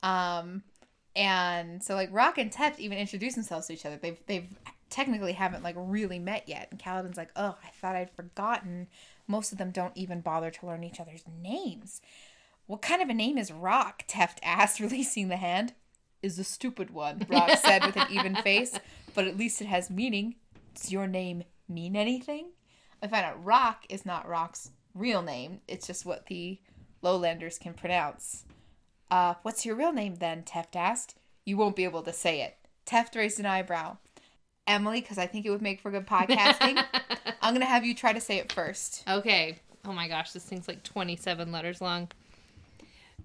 [0.02, 0.62] Um,
[1.16, 3.96] and so like Rock and Teft even introduce themselves to each other.
[3.96, 4.48] They've they've
[4.90, 6.68] technically haven't like really met yet.
[6.70, 8.88] And Kaladin's like, oh, I thought I'd forgotten.
[9.26, 12.00] Most of them don't even bother to learn each other's names.
[12.66, 14.04] What kind of a name is Rock?
[14.06, 15.74] Teft asked, releasing the hand.
[16.22, 18.78] Is a stupid one, Rock said with an even face,
[19.14, 20.34] but at least it has meaning.
[20.74, 22.50] Does your name mean anything?
[23.02, 25.60] I find out Rock is not Rock's real name.
[25.66, 26.58] It's just what the
[27.00, 28.44] lowlanders can pronounce.
[29.10, 30.42] Uh, what's your real name then?
[30.42, 31.16] Teft asked.
[31.46, 32.58] You won't be able to say it.
[32.86, 33.96] Teft raised an eyebrow.
[34.70, 36.82] Emily, because I think it would make for good podcasting,
[37.42, 39.04] I'm going to have you try to say it first.
[39.08, 39.56] Okay.
[39.84, 42.08] Oh my gosh, this thing's like 27 letters long.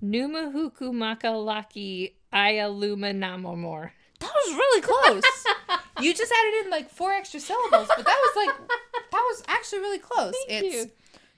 [0.04, 3.92] Numahuku Makalaki Ayaluma Namomor.
[4.20, 5.24] That was really close.
[6.02, 8.68] you just added in like four extra syllables, but that was like,
[9.12, 10.34] that was actually really close.
[10.48, 10.92] Thank it's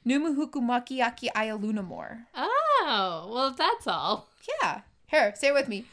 [0.07, 2.25] Numuhuku Makiaki Ayalunamor.
[2.35, 4.29] Oh, well, that's all.
[4.61, 4.81] Yeah.
[5.07, 5.85] Here, say it with me.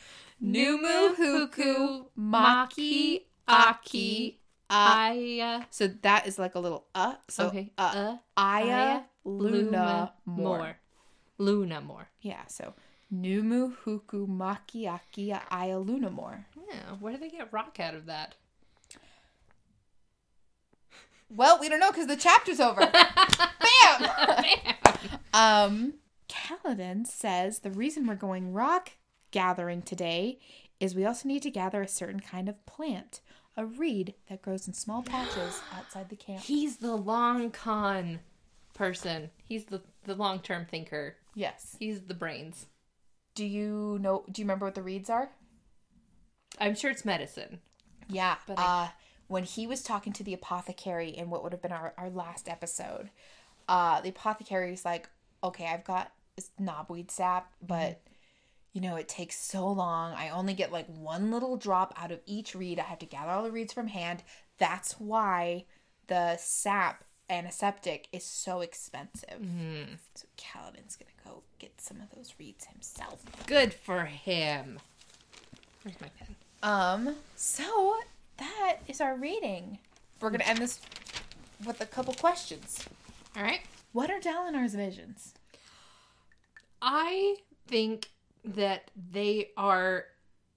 [0.42, 4.40] Numuhuku Maki Aki
[4.70, 7.14] Aya So that is like a little uh.
[7.28, 7.70] So Okay.
[7.78, 10.76] uh, Uh, Aya Luna more.
[11.38, 12.08] Luna more.
[12.20, 12.46] Yeah.
[12.48, 12.74] So
[13.12, 16.46] Numu Huku Maki Aki Aya Luna more.
[16.68, 18.34] Yeah, where do they get rock out of that?
[21.30, 22.80] Well, we don't know because the chapter's over.
[22.92, 24.10] Bam.
[25.32, 25.94] um,
[26.28, 28.92] Kaladin says the reason we're going rock
[29.30, 30.38] gathering today
[30.80, 33.20] is we also need to gather a certain kind of plant,
[33.56, 36.42] a reed that grows in small patches outside the camp.
[36.42, 38.20] He's the long con
[38.74, 39.30] person.
[39.44, 41.16] He's the, the long term thinker.
[41.34, 41.76] Yes.
[41.78, 42.66] He's the brains.
[43.34, 44.24] Do you know?
[44.30, 45.30] Do you remember what the reeds are?
[46.60, 47.60] I'm sure it's medicine.
[48.08, 48.36] Yeah.
[48.46, 48.88] But uh,
[49.26, 52.48] when he was talking to the apothecary in what would have been our, our last
[52.48, 53.10] episode,
[53.68, 55.08] uh, the apothecary's like,
[55.42, 58.00] okay, I've got this knobweed sap, but
[58.74, 60.12] you know, it takes so long.
[60.14, 62.80] I only get like one little drop out of each reed.
[62.80, 64.24] I have to gather all the reeds from hand.
[64.58, 65.64] That's why
[66.08, 69.38] the sap antiseptic is so expensive.
[70.14, 73.22] So Kaladin's gonna go get some of those reeds himself.
[73.46, 74.80] Good for him.
[75.82, 76.34] Where's my pen?
[76.62, 77.96] Um, so
[78.38, 79.78] that is our reading.
[80.20, 80.80] We're gonna end this
[81.64, 82.84] with a couple questions.
[83.36, 83.60] All right.
[83.92, 85.34] What are Dalinar's visions?
[86.82, 87.36] I
[87.68, 88.08] think
[88.44, 90.04] that they are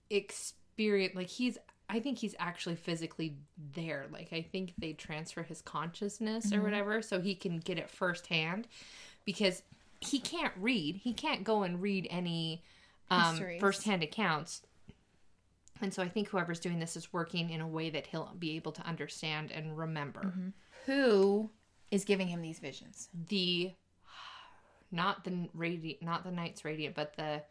[0.10, 1.58] experience like he's
[1.90, 3.38] I think he's actually physically
[3.74, 4.08] there.
[4.12, 8.68] Like I think they transfer his consciousness or whatever so he can get it firsthand
[9.24, 9.64] because
[10.02, 10.98] he can't read.
[10.98, 12.64] He can't go and read any
[13.10, 13.62] um, Histories.
[13.62, 14.64] firsthand accounts.
[15.82, 18.56] And so I think whoever's doing this is working in a way that he'll be
[18.56, 20.34] able to understand and remember.
[20.88, 21.52] Who
[21.92, 23.10] is giving him these visions?
[23.30, 23.72] The
[24.92, 27.44] not the radiant, not the Knights Radiant, but the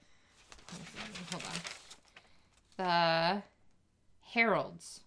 [1.31, 1.61] hold on,
[2.77, 3.43] the
[4.33, 5.01] Heralds.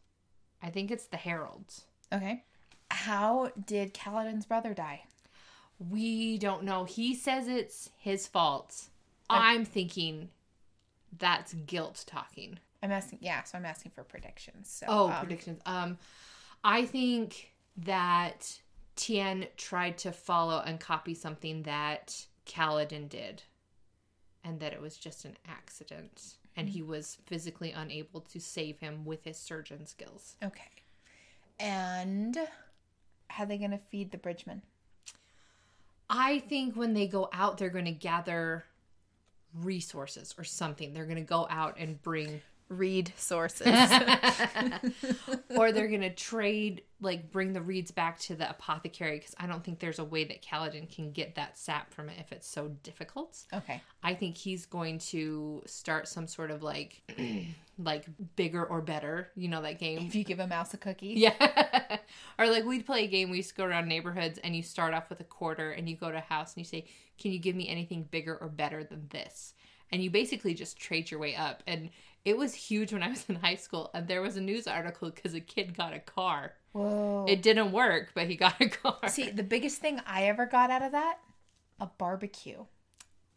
[0.62, 1.84] I think it's the Heralds.
[2.12, 2.44] Okay.
[2.92, 5.04] How did Kaladin's brother die?
[5.78, 6.84] We don't know.
[6.84, 8.88] He says it's his fault.
[9.30, 10.30] I'm thinking
[11.18, 12.60] that's guilt talking.
[12.82, 13.20] I'm asking.
[13.22, 14.70] Yeah, so I'm asking for predictions.
[14.70, 15.62] So, Oh, um, predictions.
[15.66, 15.98] Um,
[16.64, 18.60] I think that
[18.96, 23.44] Tien tried to follow and copy something that Kaladin did,
[24.44, 26.92] and that it was just an accident, and he mm-hmm.
[26.92, 30.36] was physically unable to save him with his surgeon skills.
[30.44, 30.64] Okay.
[31.60, 32.38] And
[33.28, 34.62] how are they going to feed the bridgeman?
[36.10, 38.66] I think when they go out, they're going to gather
[39.54, 40.94] resources or something.
[40.94, 43.68] They're going to go out and bring Read sources.
[45.56, 49.64] or they're gonna trade like bring the reeds back to the apothecary because i don't
[49.64, 52.70] think there's a way that Kaladin can get that sap from it if it's so
[52.84, 53.82] difficult okay.
[54.04, 57.02] i think he's going to start some sort of like
[57.78, 58.06] like
[58.36, 61.14] bigger or better you know that game If you give a mouse a cookie.
[61.16, 61.98] yeah
[62.40, 64.94] or like we'd play a game we used to go around neighborhoods and you start
[64.94, 66.86] off with a quarter and you go to a house and you say
[67.18, 69.54] can you give me anything bigger or better than this
[69.92, 71.90] and you basically just trade your way up and
[72.26, 75.10] it was huge when i was in high school and there was a news article
[75.10, 77.26] because a kid got a car Whoa.
[77.28, 80.70] it didn't work but he got a car See, the biggest thing I ever got
[80.70, 81.18] out of that,
[81.80, 82.66] a barbecue.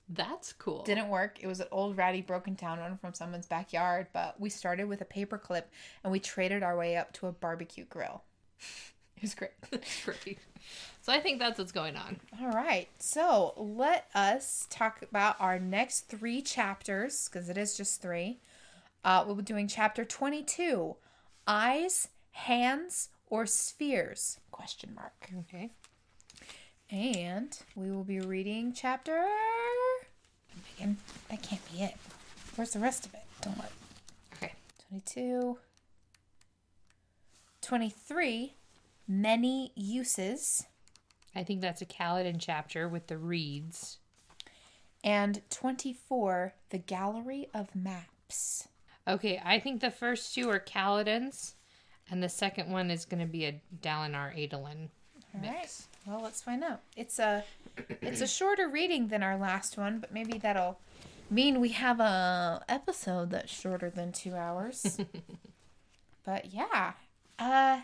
[0.08, 1.38] that's cool Didn't work.
[1.40, 5.00] It was an old ratty broken down one from someone's backyard, but we started with
[5.00, 5.70] a paper clip
[6.04, 8.22] and we traded our way up to a barbecue grill.
[9.16, 9.52] It was great.
[10.04, 10.38] Great.
[11.00, 12.88] so i think that's what's going on All right.
[12.98, 18.40] So let us talk about our next three chapters because it is just three.
[19.04, 20.96] Uh, we'll be doing chapter 22
[21.46, 24.38] Eyes, Hands, or Spheres?
[24.50, 25.30] Question mark.
[25.40, 25.70] okay
[26.90, 29.24] And we will be reading chapter.
[30.78, 30.96] Megan,
[31.28, 31.94] that can't be it.
[32.54, 33.24] Where's the rest of it?
[33.40, 33.68] Don't worry.
[34.36, 34.52] okay
[34.88, 35.58] 22.
[37.62, 38.54] 23.
[39.08, 40.64] Many uses.
[41.34, 43.98] i think that's a Kaladin chapter with the reeds
[45.02, 46.54] And 24.
[46.70, 48.68] The Gallery of Maps.
[49.06, 51.56] Okay, I think the first two are Kaladin's,
[52.10, 54.88] and the second one is going to be a Dalinar Adolin
[55.34, 55.54] All right.
[55.60, 55.88] mix.
[56.06, 56.80] Well, let's find out.
[56.96, 57.44] It's a
[58.00, 60.78] it's a shorter reading than our last one, but maybe that'll
[61.30, 64.98] mean we have a episode that's shorter than 2 hours.
[66.24, 66.92] but yeah.
[67.38, 67.80] Uh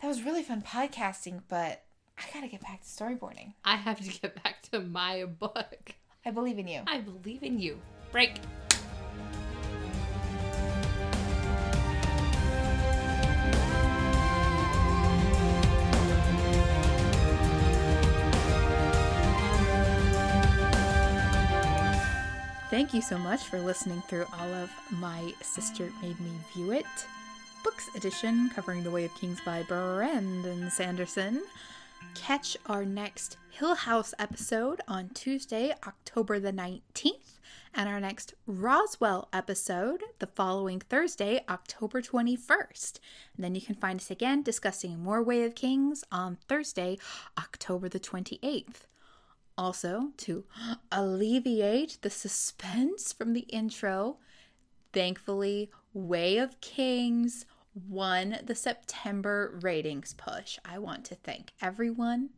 [0.00, 1.82] that was really fun podcasting, but
[2.16, 3.54] I got to get back to storyboarding.
[3.64, 5.94] I have to get back to my book.
[6.24, 6.82] I believe in you.
[6.86, 7.78] I believe in you.
[8.12, 8.40] Break.
[22.70, 26.84] Thank you so much for listening through all of My Sister Made Me View It
[27.64, 31.42] Books Edition covering The Way of Kings by Brandon Sanderson.
[32.14, 37.38] Catch our next Hill House episode on Tuesday, October the 19th,
[37.74, 43.00] and our next Roswell episode the following Thursday, October 21st.
[43.34, 46.98] And then you can find us again discussing more Way of Kings on Thursday,
[47.38, 48.84] October the 28th.
[49.58, 50.44] Also, to
[50.92, 54.18] alleviate the suspense from the intro,
[54.92, 57.44] thankfully, Way of Kings
[57.74, 60.60] won the September ratings push.
[60.64, 62.30] I want to thank everyone,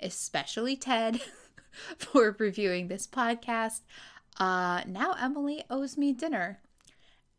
[0.00, 1.20] especially Ted,
[1.98, 3.82] for reviewing this podcast.
[4.36, 6.60] Uh, now Emily owes me dinner,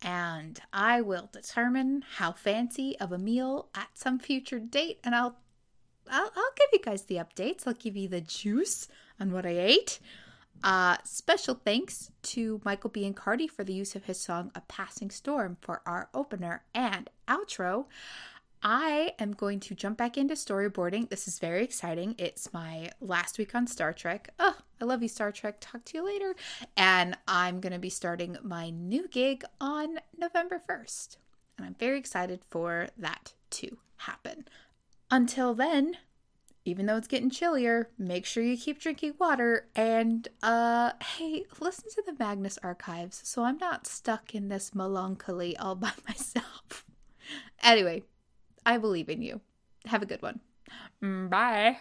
[0.02, 5.38] and I will determine how fancy of a meal at some future date, and I'll
[6.10, 7.68] I'll, I'll give you guys the updates.
[7.68, 8.88] I'll give you the juice
[9.20, 10.00] on what I ate.
[10.64, 13.06] Uh, special thanks to Michael B.
[13.06, 17.10] and Cardi for the use of his song A Passing Storm for our opener and
[17.28, 17.86] outro.
[18.66, 21.10] I am going to jump back into storyboarding.
[21.10, 22.16] This is very exciting.
[22.18, 24.30] It's my last week on Star Trek.
[24.40, 25.58] Oh, I love you, Star Trek.
[25.60, 26.34] Talk to you later.
[26.78, 31.18] And I'm going to be starting my new gig on November 1st.
[31.58, 34.46] And I'm very excited for that to happen.
[35.14, 35.98] Until then,
[36.65, 41.88] even though it's getting chillier, make sure you keep drinking water and uh hey, listen
[41.91, 46.84] to the Magnus archives so I'm not stuck in this melancholy all by myself.
[47.61, 48.02] Anyway,
[48.65, 49.41] I believe in you.
[49.85, 50.40] Have a good one.
[51.03, 51.77] Mm, Bye.